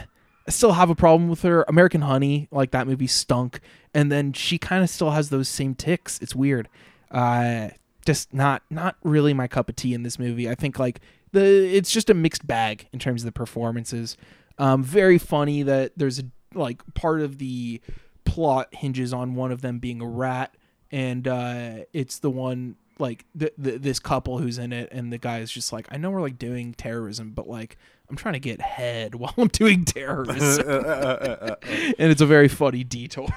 I 0.47 0.51
still 0.51 0.73
have 0.73 0.91
a 0.91 0.95
problem 0.95 1.29
with 1.29 1.43
her. 1.43 1.65
American 1.69 2.03
Honey, 2.03 2.49
like 2.51 2.71
that 2.71 2.87
movie 2.87 3.07
stunk, 3.07 3.61
and 3.93 4.11
then 4.13 4.33
she 4.33 4.59
kind 4.59 4.83
of 4.83 4.91
still 4.91 5.11
has 5.11 5.31
those 5.31 5.49
same 5.49 5.75
ticks. 5.75 6.19
It's 6.21 6.35
weird. 6.35 6.69
Uh 7.11 7.69
just 8.07 8.33
not 8.33 8.63
not 8.71 8.97
really 9.03 9.35
my 9.35 9.49
cup 9.49 9.69
of 9.69 9.77
tea 9.77 9.93
in 9.93 10.05
this 10.05 10.19
movie. 10.19 10.49
I 10.49 10.55
think 10.55 10.79
like 10.79 11.01
the 11.33 11.43
it's 11.43 11.91
just 11.91 12.09
a 12.09 12.15
mixed 12.15 12.47
bag 12.47 12.89
in 12.93 12.99
terms 12.99 13.23
of 13.23 13.27
the 13.27 13.33
performances. 13.33 14.17
Um, 14.59 14.83
very 14.83 15.19
funny 15.19 15.63
that 15.65 15.93
there's 15.97 16.19
a 16.19 16.25
like 16.55 16.83
part 16.95 17.21
of 17.21 17.39
the 17.39 17.83
plot 18.25 18.69
hinges 18.75 19.13
on 19.13 19.35
one 19.35 19.53
of 19.53 19.61
them 19.61 19.79
being 19.79 20.01
a 20.01 20.07
rat, 20.07 20.57
and 20.91 21.29
uh, 21.29 21.81
it's 21.93 22.21
the 22.21 22.31
one 22.31 22.77
like 22.99 23.25
th- 23.39 23.53
th- 23.63 23.81
this 23.81 23.99
couple 23.99 24.39
who's 24.39 24.59
in 24.59 24.73
it, 24.73 24.89
and 24.93 25.13
the 25.13 25.19
guy 25.19 25.41
is 25.41 25.51
just 25.51 25.73
like, 25.73 25.87
I 25.91 25.97
know 25.97 26.11
we're 26.11 26.21
like 26.21 26.39
doing 26.39 26.75
terrorism, 26.75 27.33
but 27.33 27.49
like 27.49 27.77
I'm 28.09 28.17
trying 28.17 28.35
to 28.35 28.41
get 28.41 28.61
head 28.61 29.15
while 29.17 29.35
I'm 29.37 29.49
doing 29.49 29.85
terrorism 29.85 30.69
and 30.69 31.57
it's 31.99 32.21
a 32.21 32.27
very 32.27 32.49
funny 32.49 32.85
detour. 32.85 33.29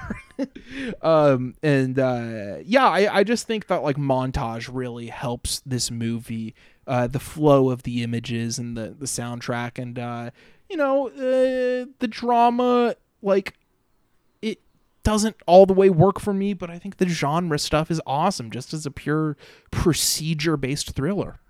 um, 1.02 1.54
and 1.62 1.98
uh, 1.98 2.56
yeah, 2.64 2.88
I, 2.88 3.18
I 3.18 3.24
just 3.24 3.46
think 3.46 3.66
that 3.66 3.82
like 3.82 3.96
montage 3.96 4.68
really 4.72 5.08
helps 5.08 5.60
this 5.66 5.90
movie. 5.90 6.54
Uh, 6.86 7.06
the 7.06 7.20
flow 7.20 7.70
of 7.70 7.84
the 7.84 8.02
images 8.02 8.58
and 8.58 8.76
the 8.76 8.94
the 8.98 9.06
soundtrack, 9.06 9.78
and 9.78 9.98
uh, 9.98 10.30
you 10.68 10.76
know 10.76 11.08
uh, 11.08 11.86
the 11.98 12.08
drama, 12.08 12.96
like 13.22 13.54
doesn't 15.02 15.36
all 15.46 15.66
the 15.66 15.72
way 15.72 15.90
work 15.90 16.20
for 16.20 16.32
me, 16.34 16.54
but 16.54 16.70
I 16.70 16.78
think 16.78 16.98
the 16.98 17.08
genre 17.08 17.58
stuff 17.58 17.90
is 17.90 18.00
awesome, 18.06 18.50
just 18.50 18.74
as 18.74 18.86
a 18.86 18.90
pure 18.90 19.36
procedure 19.70 20.56
based 20.56 20.92
thriller. 20.92 21.40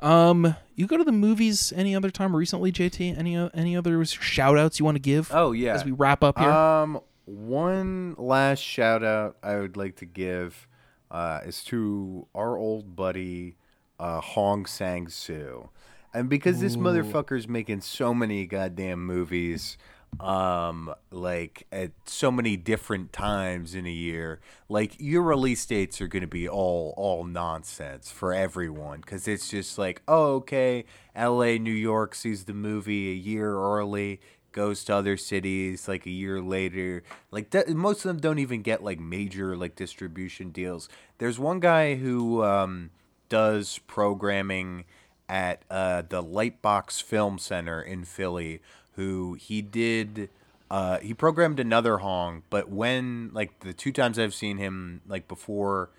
Um, 0.00 0.56
you 0.74 0.86
go 0.86 0.96
to 0.96 1.04
the 1.04 1.12
movies 1.12 1.72
any 1.74 1.94
other 1.94 2.10
time 2.10 2.34
recently, 2.34 2.72
JT? 2.72 3.18
Any 3.18 3.36
any 3.54 3.76
other 3.76 4.04
shout 4.04 4.58
outs 4.58 4.78
you 4.78 4.84
want 4.84 4.96
to 4.96 5.00
give? 5.00 5.30
Oh, 5.32 5.52
yeah. 5.52 5.74
As 5.74 5.84
we 5.84 5.92
wrap 5.92 6.22
up 6.22 6.38
here. 6.38 6.50
Um, 6.50 7.00
one 7.26 8.14
last 8.18 8.60
shout 8.60 9.02
out 9.02 9.36
I 9.42 9.56
would 9.56 9.76
like 9.76 9.96
to 9.96 10.06
give 10.06 10.68
uh, 11.10 11.40
is 11.44 11.64
to 11.64 12.26
our 12.34 12.58
old 12.58 12.96
buddy 12.96 13.56
uh, 13.98 14.20
Hong 14.20 14.66
Sang 14.66 15.08
Soo, 15.08 15.70
and 16.12 16.28
because 16.28 16.60
this 16.60 16.76
motherfucker's 16.76 17.48
making 17.48 17.80
so 17.80 18.12
many 18.12 18.46
goddamn 18.46 19.06
movies, 19.06 19.78
um, 20.20 20.94
like 21.10 21.66
at 21.72 21.92
so 22.06 22.30
many 22.30 22.56
different 22.56 23.12
times 23.12 23.74
in 23.74 23.86
a 23.86 23.90
year, 23.90 24.40
like 24.68 24.94
your 24.98 25.22
release 25.22 25.64
dates 25.66 26.00
are 26.00 26.08
gonna 26.08 26.26
be 26.26 26.48
all 26.48 26.94
all 26.96 27.24
nonsense 27.24 28.10
for 28.10 28.32
everyone 28.32 29.00
because 29.00 29.28
it's 29.28 29.48
just 29.48 29.78
like, 29.78 30.02
oh, 30.08 30.34
okay, 30.36 30.84
L.A., 31.14 31.58
New 31.58 31.70
York 31.70 32.14
sees 32.14 32.44
the 32.44 32.54
movie 32.54 33.10
a 33.10 33.14
year 33.14 33.54
early 33.54 34.20
goes 34.54 34.84
to 34.84 34.94
other 34.94 35.16
cities 35.16 35.86
like 35.86 36.06
a 36.06 36.10
year 36.10 36.40
later. 36.40 37.02
Like 37.30 37.52
most 37.68 38.04
of 38.04 38.08
them 38.08 38.20
don't 38.20 38.38
even 38.38 38.62
get 38.62 38.82
like 38.82 38.98
major 38.98 39.56
like 39.56 39.76
distribution 39.76 40.50
deals. 40.50 40.88
There's 41.18 41.38
one 41.38 41.60
guy 41.60 41.96
who 41.96 42.42
um, 42.42 42.90
does 43.28 43.80
programming 43.86 44.84
at 45.28 45.62
uh, 45.70 46.02
the 46.08 46.22
Lightbox 46.22 47.02
Film 47.02 47.38
Center 47.38 47.82
in 47.82 48.04
Philly. 48.04 48.62
Who 48.96 49.34
he 49.34 49.62
did. 49.62 50.30
Uh, 50.70 50.98
he 50.98 51.14
programmed 51.14 51.60
another 51.60 51.98
Hong, 51.98 52.42
but 52.50 52.68
when 52.68 53.30
like 53.32 53.60
the 53.60 53.72
two 53.72 53.92
times 53.92 54.18
I've 54.18 54.34
seen 54.34 54.58
him 54.58 55.02
like 55.06 55.28
before 55.28 55.90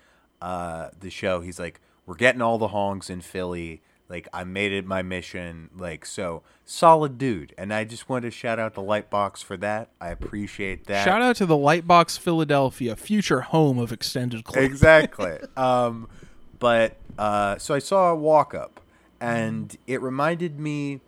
uh, 0.42 0.90
the 0.98 1.10
show, 1.10 1.40
he's 1.40 1.58
like, 1.58 1.80
"We're 2.04 2.14
getting 2.14 2.42
all 2.42 2.58
the 2.58 2.68
Hongs 2.68 3.08
in 3.08 3.20
Philly." 3.20 3.82
Like 4.08 4.28
I 4.32 4.44
made 4.44 4.72
it 4.72 4.86
my 4.86 5.02
mission. 5.02 5.70
Like 5.76 6.06
so, 6.06 6.42
solid 6.64 7.18
dude. 7.18 7.54
And 7.58 7.72
I 7.72 7.84
just 7.84 8.08
want 8.08 8.24
to 8.24 8.30
shout 8.30 8.58
out 8.58 8.74
the 8.74 8.82
Lightbox 8.82 9.42
for 9.42 9.56
that. 9.58 9.90
I 10.00 10.10
appreciate 10.10 10.86
that. 10.86 11.04
Shout 11.04 11.22
out 11.22 11.36
to 11.36 11.46
the 11.46 11.56
Lightbox 11.56 12.18
Philadelphia, 12.18 12.96
future 12.96 13.42
home 13.42 13.78
of 13.78 13.92
extended 13.92 14.44
clip. 14.44 14.64
exactly. 14.64 15.38
um, 15.56 16.08
but 16.58 16.96
uh, 17.18 17.58
so 17.58 17.74
I 17.74 17.78
saw 17.78 18.10
a 18.10 18.16
walk 18.16 18.54
up, 18.54 18.80
and 19.20 19.76
it 19.86 20.00
reminded 20.00 20.60
me 20.60 21.00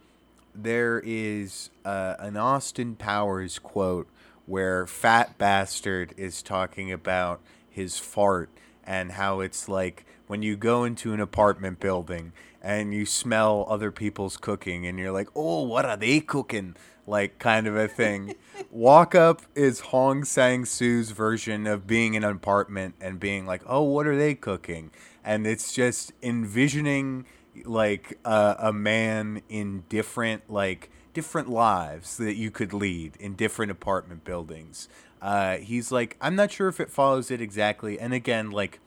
there 0.62 1.00
is 1.04 1.70
uh, 1.84 2.14
an 2.18 2.36
Austin 2.36 2.96
Powers 2.96 3.58
quote 3.58 4.08
where 4.46 4.86
Fat 4.86 5.38
Bastard 5.38 6.14
is 6.16 6.42
talking 6.42 6.90
about 6.90 7.40
his 7.68 7.98
fart 7.98 8.50
and 8.84 9.12
how 9.12 9.40
it's 9.40 9.68
like 9.68 10.04
when 10.26 10.42
you 10.42 10.56
go 10.56 10.84
into 10.84 11.12
an 11.12 11.20
apartment 11.20 11.78
building 11.80 12.32
and 12.62 12.92
you 12.92 13.06
smell 13.06 13.66
other 13.68 13.92
people's 13.92 14.36
cooking 14.36 14.86
and 14.86 14.98
you're 14.98 15.12
like, 15.12 15.28
oh, 15.36 15.62
what 15.62 15.84
are 15.84 15.96
they 15.96 16.20
cooking? 16.20 16.74
Like, 17.06 17.38
kind 17.38 17.66
of 17.66 17.76
a 17.76 17.88
thing. 17.88 18.34
Walk 18.70 19.14
Up 19.14 19.42
is 19.54 19.80
Hong 19.80 20.24
Sang 20.24 20.64
Soo's 20.64 21.10
version 21.10 21.66
of 21.66 21.86
being 21.86 22.14
in 22.14 22.24
an 22.24 22.32
apartment 22.32 22.96
and 23.00 23.20
being 23.20 23.46
like, 23.46 23.62
oh, 23.66 23.82
what 23.82 24.06
are 24.06 24.16
they 24.16 24.34
cooking? 24.34 24.90
And 25.24 25.46
it's 25.46 25.72
just 25.72 26.12
envisioning 26.22 27.26
like 27.64 28.18
a, 28.24 28.56
a 28.58 28.72
man 28.72 29.42
in 29.48 29.84
different 29.88 30.50
like 30.50 30.90
different 31.14 31.48
lives 31.48 32.16
that 32.18 32.36
you 32.36 32.50
could 32.50 32.72
lead 32.72 33.16
in 33.18 33.34
different 33.34 33.72
apartment 33.72 34.24
buildings. 34.24 34.88
Uh, 35.20 35.56
he's 35.58 35.90
like, 35.90 36.16
I'm 36.20 36.36
not 36.36 36.52
sure 36.52 36.68
if 36.68 36.78
it 36.80 36.90
follows 36.90 37.30
it 37.30 37.40
exactly. 37.40 37.98
And 37.98 38.14
again, 38.14 38.50
like, 38.50 38.78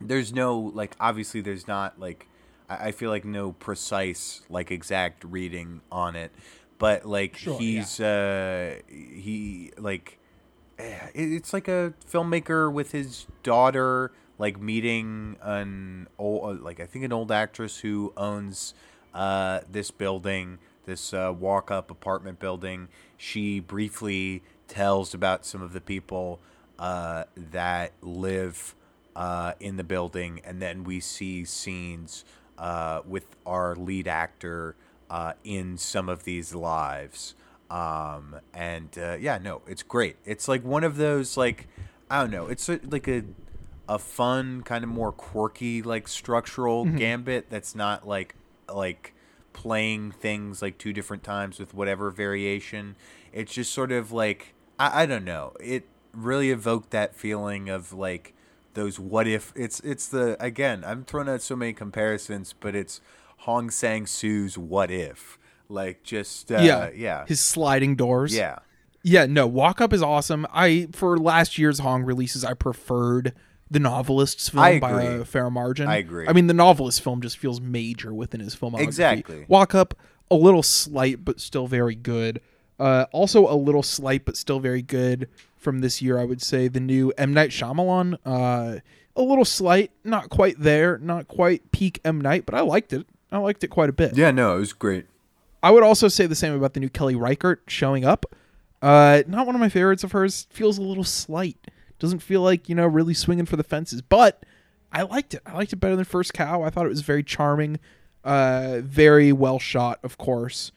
there's 0.00 0.32
no 0.32 0.58
like 0.58 0.96
obviously 0.98 1.40
there's 1.40 1.68
not 1.68 1.98
like 2.00 2.26
I, 2.68 2.88
I 2.88 2.92
feel 2.92 3.10
like 3.10 3.24
no 3.24 3.52
precise 3.52 4.42
like 4.48 4.70
exact 4.70 5.24
reading 5.24 5.82
on 5.92 6.16
it, 6.16 6.32
but 6.78 7.04
like 7.04 7.36
Sure, 7.36 7.58
he's 7.58 8.00
uh 8.00 8.76
he 8.88 9.72
like 9.76 10.18
eh, 10.78 11.08
it's 11.14 11.52
like 11.52 11.68
a 11.68 11.92
filmmaker 12.10 12.72
with 12.72 12.92
his 12.92 13.26
daughter 13.42 14.12
like 14.40 14.60
meeting 14.60 15.36
an 15.42 16.08
old 16.18 16.62
like 16.62 16.80
I 16.80 16.86
think 16.86 17.04
an 17.04 17.12
old 17.12 17.30
actress 17.30 17.78
who 17.78 18.12
owns 18.16 18.74
uh 19.12 19.60
this 19.70 19.90
building 19.90 20.58
this 20.86 21.14
uh, 21.14 21.32
walk 21.36 21.70
up 21.70 21.90
apartment 21.90 22.40
building. 22.40 22.88
She 23.16 23.60
briefly 23.60 24.42
tells 24.66 25.14
about 25.14 25.46
some 25.46 25.62
of 25.62 25.72
the 25.72 25.80
people 25.80 26.40
uh, 26.78 27.24
that 27.36 27.92
live 28.02 28.74
uh, 29.14 29.52
in 29.60 29.76
the 29.76 29.84
building 29.84 30.40
and 30.44 30.60
then 30.60 30.84
we 30.84 31.00
see 31.00 31.44
scenes 31.44 32.24
uh, 32.58 33.02
with 33.06 33.24
our 33.46 33.76
lead 33.76 34.08
actor 34.08 34.74
uh, 35.10 35.32
in 35.44 35.76
some 35.76 36.08
of 36.08 36.24
these 36.24 36.54
lives. 36.54 37.34
Um, 37.70 38.36
and 38.52 38.88
uh, 38.98 39.16
yeah 39.20 39.38
no 39.38 39.62
it's 39.66 39.82
great. 39.84 40.16
It's 40.24 40.48
like 40.48 40.64
one 40.64 40.82
of 40.84 40.96
those 40.96 41.36
like 41.36 41.68
i 42.12 42.20
don't 42.20 42.32
know 42.32 42.48
it's 42.48 42.68
like 42.68 43.06
a 43.06 43.22
a 43.90 43.98
fun 43.98 44.62
kind 44.62 44.84
of 44.84 44.88
more 44.88 45.10
quirky 45.10 45.82
like 45.82 46.06
structural 46.06 46.84
gambit 46.84 47.50
that's 47.50 47.74
not 47.74 48.06
like 48.06 48.36
like 48.72 49.12
playing 49.52 50.12
things 50.12 50.62
like 50.62 50.78
two 50.78 50.92
different 50.92 51.24
times 51.24 51.58
with 51.58 51.74
whatever 51.74 52.08
variation. 52.10 52.94
It's 53.32 53.52
just 53.52 53.72
sort 53.72 53.90
of 53.90 54.12
like 54.12 54.54
i, 54.78 55.02
I 55.02 55.06
don't 55.06 55.24
know. 55.24 55.54
It 55.60 55.84
really 56.14 56.50
evoked 56.52 56.90
that 56.90 57.16
feeling 57.16 57.68
of 57.68 57.92
like 57.92 58.32
those 58.74 59.00
what 59.00 59.26
if 59.26 59.52
it's 59.56 59.80
it's 59.80 60.06
the 60.06 60.36
again 60.38 60.84
i'm 60.84 61.04
throwing 61.04 61.28
out 61.28 61.42
so 61.42 61.56
many 61.56 61.72
comparisons 61.72 62.52
but 62.52 62.76
it's 62.76 63.00
hong 63.38 63.70
sang 63.70 64.06
soo's 64.06 64.56
what 64.56 64.90
if. 64.90 65.36
Like 65.68 66.04
just 66.04 66.52
uh, 66.52 66.60
yeah, 66.60 66.90
yeah. 66.94 67.26
His 67.26 67.40
sliding 67.40 67.96
doors. 67.96 68.34
yeah. 68.34 68.60
Yeah, 69.02 69.24
no, 69.24 69.46
Walk 69.46 69.80
Up 69.80 69.94
is 69.94 70.02
awesome. 70.02 70.46
I 70.52 70.88
for 70.92 71.16
last 71.16 71.56
year's 71.56 71.78
Hong 71.78 72.02
releases, 72.02 72.44
I 72.44 72.52
preferred 72.52 73.32
the 73.70 73.78
novelist's 73.78 74.48
film 74.48 74.64
I 74.64 74.80
by 74.80 75.02
a 75.02 75.24
fair 75.24 75.50
margin. 75.50 75.88
I 75.88 75.96
agree. 75.96 76.26
I 76.26 76.32
mean, 76.32 76.46
the 76.46 76.54
novelist 76.54 77.02
film 77.02 77.20
just 77.22 77.38
feels 77.38 77.60
major 77.60 78.12
within 78.12 78.40
his 78.40 78.54
filmography. 78.56 78.80
Exactly. 78.82 79.44
Walk 79.48 79.74
Up, 79.74 79.94
a 80.30 80.34
little 80.34 80.62
slight 80.62 81.24
but 81.24 81.40
still 81.40 81.66
very 81.66 81.94
good. 81.94 82.40
Uh, 82.78 83.06
also 83.12 83.46
a 83.52 83.54
little 83.54 83.82
slight 83.82 84.24
but 84.24 84.36
still 84.36 84.58
very 84.58 84.82
good 84.82 85.28
from 85.56 85.80
this 85.80 86.00
year. 86.02 86.18
I 86.18 86.24
would 86.24 86.42
say 86.42 86.68
the 86.68 86.80
new 86.80 87.12
M 87.16 87.32
Night 87.32 87.50
Shyamalan. 87.50 88.16
Uh, 88.24 88.80
a 89.16 89.22
little 89.22 89.44
slight, 89.44 89.90
not 90.04 90.30
quite 90.30 90.58
there, 90.58 90.96
not 90.98 91.28
quite 91.28 91.70
peak 91.72 92.00
M 92.04 92.20
Night, 92.20 92.46
but 92.46 92.54
I 92.54 92.60
liked 92.60 92.92
it. 92.92 93.06
I 93.32 93.38
liked 93.38 93.62
it 93.62 93.68
quite 93.68 93.88
a 93.88 93.92
bit. 93.92 94.16
yeah 94.16 94.30
no 94.32 94.56
it 94.56 94.60
was 94.60 94.72
great 94.72 95.06
I 95.62 95.70
would 95.70 95.82
also 95.84 96.08
say 96.08 96.26
the 96.26 96.34
same 96.34 96.54
about 96.54 96.74
the 96.74 96.80
new 96.80 96.88
Kelly 96.88 97.14
Reichardt 97.14 97.62
showing 97.68 98.04
up. 98.04 98.26
Uh, 98.82 99.22
not 99.26 99.44
one 99.46 99.54
of 99.54 99.60
my 99.60 99.68
favorites 99.68 100.02
of 100.02 100.12
hers. 100.12 100.46
Feels 100.50 100.78
a 100.78 100.82
little 100.82 101.04
slight. 101.04 101.58
Doesn't 102.00 102.18
feel 102.20 102.40
like 102.40 102.68
you 102.68 102.74
know 102.74 102.86
really 102.86 103.14
swinging 103.14 103.46
for 103.46 103.56
the 103.56 103.62
fences. 103.62 104.02
But 104.02 104.44
I 104.92 105.02
liked 105.02 105.34
it. 105.34 105.42
I 105.46 105.52
liked 105.52 105.72
it 105.72 105.76
better 105.76 105.94
than 105.94 106.04
First 106.04 106.34
Cow. 106.34 106.62
I 106.62 106.70
thought 106.70 106.86
it 106.86 106.90
was 106.90 107.02
very 107.02 107.22
charming, 107.22 107.78
uh, 108.24 108.80
very 108.82 109.32
well 109.32 109.60
shot, 109.60 110.00
of 110.02 110.18
course, 110.18 110.72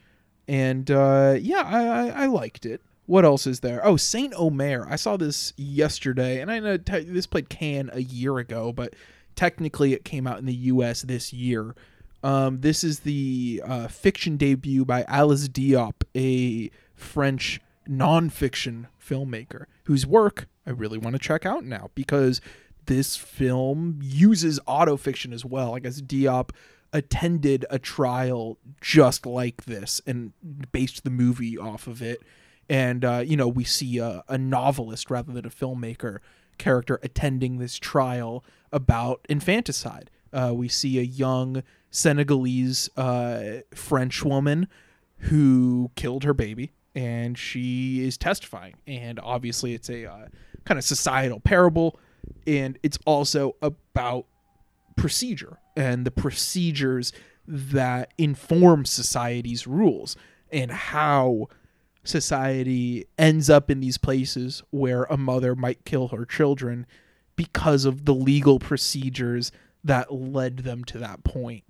and 0.48 0.92
uh, 0.92 1.38
yeah, 1.40 1.64
I, 1.66 1.86
I, 1.86 2.24
I 2.24 2.26
liked 2.28 2.66
it. 2.66 2.82
What 3.06 3.26
else 3.26 3.48
is 3.48 3.62
there? 3.62 3.86
Oh, 3.86 3.98
Saint 3.98 4.34
Omer. 4.38 4.88
I 4.90 4.96
saw 4.96 5.18
this 5.18 5.54
yesterday, 5.58 6.40
and 6.42 6.52
I 6.52 6.60
know 6.60 6.78
te- 6.78 7.04
this 7.04 7.26
played 7.26 7.50
Cannes 7.50 7.90
a 7.92 8.02
year 8.02 8.38
ago, 8.38 8.72
but 8.72 8.94
technically 9.36 9.94
it 9.94 10.06
came 10.06 10.28
out 10.28 10.40
in 10.40 10.46
the 10.46 10.54
U.S. 10.54 11.02
this 11.02 11.34
year. 11.34 11.76
Um, 12.24 12.62
this 12.62 12.84
is 12.84 13.02
the 13.02 13.62
uh, 13.66 13.88
fiction 13.88 14.38
debut 14.38 14.86
by 14.86 15.04
Alice 15.10 15.50
Diop, 15.50 16.04
a 16.16 16.72
French 16.96 17.60
nonfiction 17.90 18.88
filmmaker 19.02 19.66
whose 19.86 20.06
work 20.06 20.48
I 20.66 20.72
really 20.72 20.98
want 20.98 21.16
to 21.16 21.20
check 21.20 21.46
out 21.46 21.66
now 21.66 21.90
because 21.96 22.42
this 22.86 23.16
film 23.16 24.00
uses 24.02 24.60
autofiction 24.62 25.34
as 25.34 25.46
well. 25.46 25.76
I 25.76 25.80
guess 25.80 26.02
Diop 26.02 26.52
attended 26.92 27.66
a 27.70 27.80
trial 27.80 28.58
just 28.80 29.26
like 29.26 29.66
this 29.66 30.02
and 30.06 30.34
based 30.72 31.04
the 31.04 31.10
movie 31.10 31.58
off 31.58 31.88
of 31.88 32.02
it. 32.02 32.22
And, 32.70 33.04
uh, 33.04 33.24
you 33.26 33.36
know, 33.36 33.48
we 33.48 33.64
see 33.64 33.98
a, 33.98 34.24
a 34.30 34.38
novelist 34.38 35.10
rather 35.10 35.34
than 35.34 35.46
a 35.46 35.50
filmmaker 35.50 36.20
character 36.58 37.00
attending 37.04 37.58
this 37.58 37.78
trial 37.78 38.46
about 38.72 39.26
infanticide. 39.28 40.10
Uh, 40.32 40.52
we 40.54 40.68
see 40.68 41.00
a 41.00 41.04
young 41.04 41.64
Senegalese 41.90 42.90
uh, 42.96 43.62
French 43.74 44.24
woman 44.24 44.68
who 45.18 45.92
killed 45.96 46.24
her 46.24 46.34
baby, 46.34 46.72
and 46.96 47.38
she 47.38 48.04
is 48.06 48.18
testifying. 48.18 48.76
And 48.88 49.20
obviously, 49.20 49.74
it's 49.74 49.90
a 49.90 50.06
uh, 50.06 50.28
kind 50.66 50.78
of 50.78 50.84
societal 50.84 51.40
parable, 51.40 52.00
and 52.46 52.78
it's 52.84 53.00
also 53.06 53.56
about 53.62 54.26
procedure 54.96 55.58
and 55.76 56.06
the 56.06 56.12
procedures 56.12 57.12
that 57.48 58.14
inform 58.18 58.86
society's 58.86 59.68
rules 59.68 60.16
and 60.52 60.72
how 60.72 61.48
society 62.04 63.06
ends 63.18 63.50
up 63.50 63.72
in 63.72 63.80
these 63.80 63.98
places 63.98 64.62
where 64.70 65.04
a 65.04 65.18
mother 65.18 65.56
might 65.56 65.84
kill 65.86 66.10
her 66.10 66.26
children 66.26 66.86
because 67.36 67.86
of 67.86 68.06
the 68.06 68.14
legal 68.14 68.60
procedures 68.60 69.52
that 69.84 70.14
led 70.14 70.60
them 70.60 70.84
to 70.84 71.00
that 71.00 71.24
point. 71.24 71.64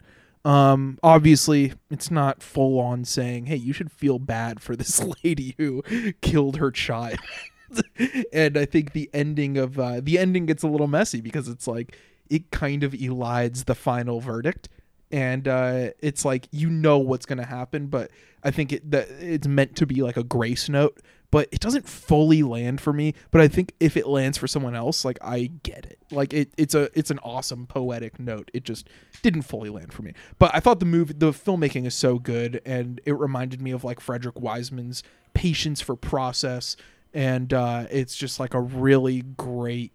Um, 0.45 0.99
obviously, 1.01 1.73
it's 1.89 2.11
not 2.11 2.43
full 2.43 2.79
on 2.79 3.05
saying, 3.05 3.45
"Hey, 3.45 3.55
you 3.55 3.73
should 3.73 3.91
feel 3.91 4.19
bad 4.19 4.59
for 4.61 4.75
this 4.75 5.01
lady 5.23 5.55
who 5.57 5.83
killed 6.21 6.57
her 6.57 6.71
child." 6.71 7.19
and 8.33 8.57
I 8.57 8.65
think 8.65 8.93
the 8.93 9.09
ending 9.13 9.57
of 9.57 9.79
uh, 9.79 10.01
the 10.01 10.17
ending 10.19 10.45
gets 10.45 10.63
a 10.63 10.67
little 10.67 10.87
messy 10.87 11.21
because 11.21 11.47
it's 11.47 11.67
like 11.67 11.97
it 12.29 12.51
kind 12.51 12.83
of 12.83 12.91
elides 12.93 13.65
the 13.65 13.75
final 13.75 14.19
verdict, 14.19 14.69
and 15.11 15.47
uh, 15.47 15.89
it's 15.99 16.25
like 16.25 16.47
you 16.51 16.69
know 16.69 16.97
what's 16.97 17.25
gonna 17.25 17.45
happen, 17.45 17.87
but 17.87 18.11
I 18.43 18.51
think 18.51 18.73
it 18.73 18.91
that 18.91 19.09
it's 19.09 19.47
meant 19.47 19.75
to 19.77 19.85
be 19.85 20.01
like 20.01 20.17
a 20.17 20.23
grace 20.23 20.67
note, 20.67 20.99
but 21.33 21.49
it 21.51 21.59
doesn't 21.59 21.89
fully 21.89 22.43
land 22.43 22.79
for 22.79 22.93
me. 22.93 23.15
But 23.31 23.41
I 23.41 23.47
think 23.47 23.73
if 23.79 23.97
it 23.97 24.05
lands 24.07 24.37
for 24.37 24.47
someone 24.47 24.75
else, 24.75 25.03
like 25.03 25.17
I 25.19 25.49
get 25.63 25.83
it. 25.87 25.97
Like 26.11 26.31
it, 26.31 26.53
it's 26.57 26.75
a 26.75 26.91
it's 26.93 27.09
an 27.09 27.17
awesome 27.23 27.65
poetic 27.65 28.19
note. 28.19 28.51
It 28.53 28.63
just 28.63 28.87
didn't 29.23 29.41
fully 29.41 29.69
land 29.69 29.93
for 29.93 30.03
me. 30.03 30.13
But 30.37 30.51
I 30.53 30.59
thought 30.59 30.79
the 30.79 30.85
movie, 30.85 31.15
the 31.17 31.31
filmmaking 31.31 31.87
is 31.87 31.95
so 31.95 32.19
good, 32.19 32.61
and 32.67 33.01
it 33.03 33.17
reminded 33.17 33.61
me 33.61 33.71
of 33.71 33.83
like 33.83 33.99
Frederick 33.99 34.39
Wiseman's 34.39 35.01
patience 35.33 35.81
for 35.81 35.95
process, 35.95 36.77
and 37.15 37.51
uh, 37.51 37.87
it's 37.89 38.15
just 38.15 38.39
like 38.39 38.53
a 38.53 38.61
really 38.61 39.23
great, 39.35 39.91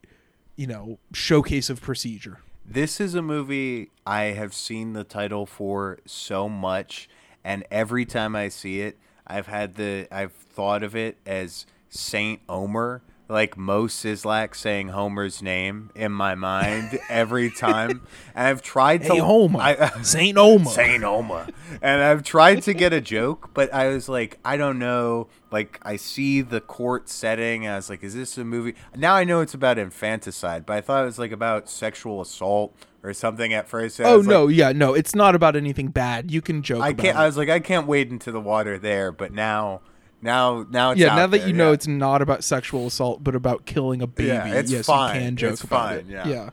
you 0.57 0.67
know, 0.67 0.99
showcase 1.13 1.71
of 1.71 1.81
procedure. 1.81 2.41
This 2.67 3.01
is 3.01 3.15
a 3.15 3.23
movie 3.23 3.93
I 4.05 4.23
have 4.23 4.53
seen 4.53 4.93
the 4.93 5.05
title 5.05 5.47
for 5.47 6.01
so 6.05 6.49
much, 6.49 7.09
and 7.45 7.65
every 7.71 8.05
time 8.05 8.35
I 8.35 8.49
see 8.49 8.81
it, 8.81 8.99
I've 9.29 9.47
had 9.47 9.75
the 9.75 10.09
I've 10.11 10.33
thought 10.33 10.83
of 10.83 10.97
it 10.97 11.19
as 11.27 11.67
Saint 11.91 12.41
Omer, 12.49 13.03
like 13.29 13.57
Moe 13.57 13.85
Szyslak 13.85 14.55
saying 14.55 14.89
Homer's 14.89 15.43
name 15.43 15.91
in 15.95 16.13
my 16.13 16.35
mind 16.35 16.99
every 17.09 17.51
time. 17.57 18.07
And 18.35 18.49
I've 18.49 18.63
tried 18.63 19.03
to 19.03 19.15
Hey, 19.15 19.19
Homer, 19.19 19.61
I, 19.61 19.91
Saint 20.03 20.39
Omer. 20.39 20.71
Saint 20.71 21.05
Omer. 21.05 21.47
And 21.83 22.03
I've 22.03 22.23
tried 22.23 22.63
to 22.63 22.75
get 22.75 22.93
a 22.93 23.01
joke, 23.01 23.51
but 23.55 23.73
I 23.73 23.89
was 23.89 24.09
like, 24.09 24.39
I 24.45 24.57
don't 24.57 24.79
know. 24.79 25.29
Like, 25.51 25.79
I 25.83 25.97
see 25.97 26.43
the 26.43 26.61
court 26.61 27.09
setting, 27.09 27.65
and 27.65 27.73
I 27.73 27.77
was 27.77 27.89
like, 27.89 28.03
is 28.03 28.15
this 28.15 28.37
a 28.37 28.45
movie? 28.45 28.75
Now 28.97 29.15
I 29.15 29.25
know 29.25 29.41
it's 29.41 29.55
about 29.55 29.79
infanticide, 29.79 30.67
but 30.67 30.77
I 30.77 30.81
thought 30.81 31.03
it 31.03 31.07
was 31.07 31.19
like 31.19 31.33
about 31.33 31.71
sexual 31.71 32.21
assault 32.21 32.75
or 33.09 33.15
something 33.15 33.53
at 33.53 33.69
first. 33.69 34.01
Oh 34.01 34.21
no, 34.21 34.45
like, 34.45 34.57
yeah, 34.57 34.73
no, 34.73 34.95
it's 34.95 35.15
not 35.15 35.35
about 35.35 35.57
anything 35.57 35.89
bad. 35.89 36.31
You 36.31 36.41
can 36.43 36.63
joke. 36.63 36.83
I 36.83 36.93
can't. 36.93 37.17
it. 37.17 37.21
I 37.21 37.27
was 37.27 37.37
like, 37.37 37.49
I 37.49 37.61
can't 37.61 37.87
wade 37.87 38.11
into 38.11 38.31
the 38.31 38.41
water 38.41 38.79
there, 38.79 39.11
but 39.11 39.33
now, 39.33 39.81
now, 40.23 40.67
now 40.71 40.91
it's 40.93 41.01
yeah, 41.01 41.15
now 41.17 41.27
that 41.27 41.39
there, 41.39 41.47
you 41.49 41.55
know 41.55 41.73
it's 41.73 41.87
not 41.87 42.23
about 42.23 42.45
sexual 42.45 42.87
assault, 42.87 43.25
but 43.25 43.35
about 43.35 43.67
killing 43.67 44.03
a 44.03 44.07
baby, 44.07 44.29
Yeah, 44.29 44.55
it's 44.55 44.71
yes, 44.71 44.87
fine. 44.87 45.15
you 45.17 45.21
can 45.23 45.37
joke 45.37 45.53
It's 45.55 45.65
about 45.65 45.89
fine, 45.89 45.99
it. 45.99 46.07
yeah. 46.09 46.51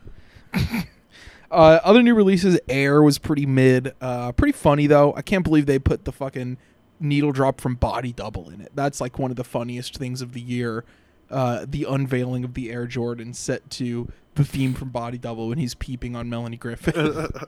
yeah. 0.54 0.82
Uh, 1.52 1.80
other 1.84 2.02
new 2.02 2.16
releases, 2.16 2.60
Air 2.68 3.02
was 3.04 3.18
pretty 3.18 3.46
mid. 3.46 3.94
Uh, 4.02 4.32
pretty 4.32 4.52
funny 4.52 4.88
though. 4.88 5.14
I 5.16 5.22
can't 5.22 5.44
believe 5.44 5.68
they 5.68 5.80
put 5.80 6.04
the 6.04 6.12
fucking 6.12 6.58
needle 7.00 7.32
drop 7.32 7.62
from 7.62 7.76
Body 7.76 8.12
Double 8.12 8.50
in 8.50 8.60
it. 8.62 8.72
That's 8.74 9.00
like 9.00 9.20
one 9.20 9.32
of 9.32 9.38
the 9.38 9.44
funniest 9.44 9.96
things 9.98 10.22
of 10.22 10.34
the 10.34 10.42
year. 10.42 10.84
Uh, 11.30 11.66
the 11.68 11.86
unveiling 11.86 12.44
of 12.44 12.56
the 12.56 12.72
Air 12.72 12.88
Jordan 12.88 13.34
set 13.34 13.70
to 13.72 14.12
the 14.36 14.46
theme 14.46 14.74
from 14.74 14.90
Body 14.90 15.18
Double 15.18 15.50
when 15.50 15.58
he's 15.58 15.74
peeping 15.74 16.16
on 16.16 16.30
Melanie 16.30 16.58
Griffith. 16.58 16.98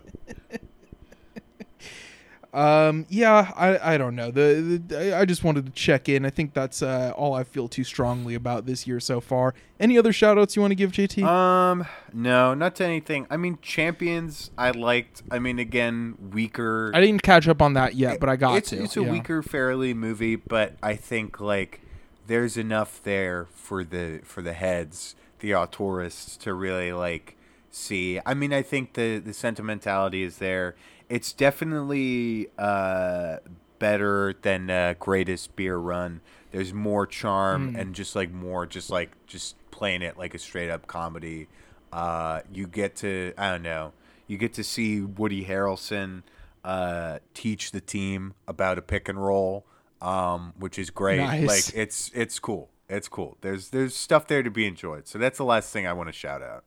um, 2.54 3.06
yeah, 3.10 3.52
I, 3.56 3.94
I 3.94 3.98
don't 3.98 4.16
know. 4.16 4.32
The, 4.32 4.82
the 4.86 5.18
I 5.18 5.26
just 5.26 5.44
wanted 5.44 5.66
to 5.66 5.72
check 5.74 6.10
in. 6.10 6.26
I 6.26 6.30
think 6.30 6.54
that's 6.54 6.82
uh, 6.82 7.14
all 7.16 7.34
I 7.34 7.44
feel 7.44 7.68
too 7.68 7.84
strongly 7.84 8.36
about 8.36 8.66
this 8.66 8.88
year 8.88 9.00
so 9.00 9.20
far. 9.22 9.54
Any 9.80 9.98
other 9.98 10.14
shout 10.14 10.38
outs 10.38 10.56
you 10.56 10.62
want 10.62 10.72
to 10.72 10.76
give, 10.76 10.92
JT? 10.92 11.24
Um, 11.24 11.86
no, 12.14 12.54
not 12.54 12.76
to 12.78 12.86
anything. 12.86 13.28
I 13.30 13.38
mean, 13.38 13.60
Champions, 13.62 14.50
I 14.58 14.72
liked. 14.72 15.24
I 15.30 15.40
mean, 15.40 15.60
again, 15.60 16.18
weaker. 16.34 16.92
I 16.94 17.02
didn't 17.02 17.22
catch 17.22 17.48
up 17.48 17.62
on 17.62 17.74
that 17.74 17.96
yet, 17.96 18.20
but 18.20 18.30
I 18.30 18.38
got 18.38 18.58
it's, 18.58 18.70
to. 18.70 18.84
It's 18.84 18.98
a 18.98 19.04
yeah. 19.04 19.12
weaker, 19.12 19.44
fairly 19.44 19.94
movie, 19.94 20.36
but 20.36 20.78
I 20.82 20.96
think 20.96 21.40
like 21.40 21.82
there's 22.28 22.58
enough 22.58 23.02
there 23.04 23.48
for 23.54 23.84
the 23.84 24.22
for 24.24 24.42
the 24.42 24.54
heads, 24.54 25.16
the 25.40 25.52
auteurists, 25.52 26.38
to 26.40 26.54
really 26.54 26.92
like 26.94 27.38
see. 27.70 28.20
I 28.26 28.34
mean, 28.34 28.54
I 28.54 28.62
think 28.62 28.94
the 28.94 29.20
the 29.20 29.34
sentimentality 29.34 30.24
is 30.24 30.38
there. 30.38 30.76
It's 31.10 31.32
definitely 31.32 32.48
uh, 32.58 33.38
better 33.80 34.36
than 34.42 34.70
uh, 34.70 34.96
Greatest 35.00 35.56
Beer 35.56 35.78
Run. 35.78 36.22
There's 36.52 36.74
more 36.74 37.06
charm 37.06 37.76
and 37.76 37.94
just 37.94 38.16
like 38.16 38.32
more, 38.32 38.66
just 38.66 38.90
like 38.90 39.12
just 39.28 39.56
playing 39.72 40.02
it 40.02 40.18
like 40.18 40.34
a 40.34 40.40
straight 40.40 40.70
up 40.70 40.88
comedy. 40.88 41.48
Uh, 41.92 42.42
you 42.52 42.68
get 42.68 42.96
to 42.98 43.34
I 43.38 43.52
don't 43.52 43.64
know. 43.64 43.94
You 44.28 44.38
get 44.38 44.54
to 44.56 44.64
see 44.64 45.02
Woody 45.02 45.46
Harrelson 45.46 46.24
uh, 46.64 47.20
teach 47.34 47.72
the 47.72 47.80
team 47.80 48.34
about 48.48 48.78
a 48.78 48.82
pick 48.82 49.08
and 49.08 49.24
roll, 49.24 49.66
um, 50.02 50.54
which 50.60 50.78
is 50.78 50.90
great. 50.90 51.20
Nice. 51.20 51.48
Like 51.48 51.78
it's 51.78 52.12
it's 52.14 52.40
cool. 52.40 52.70
It's 52.90 53.08
cool. 53.10 53.38
There's 53.42 53.70
there's 53.70 53.96
stuff 53.96 54.28
there 54.28 54.44
to 54.44 54.52
be 54.52 54.66
enjoyed. 54.66 55.08
So 55.08 55.18
that's 55.20 55.38
the 55.38 55.44
last 55.46 55.72
thing 55.74 55.86
I 55.86 55.94
want 55.94 56.10
to 56.10 56.14
shout 56.14 56.42
out. 56.42 56.64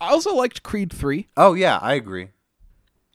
I 0.00 0.10
also 0.10 0.34
liked 0.34 0.62
Creed 0.62 0.92
3. 0.92 1.28
Oh 1.36 1.54
yeah, 1.54 1.78
I 1.80 1.94
agree. 1.94 2.28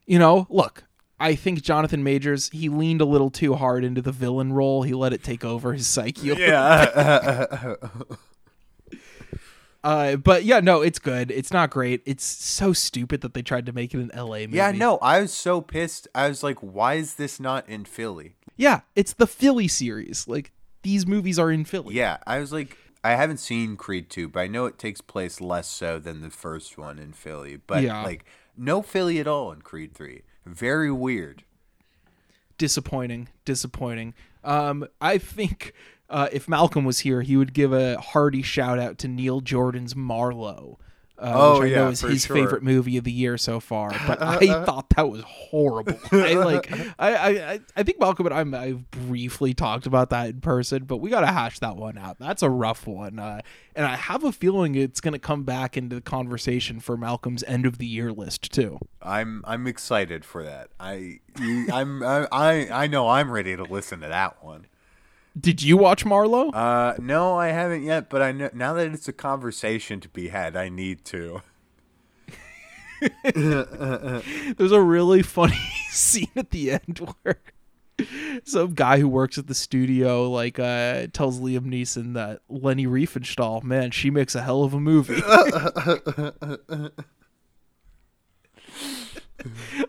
You 0.05 0.19
know, 0.19 0.47
look, 0.49 0.85
I 1.19 1.35
think 1.35 1.61
Jonathan 1.61 2.01
Majors, 2.03 2.49
he 2.53 2.69
leaned 2.69 3.01
a 3.01 3.05
little 3.05 3.29
too 3.29 3.55
hard 3.55 3.83
into 3.83 4.01
the 4.01 4.13
villain 4.13 4.53
role. 4.53 4.83
He 4.83 4.93
let 4.93 5.11
it 5.11 5.21
take 5.21 5.43
over 5.43 5.73
his 5.73 5.87
psyche. 5.87 6.27
Yeah. 6.27 7.75
Uh, 9.83 10.17
but 10.17 10.43
yeah, 10.43 10.59
no, 10.59 10.81
it's 10.81 10.99
good. 10.99 11.31
It's 11.31 11.53
not 11.53 11.69
great. 11.69 12.01
It's 12.05 12.25
so 12.25 12.73
stupid 12.73 13.21
that 13.21 13.33
they 13.33 13.41
tried 13.41 13.65
to 13.67 13.71
make 13.71 13.93
it 13.93 13.99
an 13.99 14.11
LA 14.13 14.39
movie. 14.39 14.57
yeah, 14.57 14.71
no, 14.71 14.97
I 14.97 15.21
was 15.21 15.33
so 15.33 15.61
pissed. 15.61 16.09
I 16.13 16.27
was 16.27 16.43
like, 16.43 16.59
why 16.59 16.95
is 16.95 17.13
this 17.13 17.39
not 17.39 17.69
in 17.69 17.85
Philly? 17.85 18.35
Yeah, 18.57 18.81
it's 18.95 19.13
the 19.13 19.27
Philly 19.27 19.69
series. 19.69 20.27
Like 20.27 20.51
these 20.87 21.05
movies 21.05 21.37
are 21.37 21.51
in 21.51 21.65
Philly. 21.65 21.95
Yeah, 21.95 22.17
I 22.25 22.39
was 22.39 22.53
like, 22.53 22.77
I 23.03 23.11
haven't 23.11 23.37
seen 23.39 23.75
Creed 23.75 24.09
2, 24.09 24.29
but 24.29 24.39
I 24.39 24.47
know 24.47 24.65
it 24.67 24.77
takes 24.79 25.01
place 25.01 25.41
less 25.41 25.67
so 25.67 25.99
than 25.99 26.21
the 26.21 26.29
first 26.29 26.77
one 26.77 26.97
in 26.97 27.11
Philly. 27.11 27.57
But 27.67 27.83
Yeah. 27.83 28.01
like, 28.03 28.23
no 28.55 28.81
Philly 28.81 29.19
at 29.19 29.27
all 29.27 29.51
in 29.51 29.61
Creed 29.61 29.93
3. 29.93 30.21
Very 30.45 30.89
weird. 30.91 31.43
Disappointing. 32.57 33.27
Disappointing. 33.45 34.13
Um, 34.43 34.87
I 35.01 35.17
think 35.17 35.73
uh, 36.09 36.29
if 36.31 36.47
Malcolm 36.47 36.85
was 36.85 36.99
here, 36.99 37.21
he 37.21 37.35
would 37.35 37.53
give 37.53 37.73
a 37.73 37.99
hearty 37.99 38.41
shout 38.41 38.79
out 38.79 38.97
to 38.99 39.07
Neil 39.09 39.41
Jordan's 39.41 39.93
Marlowe. 39.95 40.79
Uh, 41.19 41.31
Oh, 41.35 41.59
which 41.59 41.71
I 41.71 41.75
know 41.75 41.85
yeah, 41.85 41.89
is 41.89 42.01
his 42.01 42.25
sure. 42.25 42.35
favorite 42.35 42.61
movie 42.61 42.97
of 42.97 43.03
the 43.03 43.11
year 43.11 43.37
so 43.39 43.59
far, 43.59 43.89
but 44.07 44.21
I 44.21 44.63
thought 44.65 44.89
that 44.95 45.09
was 45.09 45.23
horrible. 45.23 45.99
I 46.11 46.33
like, 46.33 46.71
I, 46.99 47.15
I, 47.15 47.59
I- 47.75 47.83
think 47.83 47.99
Malcolm 47.99 48.27
and 48.27 48.55
I, 48.55 48.59
I 48.65 48.73
briefly 48.73 49.53
talked 49.55 49.87
about 49.87 50.11
that 50.11 50.29
in 50.29 50.41
person, 50.41 50.83
but 50.85 50.97
we 50.97 51.09
got 51.09 51.21
to 51.21 51.27
hash 51.27 51.57
that 51.59 51.75
one 51.75 51.97
out. 51.97 52.19
That's 52.19 52.43
a 52.43 52.49
rough 52.51 52.85
one, 52.85 53.17
uh, 53.17 53.41
and 53.75 53.85
I 53.85 53.95
have 53.95 54.23
a 54.23 54.31
feeling 54.31 54.75
it's 54.75 55.01
going 55.01 55.13
to 55.13 55.19
come 55.19 55.43
back 55.43 55.75
into 55.75 55.95
the 55.95 56.01
conversation 56.01 56.79
for 56.79 56.95
Malcolm's 56.97 57.43
end 57.45 57.65
of 57.65 57.77
the 57.79 57.87
year 57.87 58.11
list 58.11 58.51
too. 58.51 58.77
I'm 59.01 59.41
I'm 59.45 59.65
excited 59.65 60.23
for 60.25 60.43
that. 60.43 60.69
I 60.79 61.19
you, 61.39 61.67
I'm 61.73 62.03
I 62.03 62.67
I 62.71 62.87
know 62.87 63.07
I'm 63.09 63.31
ready 63.31 63.55
to 63.55 63.63
listen 63.63 64.01
to 64.01 64.07
that 64.07 64.43
one. 64.43 64.67
Did 65.39 65.61
you 65.61 65.77
watch 65.77 66.05
Marlowe? 66.05 66.49
Uh, 66.51 66.95
no, 66.99 67.37
I 67.37 67.49
haven't 67.49 67.83
yet, 67.83 68.09
but 68.09 68.21
I 68.21 68.31
know 68.31 68.49
now 68.53 68.73
that 68.73 68.87
it's 68.87 69.07
a 69.07 69.13
conversation 69.13 69.99
to 69.99 70.09
be 70.09 70.29
had, 70.29 70.55
I 70.55 70.69
need 70.69 71.03
to. 71.05 71.41
There's 73.23 74.71
a 74.71 74.81
really 74.81 75.21
funny 75.21 75.59
scene 75.89 76.31
at 76.35 76.49
the 76.51 76.71
end 76.71 77.13
where 77.21 77.39
some 78.43 78.73
guy 78.73 78.99
who 78.99 79.07
works 79.07 79.37
at 79.37 79.47
the 79.47 79.55
studio 79.55 80.29
like 80.29 80.59
uh 80.59 81.07
tells 81.13 81.39
Liam 81.39 81.65
Neeson 81.65 82.13
that 82.13 82.41
Leni 82.49 82.87
Riefenstahl, 82.87 83.63
man, 83.63 83.91
she 83.91 84.09
makes 84.09 84.33
a 84.35 84.41
hell 84.41 84.63
of 84.63 84.73
a 84.73 84.79
movie. 84.79 85.21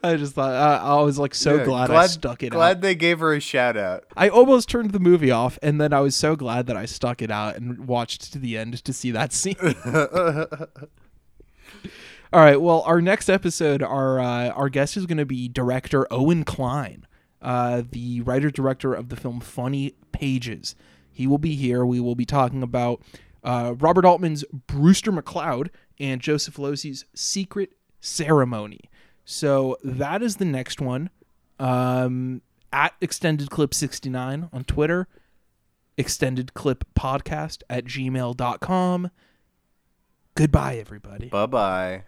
I 0.05 0.17
just 0.17 0.35
thought 0.35 0.53
I, 0.55 0.77
I 0.77 1.03
was 1.03 1.19
like 1.19 1.35
so 1.35 1.57
Yeah, 1.57 1.65
glad, 1.65 1.91
I 1.91 2.07
stuck 2.07 2.43
it 2.43 2.53
out. 2.53 2.57
Glad 2.57 2.77
out. 2.79 2.81
they 2.83 2.95
gave 2.95 3.21
her 3.21 3.33
a 3.33 3.41
shout 3.41 3.77
out. 3.77 4.05
I 4.17 4.29
almost 4.29 4.69
turned 4.69 4.93
the 4.93 5.01
movie 5.01 5.31
off, 5.31 5.59
and 5.63 5.81
then 5.81 5.93
I 5.93 6.01
was 6.01 6.15
so 6.15 6.37
glad 6.37 6.67
that 6.67 6.77
I 6.77 6.85
stuck 6.87 7.23
it 7.23 7.31
out 7.31 7.57
and 7.57 7.87
watched 7.87 8.33
to 8.33 8.39
the 8.39 8.59
end 8.59 8.85
to 8.85 8.93
see 8.93 9.11
that 9.13 9.33
scene. 9.39 9.57
All 12.31 12.41
right. 12.41 12.61
Well, 12.61 12.83
our 12.83 13.01
next 13.01 13.31
episode, 13.31 13.83
our 13.83 14.21
uh, 14.21 14.51
our 14.51 14.69
guest 14.69 14.97
is 14.97 15.07
going 15.07 15.19
to 15.19 15.27
be 15.27 15.49
director 15.49 16.07
Owen 16.11 16.45
Kline, 16.45 17.07
uh, 17.41 17.83
the 17.91 18.21
writer 18.21 18.51
director 18.51 18.93
of 18.93 19.09
the 19.09 19.17
film 19.17 19.41
Funny 19.41 19.95
Pages. 20.13 20.75
He 21.11 21.27
will 21.27 21.39
be 21.39 21.57
here. 21.57 21.87
We 21.87 22.01
will 22.01 22.15
be 22.15 22.27
talking 22.27 22.63
about 22.63 23.03
uh, 23.43 23.75
Robert 23.79 24.05
Altman's 24.05 24.45
Brewster 24.67 25.11
McCloud 25.11 25.69
and 25.99 26.21
Joseph 26.21 26.59
Losey's 26.59 27.07
Secret 27.15 27.73
Ceremony. 28.01 28.81
So 29.31 29.77
that 29.85 30.23
is 30.23 30.37
the 30.37 30.47
next 30.47 30.81
one. 30.81 31.11
Um, 31.59 32.41
at 32.73 32.95
Extended 33.03 33.51
Clip 33.51 33.75
69 33.75 34.49
on 34.55 34.65
Twitter, 34.65 35.07
Extended 35.99 36.55
Clip 36.55 36.83
Podcast 36.99 37.63
at 37.69 37.85
gmail.com. 37.85 39.11
Goodbye, 40.35 40.77
everybody. 40.77 41.29
Bye 41.29 41.45
bye. 41.45 42.05